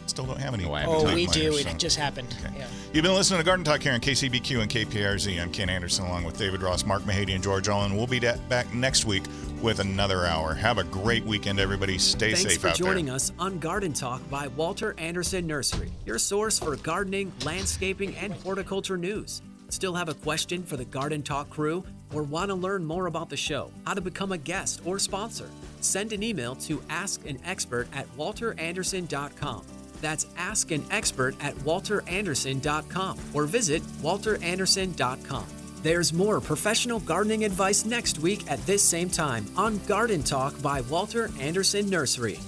Still 0.07 0.27
don't 0.27 0.39
have 0.39 0.53
any. 0.53 0.65
Oh, 0.67 0.73
I 0.75 0.81
haven't 0.83 0.95
Oh, 0.97 1.05
Talk 1.05 1.15
we 1.15 1.27
miners, 1.27 1.33
do. 1.35 1.53
so- 1.63 1.69
It 1.71 1.79
just 1.79 1.97
happened. 1.97 2.35
Yeah. 2.55 2.67
You've 2.93 3.05
been 3.05 3.15
listening 3.15 3.39
to 3.41 3.45
Garden 3.45 3.65
Talk 3.65 3.83
here 3.83 3.93
on 3.95 4.01
KCBQ 4.01 4.61
and 4.61 4.71
KPRZ. 4.71 5.41
I'm 5.41 5.51
Ken 5.51 5.71
Anderson 5.71 6.05
along 6.05 6.25
with 6.25 6.37
David 6.37 6.61
Ross, 6.63 6.85
Mark 6.85 7.03
Mahady, 7.05 7.35
and 7.35 7.43
George 7.43 7.69
Allen. 7.69 7.97
We'll 7.97 8.07
be 8.07 8.21
da- 8.21 8.37
back 8.51 8.73
next 8.75 9.07
week 9.07 9.23
with 9.63 9.79
another 9.81 10.27
hour. 10.27 10.53
Have 10.53 10.77
a 10.77 10.85
great 10.85 11.25
weekend, 11.25 11.59
everybody. 11.59 11.97
Stay 11.97 12.33
Thanks 12.35 12.43
safe 12.53 12.61
for 12.61 12.69
out 12.69 12.77
joining 12.77 13.09
us 13.09 13.33
on 13.39 13.59
Garden 13.59 13.95
Talk 13.95 14.21
by 14.29 14.49
Walter 14.49 14.95
Anderson 14.99 15.47
Nursery, 15.47 15.91
your 16.05 16.19
source 16.19 16.59
for 16.59 16.77
gardening, 16.77 17.33
landscaping, 17.47 18.15
and 18.17 18.35
horticulture 18.35 18.99
news. 18.99 19.41
Still 19.75 19.95
have 19.95 20.09
a 20.09 20.15
question 20.15 20.63
for 20.63 20.77
the 20.77 20.85
Garden 20.85 21.21
Talk 21.21 21.51
crew 21.51 21.83
or 22.15 22.23
want 22.23 22.49
to 22.49 22.55
learn 22.55 22.85
more 22.85 23.07
about 23.07 23.29
the 23.29 23.37
show, 23.37 23.73
how 23.85 23.95
to 23.95 24.01
become 24.01 24.31
a 24.31 24.39
guest 24.39 24.81
or 24.85 25.01
sponsor? 25.01 25.51
Send 25.81 26.13
an 26.13 26.23
email 26.23 26.55
to 26.55 26.79
askanexpert 26.79 27.89
at 27.93 28.07
walteranderson.com. 28.17 29.65
That's 30.01 30.27
askanexpert 30.27 31.35
at 31.43 31.57
walteranderson.com 31.57 33.19
or 33.35 33.47
visit 33.47 33.83
walteranderson.com. 33.83 35.47
There's 35.83 36.13
more 36.13 36.41
professional 36.41 37.01
gardening 37.01 37.45
advice 37.45 37.85
next 37.85 38.21
week 38.21 38.49
at 38.49 38.65
this 38.67 38.83
same 38.83 39.11
time 39.11 39.45
on 39.57 39.79
Garden 39.87 40.23
Talk 40.23 40.63
by 40.63 40.83
Walter 40.83 41.33
Anderson 41.41 41.91
Nursery. 41.91 42.39